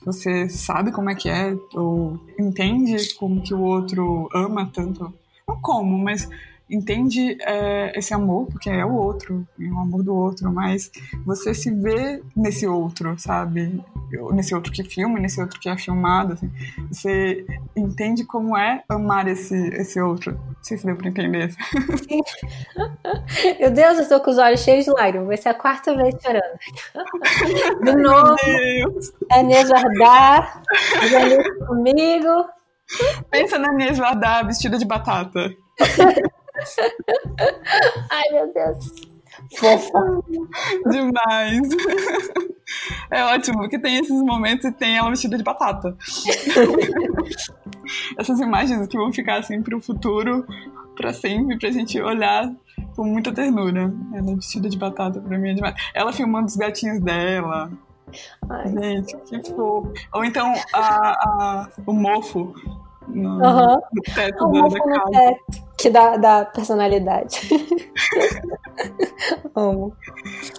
você 0.06 0.48
sabe 0.48 0.92
como 0.92 1.10
é 1.10 1.16
que 1.16 1.28
é, 1.28 1.56
ou 1.74 2.20
entende 2.40 3.16
como 3.16 3.42
que 3.42 3.52
o 3.52 3.62
outro 3.62 4.30
ama 4.32 4.70
tanto. 4.72 5.12
Não 5.48 5.60
como, 5.60 5.98
mas 5.98 6.30
entende 6.72 7.38
é, 7.42 7.92
esse 7.98 8.14
amor, 8.14 8.48
porque 8.48 8.70
é 8.70 8.86
o 8.86 8.94
outro, 8.94 9.46
é 9.60 9.66
o 9.66 9.80
amor 9.80 10.04
do 10.04 10.16
outro, 10.16 10.52
mas 10.52 10.90
você 11.26 11.54
se 11.54 11.70
vê 11.70 12.24
nesse 12.36 12.66
outro, 12.66 13.20
sabe? 13.20 13.84
Nesse 14.32 14.56
outro 14.56 14.72
que 14.72 14.84
filma, 14.84 15.20
nesse 15.20 15.42
outro 15.42 15.60
que 15.60 15.70
é 15.70 15.78
filmado, 15.78 16.34
assim. 16.34 16.52
Você 16.90 17.46
entende 17.76 18.24
como 18.26 18.58
é 18.58 18.84
amar 18.90 19.28
esse, 19.28 19.56
esse 19.76 20.00
outro. 20.00 20.34
Não 20.34 20.64
sei 20.64 20.78
se 20.78 20.86
deu 20.86 20.96
pra 20.96 21.10
entender. 21.10 21.54
Meu 23.60 23.72
Deus, 23.72 24.00
eu 24.00 24.08
tô 24.08 24.20
com 24.22 24.32
os 24.32 24.38
olhos 24.38 24.62
cheios 24.62 24.86
de 24.86 24.92
lágrimas. 24.92 25.28
Vai 25.28 25.38
ser 25.38 25.50
a 25.50 25.54
quarta 25.54 25.96
vez 25.96 26.16
chorando. 26.22 26.60
De 27.84 27.96
novo. 27.96 28.36
É 29.32 29.40
Inês 29.42 29.70
Vardar, 29.70 30.62
comigo. 31.68 32.46
Pensa 33.30 33.58
na 33.58 33.74
Inês 33.74 33.98
Vardar 33.98 34.46
vestida 34.46 34.78
de 34.78 34.86
batata. 34.86 35.50
Ai, 38.10 38.24
meu 38.32 38.54
Deus. 38.54 39.12
Fofa. 39.58 40.22
Demais. 40.90 41.68
É 43.10 43.24
ótimo, 43.26 43.60
porque 43.60 43.80
tem 43.80 43.98
esses 43.98 44.22
momentos 44.22 44.66
e 44.66 44.72
tem 44.72 44.98
ela 44.98 45.10
vestida 45.10 45.38
de 45.38 45.44
batata. 45.44 45.96
Essas 48.18 48.40
imagens 48.40 48.88
que 48.88 48.98
vão 48.98 49.12
ficar 49.12 49.40
assim 49.40 49.62
pro 49.62 49.82
futuro, 49.82 50.46
pra 50.96 51.14
sempre, 51.14 51.58
pra 51.58 51.72
gente 51.72 52.00
olhar 52.00 52.50
com 52.96 53.04
muita 53.04 53.34
ternura. 53.34 53.94
Ela 54.14 54.36
vestida 54.36 54.70
de 54.70 54.78
batata 54.78 55.20
pra 55.20 55.38
mim 55.38 55.50
é 55.50 55.54
demais. 55.54 55.76
Ela 55.94 56.14
filmando 56.14 56.46
os 56.46 56.56
gatinhos 56.56 57.00
dela. 57.02 57.72
Ai, 58.50 58.68
gente, 58.70 59.18
que 59.18 59.44
fofo. 59.52 59.92
Ou 60.14 60.24
então 60.24 60.54
a, 60.74 61.12
a, 61.12 61.70
o 61.86 61.94
mofo 61.94 62.54
no, 63.08 63.30
uhum. 63.30 63.82
no 63.94 64.02
teto 64.14 64.46
o 64.46 64.52
da, 64.52 64.68
da 64.68 64.80
casa. 64.80 65.12
Teto 65.12 65.71
que 65.82 65.90
dá, 65.90 66.16
dá 66.16 66.46
personalidade. 66.46 67.42
Amo. 69.56 69.96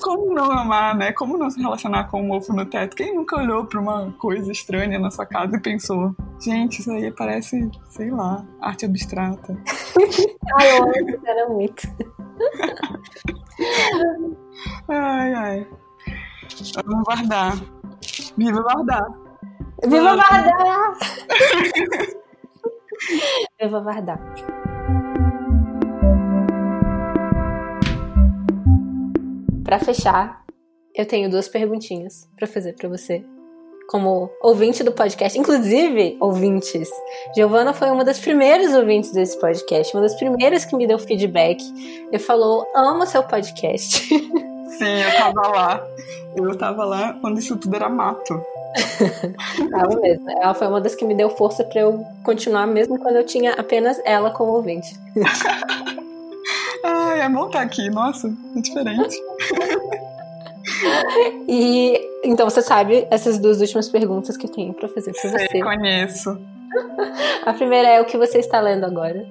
Como 0.03 0.35
não 0.35 0.51
amar, 0.51 0.97
né? 0.97 1.12
Como 1.12 1.39
não 1.39 1.49
se 1.49 1.61
relacionar 1.61 2.11
com 2.11 2.20
o 2.20 2.25
mofo 2.25 2.53
no 2.53 2.66
teto? 2.66 2.97
Quem 2.97 3.14
nunca 3.14 3.37
olhou 3.37 3.64
para 3.64 3.81
uma 3.81 4.11
coisa 4.18 4.51
estranha 4.51 4.99
na 4.99 5.12
sua 5.12 5.25
casa 5.25 5.57
e 5.57 5.61
pensou, 5.61 6.12
gente, 6.41 6.81
isso 6.81 6.91
aí 6.91 7.12
parece, 7.12 7.70
sei 7.91 8.11
lá, 8.11 8.45
arte 8.61 8.85
abstrata. 8.85 9.57
ai, 10.59 10.77
eu 10.77 10.83
amo, 10.83 11.20
era 11.25 11.49
muito. 11.49 11.87
ai, 14.89 15.35
ai. 15.35 15.68
Vamos 16.85 17.05
guardar. 17.05 17.55
Viva 18.37 18.61
Vardar! 18.62 19.07
Viva 19.85 20.16
Vardar! 20.16 20.99
Viva 23.61 23.81
Vardar! 23.81 24.18
Para 29.73 29.79
fechar, 29.79 30.45
eu 30.95 31.07
tenho 31.07 31.31
duas 31.31 31.49
perguntinhas 31.49 32.29
para 32.37 32.47
fazer 32.47 32.75
para 32.75 32.91
você. 32.91 33.25
Como 33.89 34.29
ouvinte 34.43 34.85
do 34.85 34.93
podcast, 34.93 35.39
inclusive 35.39 36.18
ouvintes, 36.20 36.91
Giovana 37.35 37.73
foi 37.73 37.91
uma 37.91 38.05
das 38.05 38.18
primeiras 38.18 38.75
ouvintes 38.75 39.12
desse 39.12 39.41
podcast, 39.41 39.97
uma 39.97 40.03
das 40.03 40.14
primeiras 40.16 40.66
que 40.66 40.77
me 40.77 40.87
deu 40.87 40.99
feedback 40.99 41.64
e 42.12 42.18
falou: 42.18 42.66
amo 42.77 43.07
seu 43.07 43.23
podcast. 43.23 44.07
Sim, 44.77 45.01
eu 45.07 45.16
tava 45.16 45.49
lá. 45.49 45.87
Eu 46.37 46.59
tava 46.59 46.85
lá 46.85 47.14
quando 47.23 47.39
isso 47.39 47.57
tudo 47.57 47.75
era 47.75 47.89
mato. 47.89 48.45
Tava 49.70 50.01
mesmo. 50.01 50.31
Ela 50.31 50.53
foi 50.53 50.66
uma 50.66 50.83
das 50.83 50.95
que 50.95 51.05
me 51.07 51.14
deu 51.14 51.31
força 51.31 51.64
para 51.64 51.81
eu 51.81 52.05
continuar, 52.23 52.66
mesmo 52.66 52.99
quando 52.99 53.16
eu 53.16 53.25
tinha 53.25 53.55
apenas 53.55 53.99
ela 54.05 54.31
como 54.31 54.53
ouvinte. 54.53 54.95
É 57.23 57.29
bom 57.29 57.47
estar 57.47 57.62
aqui, 57.62 57.89
nossa, 57.89 58.27
é 58.57 58.61
diferente. 58.61 59.16
e 61.49 62.01
então 62.25 62.51
você 62.51 62.61
sabe 62.61 63.07
essas 63.12 63.39
duas 63.39 63.61
últimas 63.61 63.89
perguntas 63.89 64.37
que 64.37 64.47
eu 64.47 64.51
tenho 64.51 64.75
para 64.75 64.89
fazer 64.89 65.12
para 65.12 65.31
você. 65.31 65.61
conheço. 65.61 66.37
A 67.47 67.53
primeira 67.53 67.89
é 67.89 68.01
o 68.01 68.05
que 68.05 68.18
você 68.18 68.39
está 68.39 68.61
lendo 68.61 68.85
agora. 68.85 69.25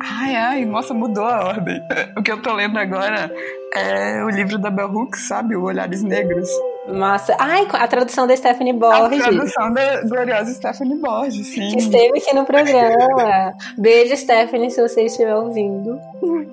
Ai, 0.00 0.34
ai, 0.34 0.64
nossa, 0.64 0.92
mudou 0.92 1.24
a 1.24 1.44
ordem. 1.44 1.80
O 2.18 2.22
que 2.22 2.32
eu 2.32 2.42
tô 2.42 2.52
lendo 2.52 2.76
agora 2.76 3.30
é 3.74 4.24
o 4.24 4.30
livro 4.30 4.58
da 4.58 4.70
Bell 4.70 4.90
Hooks, 4.90 5.28
sabe? 5.28 5.54
O 5.54 5.62
Olhares 5.62 6.02
Negros. 6.02 6.48
Massa. 6.88 7.36
Ai, 7.38 7.66
a 7.72 7.86
tradução 7.86 8.26
da 8.26 8.36
Stephanie 8.36 8.72
Borges. 8.72 9.20
A 9.20 9.30
tradução 9.30 9.72
da 9.72 10.02
gloriosa 10.02 10.52
Stephanie 10.52 10.96
Borges, 10.96 11.46
sim. 11.48 11.68
Que 11.70 11.78
esteve 11.78 12.18
aqui 12.18 12.34
no 12.34 12.44
programa. 12.44 13.54
Beijo, 13.76 14.16
Stephanie, 14.16 14.70
se 14.70 14.80
você 14.80 15.02
estiver 15.02 15.34
ouvindo. 15.34 16.00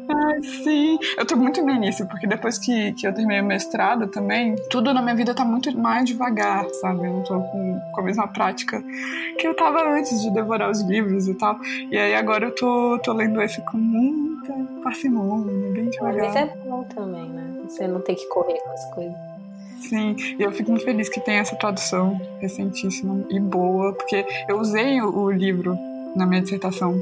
Ai, 0.10 0.44
sim. 0.64 1.00
Eu 1.18 1.26
tô 1.26 1.36
muito 1.36 1.62
no 1.64 1.72
início, 1.72 2.08
porque 2.08 2.28
depois 2.28 2.58
que, 2.58 2.94
que 2.94 3.08
eu 3.08 3.14
terminei 3.14 3.42
o 3.42 3.46
mestrado 3.46 4.08
também, 4.08 4.56
tudo 4.70 4.94
na 4.94 5.02
minha 5.02 5.16
vida 5.16 5.34
tá 5.34 5.46
muito 5.46 5.76
mais 5.78 6.06
devagar, 6.06 6.66
sabe? 6.82 7.06
Eu 7.06 7.14
não 7.14 7.24
tô 7.24 7.40
com, 7.40 7.82
com 7.94 8.02
a 8.02 8.04
mesma 8.04 8.28
prática 8.28 8.84
que 9.38 9.48
eu 9.48 9.56
tava 9.56 9.88
antes 9.90 10.22
de 10.22 10.30
devorar 10.32 10.70
os 10.70 10.82
livros 10.82 11.28
e 11.28 11.34
tal. 11.36 11.58
E 11.90 11.98
aí 11.98 12.16
agora 12.16 12.46
eu 12.46 12.56
tô, 12.56 13.00
tô 13.04 13.14
lendo 13.14 13.42
esse 13.42 13.62
com 13.62 13.78
muita 13.78 14.54
parcimônia, 14.84 15.72
bem 15.72 15.90
devagar. 15.90 16.28
Mas 16.28 16.36
é 16.36 16.46
bom 16.66 16.84
também, 16.84 17.30
né? 17.30 17.62
Você 17.68 17.88
não 17.88 18.02
tem 18.02 18.16
que 18.16 18.28
correr 18.28 18.60
com 18.60 18.72
as 18.72 18.94
coisas. 18.94 19.35
Sim, 19.90 20.16
e 20.40 20.42
eu 20.42 20.52
fico 20.52 20.72
muito 20.72 20.86
feliz 20.86 21.10
que 21.10 21.20
tem 21.20 21.36
essa 21.36 21.56
tradução 21.56 22.20
recentíssima 22.40 23.26
e 23.30 23.40
boa, 23.40 23.94
porque 23.94 24.26
eu 24.48 24.60
usei 24.60 25.02
o, 25.02 25.16
o 25.16 25.32
livro 25.32 25.78
na 26.16 26.26
minha 26.26 26.42
dissertação. 26.42 27.00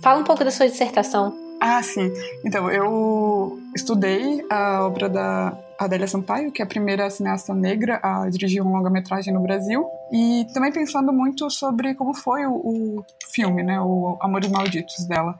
Fala 0.00 0.20
um 0.20 0.24
pouco 0.24 0.44
da 0.44 0.50
sua 0.50 0.68
dissertação. 0.68 1.34
Ah, 1.60 1.82
sim. 1.82 2.12
Então, 2.44 2.70
eu 2.70 3.58
estudei 3.74 4.44
a 4.50 4.84
obra 4.84 5.08
da 5.08 5.56
Adélia 5.78 6.08
Sampaio, 6.08 6.50
que 6.50 6.60
é 6.60 6.64
a 6.64 6.68
primeira 6.68 7.08
cineasta 7.08 7.54
negra 7.54 8.00
a 8.02 8.28
dirigir 8.28 8.62
um 8.62 8.72
longa-metragem 8.72 9.32
no 9.32 9.40
Brasil, 9.40 9.84
e 10.12 10.46
também 10.52 10.72
pensando 10.72 11.12
muito 11.12 11.48
sobre 11.50 11.94
como 11.94 12.14
foi 12.14 12.46
o, 12.46 12.52
o 12.52 13.04
filme, 13.32 13.62
né, 13.62 13.80
o 13.80 14.16
Amores 14.20 14.50
Malditos 14.50 15.06
dela, 15.06 15.38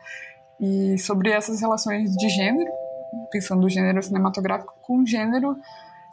e 0.61 0.97
sobre 0.99 1.31
essas 1.31 1.61
relações 1.61 2.13
de 2.17 2.29
gênero, 2.29 2.71
pensando 3.31 3.67
o 3.67 3.69
gênero 3.69 4.03
cinematográfico 4.03 4.75
com 4.83 4.99
o 4.99 5.07
gênero 5.07 5.57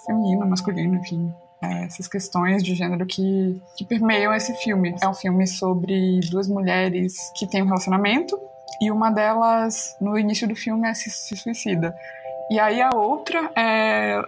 feminino, 0.05 0.45
masculino, 0.45 0.95
enfim, 0.95 1.33
é, 1.61 1.85
essas 1.85 2.07
questões 2.07 2.63
de 2.63 2.73
gênero 2.73 3.05
que, 3.05 3.61
que 3.75 3.85
permeiam 3.85 4.33
esse 4.33 4.53
filme. 4.63 4.95
É 5.01 5.07
um 5.07 5.13
filme 5.13 5.45
sobre 5.45 6.19
duas 6.29 6.47
mulheres 6.47 7.13
que 7.35 7.47
têm 7.47 7.61
um 7.61 7.65
relacionamento 7.65 8.39
e 8.81 8.91
uma 8.91 9.09
delas, 9.09 9.95
no 9.99 10.17
início 10.17 10.47
do 10.47 10.55
filme, 10.55 10.87
é 10.87 10.93
se, 10.93 11.09
se 11.09 11.35
suicida. 11.35 11.93
E 12.49 12.59
aí 12.59 12.81
a 12.81 12.91
outra 12.95 13.51
é 13.55 14.21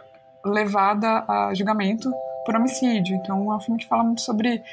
levada 0.44 1.24
a 1.28 1.54
julgamento 1.54 2.12
por 2.46 2.56
homicídio. 2.56 3.16
Então 3.16 3.52
é 3.52 3.56
um 3.56 3.60
filme 3.60 3.80
que 3.80 3.88
fala 3.88 4.04
muito 4.04 4.22
sobre 4.22 4.64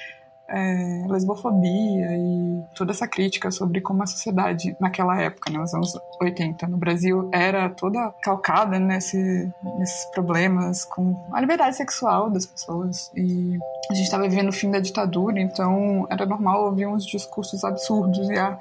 é, 0.48 1.04
lesbofobia 1.06 2.16
e 2.16 2.62
toda 2.74 2.92
essa 2.92 3.06
crítica 3.06 3.50
sobre 3.50 3.80
como 3.80 4.02
a 4.02 4.06
sociedade 4.06 4.74
naquela 4.80 5.20
época, 5.20 5.50
né, 5.50 5.58
nos 5.58 5.74
anos 5.74 5.98
80, 6.20 6.66
no 6.66 6.78
Brasil, 6.78 7.28
era 7.32 7.68
toda 7.68 8.12
calcada 8.22 8.78
nesse, 8.78 9.52
nesses 9.78 10.04
problemas 10.12 10.84
com 10.84 11.14
a 11.32 11.40
liberdade 11.40 11.76
sexual 11.76 12.30
das 12.30 12.46
pessoas. 12.46 13.10
E 13.14 13.58
a 13.90 13.94
gente 13.94 14.04
estava 14.04 14.28
vivendo 14.28 14.48
o 14.48 14.52
fim 14.52 14.70
da 14.70 14.80
ditadura, 14.80 15.38
então 15.38 16.06
era 16.08 16.24
normal 16.24 16.64
ouvir 16.64 16.86
uns 16.86 17.04
discursos 17.04 17.62
absurdos. 17.64 18.28
E 18.30 18.38
a, 18.38 18.58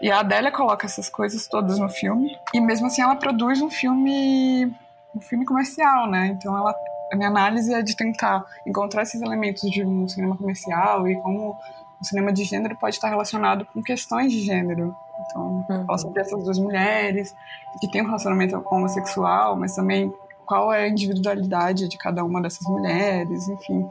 e 0.00 0.10
a 0.10 0.20
Adélia 0.20 0.52
coloca 0.52 0.86
essas 0.86 1.08
coisas 1.08 1.46
todas 1.48 1.78
no 1.78 1.88
filme. 1.88 2.30
E 2.52 2.60
mesmo 2.60 2.86
assim 2.86 3.02
ela 3.02 3.16
produz 3.16 3.60
um 3.60 3.70
filme 3.70 4.72
um 5.14 5.20
filme 5.20 5.44
comercial, 5.44 6.10
né? 6.10 6.36
Então 6.36 6.56
ela 6.56 6.74
a 7.12 7.16
minha 7.16 7.28
análise 7.28 7.72
é 7.72 7.82
de 7.82 7.96
tentar 7.96 8.44
encontrar 8.66 9.02
esses 9.02 9.20
elementos 9.20 9.70
de 9.70 9.84
um 9.84 10.08
cinema 10.08 10.36
comercial 10.36 11.08
e 11.08 11.16
como 11.20 11.56
o 12.00 12.04
cinema 12.04 12.32
de 12.32 12.44
gênero 12.44 12.76
pode 12.76 12.96
estar 12.96 13.08
relacionado 13.08 13.66
com 13.66 13.82
questões 13.82 14.32
de 14.32 14.40
gênero. 14.40 14.94
Então, 15.26 15.64
uhum. 15.68 15.86
fala 15.86 15.98
sobre 15.98 16.20
essas 16.20 16.42
duas 16.44 16.58
mulheres 16.58 17.34
que 17.80 17.90
têm 17.90 18.02
um 18.02 18.06
relacionamento 18.06 18.62
homossexual, 18.70 19.56
mas 19.56 19.74
também 19.74 20.12
qual 20.44 20.72
é 20.72 20.84
a 20.84 20.88
individualidade 20.88 21.88
de 21.88 21.96
cada 21.96 22.24
uma 22.24 22.42
dessas 22.42 22.66
mulheres, 22.66 23.48
enfim. 23.48 23.88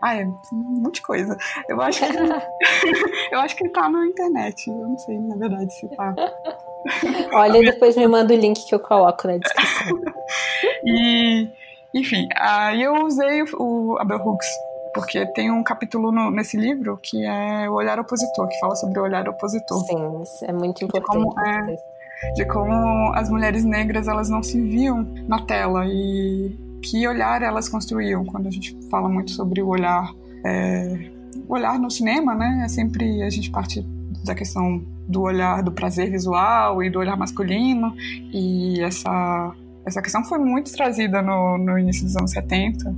Ah, 0.00 0.16
é 0.16 0.26
um 0.26 0.34
monte 0.52 0.96
de 0.96 1.02
coisa. 1.02 1.36
Eu 1.68 1.80
acho 1.80 2.00
que 2.00 2.12
eu 3.32 3.40
acho 3.40 3.56
que 3.56 3.68
tá 3.70 3.88
na 3.88 4.06
internet. 4.06 4.68
Eu 4.68 4.88
não 4.88 4.98
sei, 4.98 5.18
na 5.18 5.36
verdade, 5.36 5.72
se 5.72 5.88
tá. 5.88 6.14
Olha, 7.32 7.60
depois 7.60 7.96
me 7.96 8.06
manda 8.06 8.34
o 8.34 8.36
link 8.36 8.66
que 8.66 8.74
eu 8.74 8.78
coloco 8.78 9.26
na 9.26 9.38
descrição. 9.38 9.98
e 10.84 11.48
enfim, 11.98 12.28
aí 12.36 12.82
eu 12.82 13.04
usei 13.04 13.42
o, 13.58 13.96
a 13.98 14.04
Bell 14.04 14.20
Hooks 14.20 14.48
porque 14.96 15.26
tem 15.26 15.50
um 15.50 15.62
capítulo 15.62 16.10
no, 16.10 16.30
nesse 16.30 16.56
livro 16.56 16.98
que 17.02 17.22
é 17.22 17.68
o 17.68 17.74
olhar 17.74 18.00
opositor, 18.00 18.48
que 18.48 18.58
fala 18.58 18.74
sobre 18.74 18.98
o 18.98 19.02
olhar 19.02 19.28
opositor. 19.28 19.84
Sim, 19.84 20.22
isso 20.22 20.44
é 20.44 20.52
muito 20.52 20.84
importante. 20.84 21.18
De 21.18 21.34
como, 21.34 21.40
é, 21.40 22.32
de 22.34 22.44
como 22.46 23.12
as 23.14 23.28
mulheres 23.28 23.62
negras 23.62 24.08
elas 24.08 24.30
não 24.30 24.42
se 24.42 24.58
viam 24.58 25.02
na 25.28 25.42
tela 25.42 25.84
e 25.86 26.56
que 26.82 27.06
olhar 27.06 27.42
elas 27.42 27.68
construíam. 27.68 28.24
Quando 28.24 28.46
a 28.46 28.50
gente 28.50 28.74
fala 28.90 29.06
muito 29.06 29.32
sobre 29.32 29.60
o 29.60 29.68
olhar, 29.68 30.10
é, 30.46 31.10
o 31.46 31.52
olhar 31.52 31.78
no 31.78 31.90
cinema, 31.90 32.34
né? 32.34 32.62
É 32.64 32.68
sempre 32.68 33.22
a 33.22 33.28
gente 33.28 33.50
parte 33.50 33.82
da 34.24 34.34
questão 34.34 34.82
do 35.06 35.22
olhar 35.22 35.62
do 35.62 35.72
prazer 35.72 36.10
visual 36.10 36.82
e 36.82 36.88
do 36.88 36.98
olhar 36.98 37.16
masculino 37.16 37.94
e 38.32 38.80
essa 38.82 39.54
essa 39.86 40.02
questão 40.02 40.24
foi 40.24 40.38
muito 40.38 40.72
trazida 40.72 41.22
no, 41.22 41.56
no 41.56 41.78
início 41.78 42.04
dos 42.04 42.16
anos 42.16 42.32
70 42.32 42.94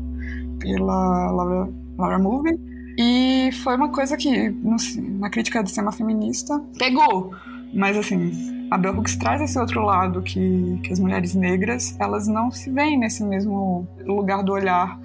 pela 0.59 1.30
Laura, 1.30 1.70
Laura 1.99 2.18
Movie. 2.18 2.59
E 2.99 3.51
foi 3.62 3.76
uma 3.76 3.91
coisa 3.91 4.16
que, 4.16 4.49
no, 4.49 4.76
na 5.20 5.30
crítica 5.30 5.62
do 5.62 5.68
cinema 5.68 5.93
feminista, 5.93 6.59
pegou. 6.78 7.32
Mas, 7.72 7.97
assim, 7.97 8.66
a 8.70 8.78
Bell 8.78 8.97
Hooks 8.97 9.16
traz 9.16 9.41
esse 9.41 9.59
outro 9.59 9.82
lado 9.82 10.22
que, 10.22 10.80
que 10.82 10.93
as 10.93 10.99
mulheres 10.99 11.34
negras, 11.34 11.95
elas 12.01 12.26
não 12.26 12.51
se 12.51 12.70
veem 12.70 12.99
nesse 12.99 13.22
mesmo 13.22 13.86
lugar 14.05 14.43
do 14.43 14.53
olhar 14.53 14.99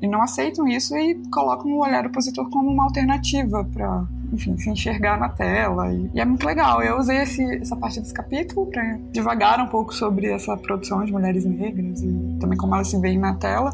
e 0.00 0.06
não 0.06 0.22
aceitam 0.22 0.66
isso 0.68 0.96
e 0.96 1.20
colocam 1.30 1.72
o 1.72 1.82
olhar 1.82 2.06
opositor 2.06 2.48
como 2.50 2.70
uma 2.70 2.84
alternativa 2.84 3.64
para 3.64 4.06
enfim, 4.32 4.56
se 4.58 4.70
enxergar 4.70 5.18
na 5.18 5.28
tela. 5.28 5.92
E, 5.92 6.10
e, 6.14 6.20
é 6.20 6.24
muito 6.24 6.46
legal. 6.46 6.82
Eu 6.82 6.98
usei 6.98 7.18
esse, 7.18 7.42
essa 7.56 7.76
parte 7.76 8.00
desse 8.00 8.14
capítulo 8.14 8.66
para 8.66 8.98
devagar 9.12 9.60
um 9.60 9.66
pouco 9.66 9.94
sobre 9.94 10.30
essa 10.30 10.56
produção 10.56 11.04
de 11.04 11.12
mulheres 11.12 11.44
negras 11.44 12.02
e 12.02 12.36
também 12.40 12.58
como 12.58 12.74
elas 12.74 12.88
se 12.88 13.00
veem 13.00 13.18
na 13.18 13.34
tela. 13.34 13.70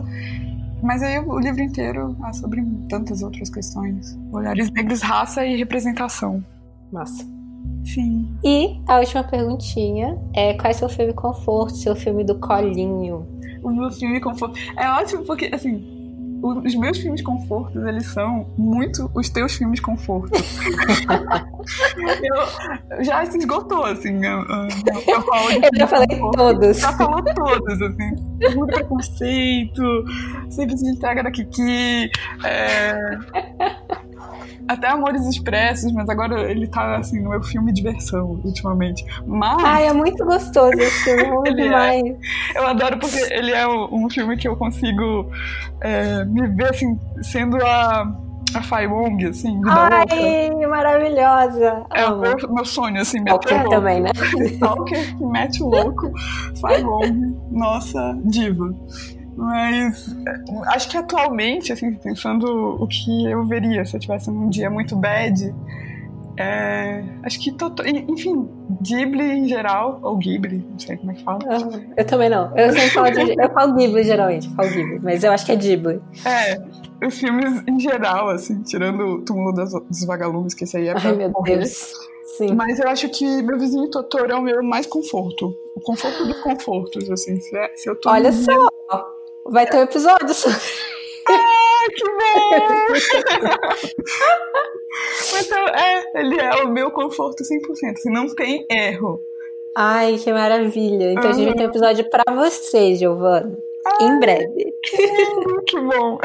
Mas 0.83 1.03
aí 1.03 1.19
o 1.19 1.39
livro 1.39 1.63
inteiro 1.63 2.17
é 2.29 2.33
sobre 2.33 2.63
tantas 2.89 3.23
outras 3.23 3.49
questões. 3.49 4.19
Olhares 4.31 4.71
negros, 4.71 5.01
raça 5.01 5.45
e 5.45 5.57
representação. 5.57 6.45
Massa. 6.93 7.25
Sim. 7.85 8.35
E 8.45 8.81
a 8.87 8.99
última 8.99 9.25
perguntinha 9.25 10.19
é 10.35 10.55
qual 10.55 10.71
é 10.71 10.73
seu 10.73 10.89
filme 10.89 11.13
conforto, 11.13 11.77
seu 11.77 11.97
filme 11.97 12.25
do 12.25 12.39
colinho? 12.39 13.27
O 13.63 13.71
meu 13.71 13.91
filme 13.91 14.21
conforto. 14.21 14.59
É 14.77 14.89
ótimo 14.91 15.25
porque, 15.25 15.51
assim, 15.53 15.94
os 16.45 16.75
meus 16.75 16.99
filmes 16.99 17.21
de 17.21 17.25
conforto, 17.25 17.89
eles 17.89 18.07
são 18.07 18.47
muito 18.59 19.11
os 19.15 19.31
teus 19.31 19.55
filmes 19.55 19.77
de 19.77 19.83
conforto. 19.83 20.31
eu, 22.23 23.03
já 23.03 23.25
se 23.25 23.39
esgotou, 23.39 23.85
assim. 23.85 24.23
Eu, 24.25 24.41
eu, 25.09 25.23
falo 25.23 25.51
eu 25.51 25.79
já 25.79 25.87
falei 25.87 26.07
todos. 26.33 26.81
Já 26.81 26.93
falou 26.93 27.23
todos, 27.23 27.81
assim. 27.81 28.11
Muito 28.55 28.75
preconceito, 28.75 29.83
sempre 30.51 30.77
se 30.77 30.87
entrega 30.87 31.23
da 31.23 31.31
Kiki. 31.31 32.11
É 32.45 33.84
até 34.69 34.89
Amores 34.89 35.27
Expressos, 35.27 35.93
mas 35.93 36.09
agora 36.09 36.51
ele 36.51 36.67
tá 36.67 36.97
assim 36.97 37.21
no 37.21 37.31
meu 37.31 37.43
filme 37.43 37.73
de 37.73 37.83
diversão 37.83 38.41
ultimamente. 38.45 39.05
Mas. 39.27 39.63
Ai, 39.63 39.87
é 39.89 39.93
muito 39.93 40.25
gostoso 40.25 40.73
esse 40.75 41.05
filme, 41.05 41.49
é 41.49 41.51
ele 41.51 41.63
demais. 41.63 42.03
É, 42.55 42.59
eu 42.59 42.67
adoro 42.67 42.99
porque 42.99 43.19
ele 43.33 43.53
é 43.53 43.67
um 43.67 44.09
filme 44.09 44.37
que 44.37 44.49
eu 44.49 44.57
consigo 44.57 45.31
é, 45.81 46.25
me 46.25 46.47
ver 46.49 46.71
assim, 46.71 46.99
sendo 47.23 47.57
a. 47.65 48.21
A 48.55 48.63
Fai 48.63 48.87
Wong, 48.87 49.27
assim, 49.27 49.57
vida 49.57 49.73
Ai, 49.73 50.49
louca. 50.49 50.69
maravilhosa! 50.69 51.85
É 51.93 52.07
o 52.07 52.21
meu, 52.21 52.37
meu 52.51 52.65
sonho, 52.65 53.01
assim, 53.01 53.19
Stalker 53.19 53.57
louco. 53.57 53.71
também, 53.71 54.01
né? 54.01 54.11
Stalker, 54.53 55.29
mete 55.29 55.61
o 55.61 55.67
louco. 55.67 56.13
Fai 56.61 56.85
Wong, 56.85 57.37
nossa 57.51 58.17
diva. 58.25 58.73
Mas 59.37 60.15
acho 60.69 60.89
que 60.89 60.97
atualmente, 60.97 61.73
assim, 61.73 61.93
pensando 61.95 62.47
o 62.81 62.87
que 62.87 63.31
eu 63.31 63.45
veria 63.45 63.85
se 63.85 63.97
eu 63.97 64.01
tivesse 64.01 64.31
um 64.31 64.49
dia 64.49 64.71
muito 64.71 64.95
bad, 64.97 65.53
é, 66.37 67.05
acho 67.23 67.39
que, 67.41 67.55
enfim, 68.09 68.49
Ghibli 68.83 69.25
em 69.25 69.49
geral, 69.49 70.01
ou 70.03 70.17
Ghibli, 70.17 70.67
não 70.69 70.79
sei 70.79 70.97
como 70.97 71.13
é 71.13 71.15
que 71.15 71.23
fala. 71.23 71.39
Uhum. 71.45 71.93
Eu 71.97 72.05
também 72.05 72.29
não. 72.29 72.57
Eu 72.57 72.73
sempre 72.73 72.91
falo, 72.91 73.11
de, 73.11 73.35
eu 73.41 73.51
falo 73.51 73.75
Ghibli 73.75 74.03
geralmente, 74.05 74.49
falo 74.55 74.69
Ghibli, 74.69 75.01
mas 75.01 75.23
eu 75.23 75.33
acho 75.33 75.47
que 75.47 75.53
é 75.53 75.57
Ghibli. 75.57 76.01
É, 76.25 76.61
os 77.07 77.19
filmes 77.19 77.63
em 77.69 77.79
geral, 77.79 78.31
assim, 78.31 78.63
tirando 78.63 79.01
o 79.05 79.23
Túmulo 79.23 79.53
das, 79.53 79.73
dos 79.73 80.05
Vagalumes, 80.05 80.55
que 80.55 80.65
esse 80.65 80.77
aí 80.77 80.89
é 80.89 80.95
pra 80.95 81.11
Ai, 81.11 81.17
meu 81.17 81.31
morrer. 81.31 81.59
Deus. 81.59 81.93
Sim. 82.37 82.55
Mas 82.55 82.81
eu 82.81 82.89
acho 82.89 83.09
que 83.11 83.43
meu 83.43 83.59
vizinho 83.59 83.89
Totoro 83.91 84.33
é 84.33 84.35
o 84.35 84.43
meu 84.43 84.63
mais 84.63 84.87
conforto. 84.87 85.55
O 85.77 85.81
conforto 85.81 86.27
dos 86.27 86.41
confortos, 86.43 87.09
assim. 87.11 87.39
Se, 87.39 87.57
é, 87.57 87.77
se 87.77 87.89
eu 87.89 88.01
tô 88.01 88.11
Olha 88.11 88.33
só! 88.33 88.53
Vai 89.47 89.67
ter 89.67 89.77
um 89.79 89.83
episódio 89.83 90.35
sobre. 90.35 90.59
Ah, 91.27 91.87
que 91.95 92.05
bom! 92.05 92.75
então, 95.41 95.69
é, 95.69 96.21
ele 96.21 96.41
é 96.41 96.63
o 96.63 96.69
meu 96.69 96.91
conforto 96.91 97.43
100%. 97.43 97.93
Assim, 97.93 98.11
não 98.11 98.27
tem 98.35 98.67
erro. 98.71 99.21
Ai, 99.77 100.19
que 100.19 100.33
maravilha. 100.33 101.13
Então 101.13 101.25
uhum. 101.25 101.31
a 101.31 101.33
gente 101.33 101.47
vai 101.47 101.55
ter 101.55 101.63
um 101.65 101.71
episódio 101.71 102.11
pra 102.11 102.25
você, 102.33 102.95
Giovana. 102.95 103.57
Ai, 103.87 104.07
em 104.07 104.21
breve. 104.21 104.75
Que 105.67 105.81
bom. 105.81 106.19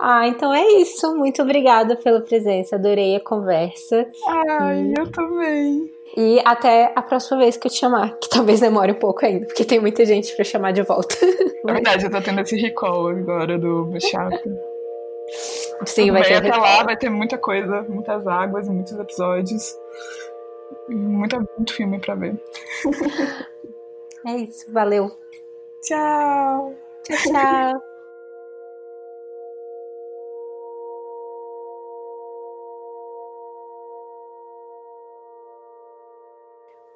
ah, 0.00 0.26
então 0.28 0.52
é 0.52 0.64
isso. 0.80 1.16
Muito 1.16 1.42
obrigada 1.42 1.96
pela 1.96 2.20
presença. 2.20 2.76
Adorei 2.76 3.16
a 3.16 3.20
conversa. 3.20 4.06
Ai, 4.28 4.82
e... 4.82 4.94
eu 4.98 5.10
também. 5.10 5.95
E 6.16 6.40
até 6.44 6.92
a 6.94 7.02
próxima 7.02 7.38
vez 7.38 7.56
que 7.56 7.66
eu 7.66 7.70
te 7.70 7.78
chamar, 7.78 8.16
que 8.18 8.28
talvez 8.28 8.60
demore 8.60 8.92
um 8.92 8.98
pouco 8.98 9.24
ainda, 9.24 9.46
porque 9.46 9.64
tem 9.64 9.80
muita 9.80 10.04
gente 10.04 10.34
para 10.34 10.44
chamar 10.44 10.72
de 10.72 10.82
volta. 10.82 11.14
É 11.66 11.72
verdade, 11.72 12.04
eu 12.04 12.10
tô 12.12 12.20
tendo 12.20 12.40
esse 12.40 12.54
recall 12.54 13.08
agora 13.08 13.58
do 13.58 13.90
chato. 14.00 14.56
Sim, 15.84 16.12
vai 16.12 16.22
ter. 16.22 16.34
Até 16.34 16.56
lá 16.56 16.84
vai 16.84 16.96
ter 16.96 17.10
muita 17.10 17.36
coisa, 17.36 17.82
muitas 17.88 18.24
águas, 18.24 18.68
muitos 18.68 18.96
episódios. 18.96 19.76
Muita, 20.88 21.44
muito 21.56 21.74
filme 21.74 21.98
para 21.98 22.14
ver. 22.14 22.40
É 24.26 24.38
isso, 24.38 24.72
valeu. 24.72 25.08
Tchau. 25.82 26.74
Tchau, 27.04 27.16
tchau. 27.32 27.82